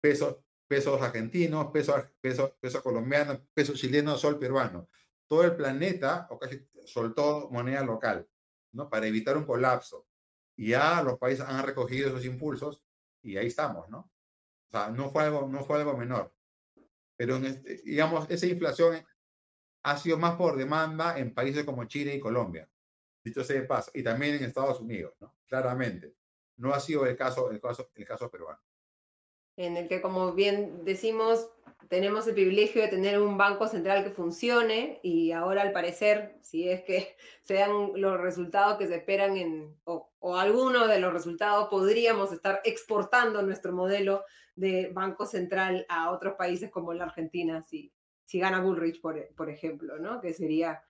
pesos, 0.00 0.38
pesos 0.66 1.00
argentinos, 1.00 1.70
pesos 1.72 2.04
peso, 2.20 2.56
peso 2.60 2.82
colombiano, 2.82 3.46
peso 3.54 3.74
chileno, 3.74 4.16
sol 4.16 4.38
peruano. 4.38 4.88
Todo 5.28 5.44
el 5.44 5.56
planeta 5.56 6.26
o 6.30 6.38
casi 6.38 6.66
soltó 6.84 7.48
moneda 7.50 7.82
local, 7.82 8.28
¿no? 8.72 8.88
Para 8.88 9.06
evitar 9.06 9.36
un 9.36 9.44
colapso. 9.44 10.06
Y 10.56 10.70
ya 10.70 11.02
los 11.02 11.18
países 11.18 11.44
han 11.46 11.64
recogido 11.64 12.08
esos 12.08 12.24
impulsos 12.24 12.82
y 13.22 13.36
ahí 13.36 13.48
estamos, 13.48 13.88
¿no? 13.88 14.10
O 14.68 14.70
sea, 14.70 14.90
no 14.90 15.10
fue 15.10 15.24
algo, 15.24 15.46
no 15.48 15.64
fue 15.64 15.78
algo 15.78 15.96
menor. 15.96 16.32
Pero, 17.16 17.36
este, 17.36 17.82
digamos, 17.82 18.28
esa 18.30 18.46
inflación 18.46 19.04
ha 19.82 19.96
sido 19.98 20.18
más 20.18 20.36
por 20.36 20.56
demanda 20.56 21.18
en 21.18 21.32
países 21.32 21.64
como 21.64 21.84
Chile 21.84 22.14
y 22.14 22.20
Colombia, 22.20 22.68
dicho 23.22 23.44
sea 23.44 23.60
de 23.60 23.66
paso, 23.66 23.90
y 23.94 24.02
también 24.02 24.34
en 24.34 24.44
Estados 24.44 24.80
Unidos, 24.80 25.14
¿no? 25.20 25.34
Claramente. 25.46 26.14
No 26.56 26.72
ha 26.72 26.80
sido 26.80 27.06
el 27.06 27.16
caso, 27.16 27.50
el 27.50 27.60
caso, 27.60 27.90
el 27.94 28.06
caso 28.06 28.30
peruano. 28.30 28.60
En 29.56 29.76
el 29.76 29.88
que, 29.88 30.00
como 30.02 30.32
bien 30.32 30.84
decimos, 30.84 31.50
tenemos 31.88 32.26
el 32.26 32.34
privilegio 32.34 32.82
de 32.82 32.88
tener 32.88 33.20
un 33.20 33.36
banco 33.36 33.68
central 33.68 34.04
que 34.04 34.10
funcione 34.10 35.00
y 35.02 35.32
ahora 35.32 35.62
al 35.62 35.72
parecer, 35.72 36.38
si 36.42 36.68
es 36.68 36.82
que 36.82 37.16
se 37.42 37.54
dan 37.54 37.92
los 37.94 38.20
resultados 38.20 38.78
que 38.78 38.86
se 38.86 38.96
esperan 38.96 39.36
en, 39.36 39.76
o, 39.84 40.10
o 40.18 40.36
algunos 40.36 40.88
de 40.88 41.00
los 41.00 41.12
resultados, 41.12 41.68
podríamos 41.68 42.32
estar 42.32 42.60
exportando 42.64 43.42
nuestro 43.42 43.72
modelo 43.72 44.24
de 44.54 44.90
banco 44.92 45.26
central 45.26 45.86
a 45.88 46.10
otros 46.10 46.34
países 46.34 46.70
como 46.70 46.94
la 46.94 47.04
Argentina, 47.04 47.62
si, 47.62 47.92
si 48.24 48.38
gana 48.38 48.60
Bullrich, 48.60 49.00
por, 49.00 49.34
por 49.34 49.50
ejemplo, 49.50 49.98
¿no? 49.98 50.20
Que 50.20 50.32
sería 50.32 50.82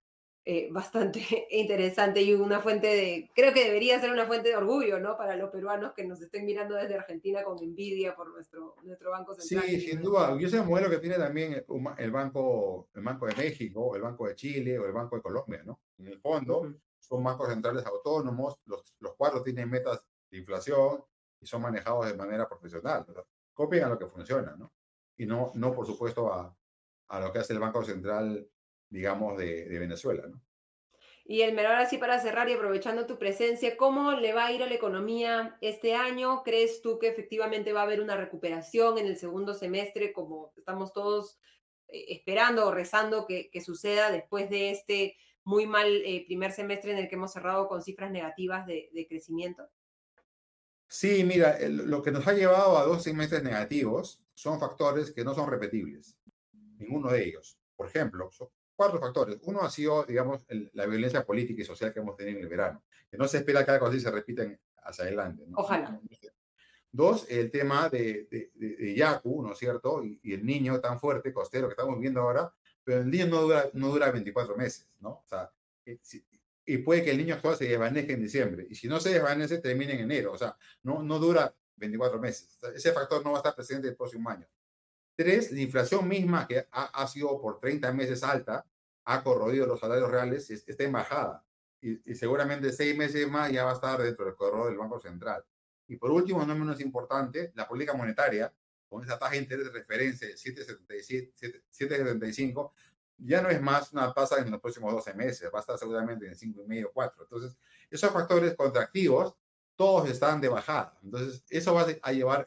eh, 0.48 0.68
bastante 0.70 1.26
interesante 1.50 2.22
y 2.22 2.32
una 2.32 2.60
fuente 2.60 2.86
de, 2.86 3.30
creo 3.34 3.52
que 3.52 3.64
debería 3.64 4.00
ser 4.00 4.12
una 4.12 4.26
fuente 4.26 4.50
de 4.50 4.56
orgullo, 4.56 5.00
¿no? 5.00 5.16
Para 5.16 5.34
los 5.34 5.50
peruanos 5.50 5.92
que 5.92 6.06
nos 6.06 6.22
estén 6.22 6.46
mirando 6.46 6.76
desde 6.76 6.94
Argentina 6.94 7.42
con 7.42 7.60
envidia 7.60 8.14
por 8.14 8.30
nuestro, 8.32 8.76
nuestro 8.84 9.10
Banco 9.10 9.34
Central. 9.34 9.68
Sí, 9.68 9.80
sin 9.80 10.00
duda. 10.00 10.38
Yo 10.38 10.48
sé 10.48 10.60
un 10.60 10.68
modelo 10.68 10.88
que 10.88 10.98
tiene 10.98 11.16
también 11.16 11.64
el 11.98 12.10
banco, 12.12 12.88
el 12.94 13.02
banco 13.02 13.26
de 13.26 13.34
México, 13.34 13.96
el 13.96 14.02
Banco 14.02 14.28
de 14.28 14.36
Chile 14.36 14.78
o 14.78 14.86
el 14.86 14.92
Banco 14.92 15.16
de 15.16 15.22
Colombia, 15.22 15.62
¿no? 15.64 15.80
En 15.98 16.06
el 16.06 16.20
fondo, 16.20 16.76
son 17.00 17.24
bancos 17.24 17.48
centrales 17.48 17.84
autónomos, 17.84 18.60
los, 18.66 18.96
los 19.00 19.16
cuatro 19.16 19.42
tienen 19.42 19.68
metas 19.68 20.06
de 20.30 20.38
inflación 20.38 21.04
y 21.40 21.46
son 21.46 21.60
manejados 21.60 22.06
de 22.06 22.14
manera 22.14 22.48
profesional. 22.48 23.04
Copian 23.52 23.86
a 23.86 23.88
lo 23.88 23.98
que 23.98 24.06
funciona, 24.06 24.54
¿no? 24.56 24.72
Y 25.16 25.26
no, 25.26 25.50
no 25.56 25.74
por 25.74 25.86
supuesto, 25.86 26.32
a, 26.32 26.56
a 27.08 27.20
lo 27.20 27.32
que 27.32 27.40
hace 27.40 27.52
el 27.52 27.58
Banco 27.58 27.82
Central, 27.82 28.48
digamos, 28.88 29.36
de, 29.38 29.66
de 29.66 29.78
Venezuela, 29.78 30.26
¿no? 30.26 30.40
Y 31.28 31.42
Elmer, 31.42 31.66
ahora 31.66 31.86
sí 31.86 31.98
para 31.98 32.20
cerrar 32.20 32.48
y 32.48 32.52
aprovechando 32.52 33.04
tu 33.04 33.18
presencia, 33.18 33.76
¿cómo 33.76 34.12
le 34.12 34.32
va 34.32 34.46
a 34.46 34.52
ir 34.52 34.62
a 34.62 34.68
la 34.68 34.74
economía 34.74 35.58
este 35.60 35.96
año? 35.96 36.44
¿Crees 36.44 36.82
tú 36.82 37.00
que 37.00 37.08
efectivamente 37.08 37.72
va 37.72 37.80
a 37.80 37.84
haber 37.84 38.00
una 38.00 38.16
recuperación 38.16 38.96
en 38.98 39.06
el 39.06 39.16
segundo 39.16 39.52
semestre, 39.52 40.12
como 40.12 40.52
estamos 40.56 40.92
todos 40.92 41.40
eh, 41.88 42.04
esperando 42.10 42.66
o 42.66 42.70
rezando 42.70 43.26
que, 43.26 43.50
que, 43.50 43.60
suceda 43.60 44.12
después 44.12 44.48
de 44.50 44.70
este 44.70 45.16
muy 45.42 45.66
mal 45.66 45.88
eh, 45.88 46.22
primer 46.26 46.52
semestre 46.52 46.92
en 46.92 46.98
el 46.98 47.08
que 47.08 47.16
hemos 47.16 47.32
cerrado 47.32 47.66
con 47.66 47.82
cifras 47.82 48.12
negativas 48.12 48.64
de, 48.64 48.88
de 48.92 49.08
crecimiento? 49.08 49.68
Sí, 50.86 51.24
mira, 51.24 51.58
el, 51.58 51.76
lo 51.76 52.02
que 52.02 52.12
nos 52.12 52.24
ha 52.28 52.34
llevado 52.34 52.78
a 52.78 52.84
dos 52.84 53.02
semestres 53.02 53.42
negativos 53.42 54.24
son 54.34 54.60
factores 54.60 55.10
que 55.10 55.24
no 55.24 55.34
son 55.34 55.50
repetibles 55.50 56.20
ninguno 56.78 57.10
de 57.10 57.24
ellos. 57.24 57.58
Por 57.74 57.88
ejemplo, 57.88 58.30
cuatro 58.76 59.00
factores. 59.00 59.38
Uno 59.42 59.62
ha 59.62 59.70
sido, 59.70 60.04
digamos, 60.04 60.44
el, 60.48 60.70
la 60.74 60.86
violencia 60.86 61.24
política 61.24 61.62
y 61.62 61.64
social 61.64 61.92
que 61.92 62.00
hemos 62.00 62.16
tenido 62.16 62.38
en 62.38 62.44
el 62.44 62.48
verano, 62.48 62.82
que 63.10 63.16
no 63.16 63.26
se 63.26 63.38
espera 63.38 63.64
que 63.64 63.70
algo 63.72 63.86
así 63.86 63.98
se 64.00 64.10
repita 64.10 64.46
hacia 64.84 65.04
adelante. 65.04 65.44
¿no? 65.46 65.56
Ojalá. 65.58 65.98
Dos, 66.92 67.26
el 67.28 67.50
tema 67.50 67.88
de, 67.88 68.26
de, 68.30 68.50
de, 68.54 68.76
de 68.76 68.94
Yaku, 68.94 69.42
¿no 69.42 69.52
es 69.52 69.58
cierto? 69.58 70.04
Y, 70.04 70.20
y, 70.22 70.32
el 70.32 70.46
niño 70.46 70.80
tan 70.80 71.00
fuerte, 71.00 71.32
costero, 71.32 71.66
que 71.68 71.72
estamos 71.72 71.98
viendo 71.98 72.20
ahora, 72.20 72.52
pero 72.84 73.00
el 73.00 73.10
niño 73.10 73.26
no 73.26 73.42
dura, 73.42 73.68
no 73.74 73.88
dura 73.88 74.10
24 74.10 74.56
meses, 74.56 74.86
¿no? 75.00 75.10
O 75.10 75.24
sea, 75.26 75.50
y 76.64 76.78
puede 76.78 77.04
que 77.04 77.10
el 77.10 77.18
niño 77.18 77.34
actual 77.34 77.56
se 77.56 77.66
desvanezca 77.66 78.12
en 78.12 78.22
diciembre, 78.22 78.66
y 78.68 78.74
si 78.74 78.88
no 78.88 78.98
se 79.00 79.10
desvanece, 79.10 79.58
termina 79.58 79.92
en 79.92 80.00
enero, 80.00 80.32
o 80.32 80.38
sea, 80.38 80.56
no, 80.82 81.02
no 81.02 81.18
dura 81.18 81.54
24 81.76 82.18
meses. 82.18 82.56
O 82.56 82.60
sea, 82.60 82.70
ese 82.70 82.92
factor 82.92 83.24
no 83.24 83.32
va 83.32 83.38
a 83.38 83.40
estar 83.40 83.54
presente 83.54 83.88
el 83.88 83.96
próximo 83.96 84.28
año. 84.30 84.46
Tres, 85.16 85.50
la 85.50 85.60
inflación 85.60 86.06
misma, 86.06 86.46
que 86.46 86.68
ha, 86.70 86.84
ha, 86.84 87.08
sido 87.08 87.40
por 87.40 87.58
30 87.58 87.92
meses 87.92 88.22
alta, 88.22 88.66
ha 89.04 89.22
corroído 89.22 89.66
los 89.66 89.80
salarios 89.80 90.10
reales, 90.10 90.50
está 90.50 90.84
en 90.84 90.92
bajada. 90.92 91.44
Y, 91.80 92.12
y, 92.12 92.14
seguramente 92.14 92.72
seis 92.72 92.96
meses 92.96 93.28
más 93.28 93.50
ya 93.50 93.64
va 93.64 93.72
a 93.72 93.74
estar 93.74 94.02
dentro 94.02 94.24
del 94.24 94.34
corredor 94.34 94.68
del 94.68 94.78
Banco 94.78 95.00
Central. 95.00 95.44
Y 95.88 95.96
por 95.96 96.10
último, 96.10 96.44
no 96.44 96.54
menos 96.54 96.80
importante, 96.80 97.52
la 97.54 97.66
política 97.66 97.94
monetaria, 97.94 98.52
con 98.88 99.02
esa 99.02 99.18
tasa 99.18 99.32
de 99.32 99.38
interés 99.38 99.66
de 99.66 99.72
referencia 99.72 100.28
de 100.28 100.34
7,75, 100.34 102.72
ya 103.18 103.40
no 103.40 103.48
es 103.48 103.60
más 103.60 103.92
una 103.92 104.12
tasa 104.12 104.40
en 104.40 104.50
los 104.50 104.60
próximos 104.60 104.92
12 104.92 105.14
meses, 105.14 105.50
va 105.52 105.58
a 105.58 105.60
estar 105.60 105.78
seguramente 105.78 106.26
en 106.26 106.34
5,5, 106.34 106.90
4. 106.92 107.22
Entonces, 107.22 107.56
esos 107.90 108.10
factores 108.10 108.54
contractivos 108.54 109.36
todos 109.76 110.08
están 110.10 110.40
de 110.40 110.48
bajada. 110.48 110.98
Entonces, 111.02 111.44
eso 111.50 111.74
va 111.74 111.86
a 112.02 112.12
llevar 112.12 112.46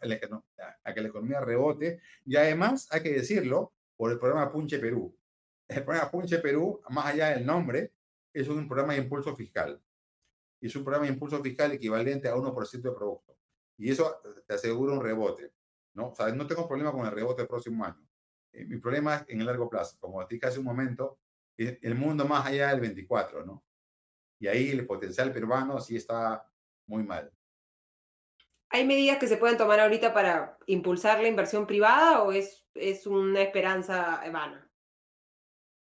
a 0.84 0.94
que 0.94 1.02
la 1.02 1.08
economía 1.08 1.40
rebote 1.40 2.02
y 2.26 2.36
además, 2.36 2.88
hay 2.92 3.04
que 3.04 3.14
decirlo, 3.14 3.74
por 3.96 4.12
el 4.12 4.20
programa 4.20 4.52
Punche 4.52 4.80
Perú. 4.80 5.16
El 5.68 5.84
programa 5.84 6.10
Punche 6.10 6.40
Perú, 6.40 6.82
más 6.90 7.06
allá 7.06 7.30
del 7.30 7.46
nombre, 7.46 7.94
es 8.34 8.48
un 8.48 8.68
programa 8.68 8.94
de 8.94 9.00
impulso 9.00 9.36
fiscal. 9.36 9.82
Es 10.62 10.76
un 10.76 10.84
programa 10.84 11.06
de 11.06 11.14
impulso 11.14 11.42
fiscal 11.42 11.72
equivalente 11.72 12.28
a 12.28 12.36
1% 12.36 12.82
de 12.82 12.92
producto. 12.92 13.38
Y 13.78 13.92
eso 13.92 14.22
te 14.48 14.54
asegura 14.54 14.94
un 14.94 15.04
rebote. 15.04 15.54
¿no? 15.94 16.10
O 16.10 16.16
sea, 16.16 16.30
no 16.30 16.48
tengo 16.48 16.68
problema 16.68 16.92
con 16.92 17.06
el 17.06 17.12
rebote 17.12 17.42
del 17.42 17.48
próximo 17.48 17.84
año. 17.86 18.10
Eh, 18.52 18.66
mi 18.66 18.78
problema 18.78 19.16
es 19.16 19.26
en 19.30 19.42
el 19.42 19.46
largo 19.46 19.70
plazo. 19.70 19.98
Como 20.00 20.26
dije 20.26 20.48
hace 20.48 20.60
un 20.60 20.66
momento, 20.66 21.20
el 21.58 21.96
mundo 21.96 22.26
más 22.26 22.46
allá 22.46 22.70
del 22.70 22.80
24, 22.80 23.46
¿no? 23.46 23.66
Y 24.40 24.48
ahí 24.48 24.70
el 24.70 24.86
potencial 24.88 25.34
peruano 25.34 25.82
sí 25.82 25.98
está 25.98 26.50
muy 26.90 27.04
mal. 27.04 27.32
¿Hay 28.72 28.86
medidas 28.86 29.18
que 29.18 29.28
se 29.28 29.38
pueden 29.38 29.58
tomar 29.58 29.80
ahorita 29.80 30.14
para 30.14 30.58
impulsar 30.66 31.22
la 31.22 31.28
inversión 31.28 31.66
privada 31.66 32.24
o 32.24 32.32
es, 32.32 32.68
es 32.74 33.08
una 33.08 33.42
esperanza 33.42 34.22
vana? 34.32 34.70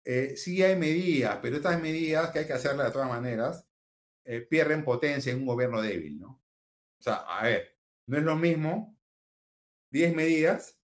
Eh, 0.05 0.37
sí 0.37 0.63
hay 0.63 0.77
medidas, 0.77 1.39
pero 1.43 1.57
estas 1.57 1.81
medidas 1.81 2.31
que 2.31 2.41
hay 2.41 2.47
que 2.47 2.53
hacerlas 2.53 2.87
de 2.87 2.93
todas 2.93 3.09
maneras 3.09 3.67
eh, 4.25 4.41
pierden 4.41 4.85
potencia 4.85 5.33
en 5.33 5.41
un 5.41 5.47
gobierno 5.47 5.83
débil, 5.83 6.19
¿no? 6.19 6.43
O 6.99 7.03
sea, 7.03 7.17
a 7.17 7.43
ver, 7.45 7.77
no 8.07 8.17
es 8.17 8.23
lo 8.23 8.37
mismo 8.37 8.97
10 9.91 10.15
medidas 10.15 10.81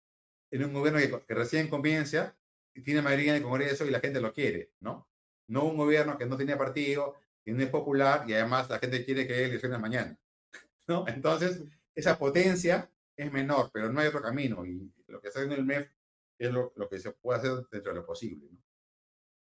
en 0.50 0.64
un 0.66 0.74
gobierno 0.74 1.00
que, 1.00 1.26
que 1.26 1.34
recién 1.34 1.70
comienza 1.70 2.38
y 2.74 2.82
tiene 2.82 3.02
mayoría 3.02 3.32
en 3.32 3.38
el 3.38 3.44
Congreso 3.44 3.86
y 3.86 3.92
la 3.92 4.00
gente 4.00 4.22
lo 4.22 4.34
quiere, 4.34 4.74
¿no? 4.80 5.10
No 5.48 5.66
un 5.66 5.78
gobierno 5.78 6.18
que 6.18 6.26
no 6.26 6.38
tiene 6.38 6.56
partido, 6.56 7.16
no 7.46 7.64
es 7.64 7.70
popular 7.70 8.24
y 8.28 8.34
además 8.34 8.70
la 8.70 8.80
gente 8.80 9.04
quiere 9.04 9.28
que 9.28 9.34
haya 9.34 9.46
elecciones 9.48 9.80
mañana. 9.80 10.18
¿no? 10.88 11.06
Entonces, 11.08 11.64
esa 11.96 12.18
potencia 12.18 12.90
es 13.16 13.32
menor, 13.32 13.72
pero 13.74 13.92
no 13.92 14.00
hay 14.00 14.08
otro 14.08 14.22
camino. 14.22 14.66
Y 14.66 14.92
lo 15.08 15.22
que 15.22 15.28
está 15.28 15.40
haciendo 15.40 15.56
el 15.56 15.66
MEF 15.66 15.90
es 16.38 16.52
lo, 16.52 16.74
lo 16.76 16.90
que 16.90 17.00
se 17.00 17.12
puede 17.12 17.40
hacer 17.40 17.68
dentro 17.72 17.92
de 17.92 18.00
lo 18.00 18.06
posible. 18.06 18.48
¿no? 18.52 18.60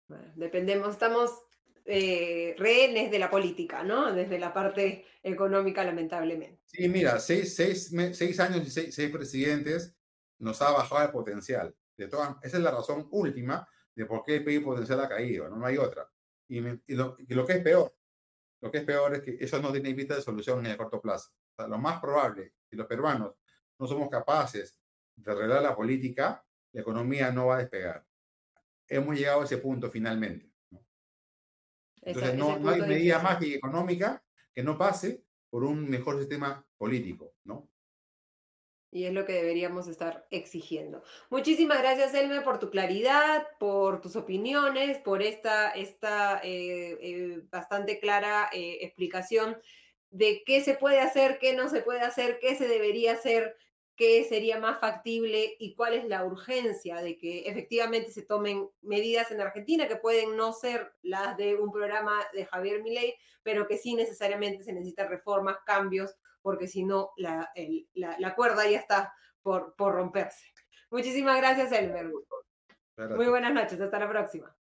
Bueno, 0.08 0.32
dependemos, 0.36 0.90
estamos 0.90 1.30
eh, 1.84 2.54
rehenes 2.58 3.10
de 3.10 3.18
la 3.18 3.30
política, 3.30 3.82
¿no? 3.82 4.12
Desde 4.12 4.38
la 4.38 4.52
parte 4.52 5.04
económica, 5.22 5.84
lamentablemente. 5.84 6.60
Sí, 6.64 6.88
mira, 6.88 7.18
seis, 7.20 7.54
seis, 7.54 7.92
seis 8.12 8.40
años 8.40 8.66
y 8.66 8.70
seis, 8.70 8.94
seis, 8.94 9.10
presidentes 9.10 9.96
nos 10.38 10.60
ha 10.62 10.72
bajado 10.72 11.04
el 11.04 11.10
potencial. 11.10 11.74
De 11.96 12.08
todas, 12.08 12.36
esa 12.42 12.56
es 12.56 12.62
la 12.62 12.72
razón 12.72 13.08
última 13.10 13.68
de 13.94 14.04
por 14.04 14.22
qué 14.24 14.36
el 14.36 14.44
PIB 14.44 14.64
potencial 14.64 15.00
ha 15.00 15.08
caído, 15.08 15.48
no, 15.48 15.56
no 15.56 15.66
hay 15.66 15.78
otra. 15.78 16.08
Y, 16.48 16.60
me, 16.60 16.80
y, 16.86 16.94
lo, 16.94 17.16
y, 17.18 17.34
lo, 17.34 17.46
que 17.46 17.54
es 17.54 17.62
peor, 17.62 17.94
lo 18.60 18.70
que 18.70 18.78
es 18.78 18.84
peor 18.84 19.14
es 19.14 19.22
que 19.22 19.36
eso 19.40 19.60
no 19.60 19.72
tiene 19.72 19.92
vista 19.92 20.14
de 20.14 20.22
solución 20.22 20.60
en 20.60 20.72
el 20.72 20.76
corto 20.76 21.00
plazo. 21.00 21.30
O 21.52 21.54
sea, 21.56 21.68
lo 21.68 21.78
más 21.78 22.00
probable, 22.00 22.54
si 22.68 22.76
los 22.76 22.86
peruanos 22.86 23.34
no 23.78 23.86
somos 23.86 24.08
capaces 24.08 24.78
de 25.16 25.32
arreglar 25.32 25.62
la 25.62 25.74
política, 25.74 26.44
la 26.72 26.80
economía 26.80 27.30
no 27.32 27.46
va 27.46 27.56
a 27.56 27.58
despegar. 27.60 28.06
Hemos 28.88 29.16
llegado 29.16 29.40
a 29.40 29.44
ese 29.44 29.58
punto 29.58 29.90
finalmente. 29.90 30.52
¿no? 30.70 30.86
Entonces, 32.02 32.34
esa, 32.34 32.38
no, 32.38 32.58
no, 32.58 32.70
hay 32.70 32.82
medida 32.82 33.20
más 33.20 33.42
económica 33.42 34.22
que 34.54 34.62
no 34.62 34.78
pase 34.78 35.24
por 35.50 35.64
un 35.64 35.88
mejor 35.88 36.18
sistema 36.18 36.64
político, 36.76 37.34
¿no? 37.44 37.70
Y 38.90 39.04
es 39.04 39.12
lo 39.12 39.24
que 39.24 39.32
deberíamos 39.32 39.88
estar 39.88 40.26
exigiendo. 40.30 41.02
Muchísimas 41.28 41.78
gracias, 41.78 42.14
Elme, 42.14 42.40
por 42.40 42.58
tu 42.58 42.70
claridad, 42.70 43.46
por 43.58 44.00
tus 44.00 44.16
opiniones, 44.16 44.98
por 44.98 45.22
esta, 45.22 45.70
esta 45.70 46.40
eh, 46.42 46.96
eh, 47.00 47.42
bastante 47.50 47.98
clara 47.98 48.48
eh, 48.52 48.78
explicación 48.82 49.58
de 50.10 50.42
qué 50.46 50.62
se 50.62 50.74
puede 50.74 51.00
hacer, 51.00 51.38
qué 51.38 51.54
no 51.54 51.68
se 51.68 51.82
puede 51.82 52.00
hacer, 52.00 52.38
qué 52.40 52.54
se 52.54 52.68
debería 52.68 53.12
hacer, 53.12 53.56
qué 53.96 54.24
sería 54.24 54.58
más 54.60 54.78
factible 54.78 55.56
y 55.58 55.74
cuál 55.74 55.94
es 55.94 56.04
la 56.04 56.24
urgencia 56.24 56.96
de 56.96 57.16
que 57.16 57.48
efectivamente 57.48 58.10
se 58.10 58.22
tomen 58.22 58.68
medidas 58.82 59.30
en 59.30 59.40
Argentina 59.40 59.88
que 59.88 59.96
pueden 59.96 60.36
no 60.36 60.52
ser 60.52 60.92
las 61.02 61.36
de 61.36 61.56
un 61.56 61.72
programa 61.72 62.14
de 62.34 62.44
Javier 62.44 62.82
Milei, 62.82 63.14
pero 63.42 63.66
que 63.66 63.78
sí 63.78 63.94
necesariamente 63.94 64.62
se 64.62 64.72
necesitan 64.72 65.08
reformas, 65.08 65.56
cambios 65.64 66.14
porque 66.46 66.68
si 66.68 66.84
no, 66.84 67.10
la, 67.16 67.50
el, 67.56 67.88
la, 67.94 68.14
la, 68.20 68.36
cuerda 68.36 68.70
ya 68.70 68.78
está 68.78 69.12
por, 69.42 69.74
por 69.74 69.96
romperse. 69.96 70.46
Muchísimas 70.92 71.38
gracias, 71.38 71.72
Elmer. 71.72 72.08
Muy 73.16 73.26
buenas 73.26 73.52
noches, 73.52 73.80
hasta 73.80 73.98
la 73.98 74.08
próxima. 74.08 74.56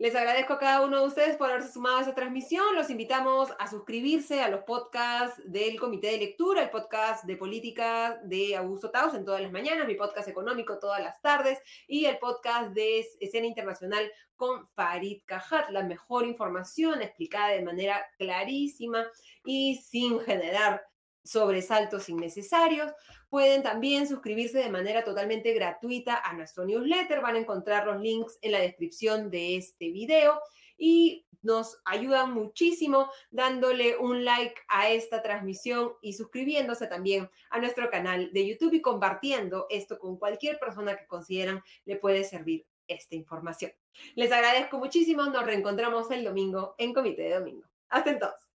Les 0.00 0.14
agradezco 0.16 0.54
a 0.54 0.58
cada 0.58 0.80
uno 0.80 0.98
de 0.98 1.06
ustedes 1.08 1.36
por 1.36 1.50
haberse 1.50 1.70
sumado 1.70 1.98
a 1.98 2.00
esta 2.00 2.14
transmisión. 2.14 2.74
Los 2.74 2.88
invitamos 2.88 3.50
a 3.58 3.68
suscribirse 3.68 4.40
a 4.40 4.48
los 4.48 4.62
podcasts 4.62 5.42
del 5.44 5.78
Comité 5.78 6.06
de 6.12 6.16
Lectura, 6.16 6.62
el 6.62 6.70
podcast 6.70 7.24
de 7.24 7.36
política 7.36 8.18
de 8.24 8.56
Augusto 8.56 8.90
Taus 8.90 9.12
en 9.12 9.26
todas 9.26 9.42
las 9.42 9.52
mañanas, 9.52 9.86
mi 9.86 9.96
podcast 9.96 10.26
económico 10.26 10.78
todas 10.78 11.02
las 11.02 11.20
tardes 11.20 11.58
y 11.86 12.06
el 12.06 12.16
podcast 12.16 12.70
de 12.70 13.06
Escena 13.20 13.46
Internacional 13.46 14.10
con 14.36 14.66
Farid 14.68 15.20
Cajat, 15.26 15.68
la 15.68 15.82
mejor 15.82 16.24
información 16.24 17.02
explicada 17.02 17.48
de 17.48 17.60
manera 17.60 18.02
clarísima 18.16 19.04
y 19.44 19.74
sin 19.82 20.18
generar 20.20 20.82
sobresaltos 21.24 22.08
innecesarios. 22.08 22.92
Pueden 23.28 23.62
también 23.62 24.08
suscribirse 24.08 24.58
de 24.58 24.70
manera 24.70 25.04
totalmente 25.04 25.52
gratuita 25.52 26.16
a 26.16 26.32
nuestro 26.34 26.64
newsletter. 26.64 27.20
Van 27.20 27.36
a 27.36 27.40
encontrar 27.40 27.86
los 27.86 28.00
links 28.00 28.38
en 28.42 28.52
la 28.52 28.60
descripción 28.60 29.30
de 29.30 29.56
este 29.56 29.90
video 29.90 30.40
y 30.76 31.26
nos 31.42 31.80
ayudan 31.84 32.32
muchísimo 32.32 33.10
dándole 33.30 33.96
un 33.96 34.24
like 34.24 34.54
a 34.68 34.90
esta 34.90 35.22
transmisión 35.22 35.92
y 36.02 36.14
suscribiéndose 36.14 36.86
también 36.86 37.30
a 37.50 37.58
nuestro 37.58 37.90
canal 37.90 38.30
de 38.32 38.46
YouTube 38.46 38.74
y 38.74 38.82
compartiendo 38.82 39.66
esto 39.70 39.98
con 39.98 40.18
cualquier 40.18 40.58
persona 40.58 40.96
que 40.96 41.06
consideran 41.06 41.62
le 41.84 41.96
puede 41.96 42.24
servir 42.24 42.66
esta 42.88 43.14
información. 43.14 43.72
Les 44.14 44.32
agradezco 44.32 44.78
muchísimo. 44.78 45.24
Nos 45.24 45.44
reencontramos 45.44 46.10
el 46.10 46.24
domingo 46.24 46.74
en 46.78 46.92
Comité 46.92 47.22
de 47.22 47.34
Domingo. 47.34 47.68
Hasta 47.88 48.10
entonces. 48.10 48.48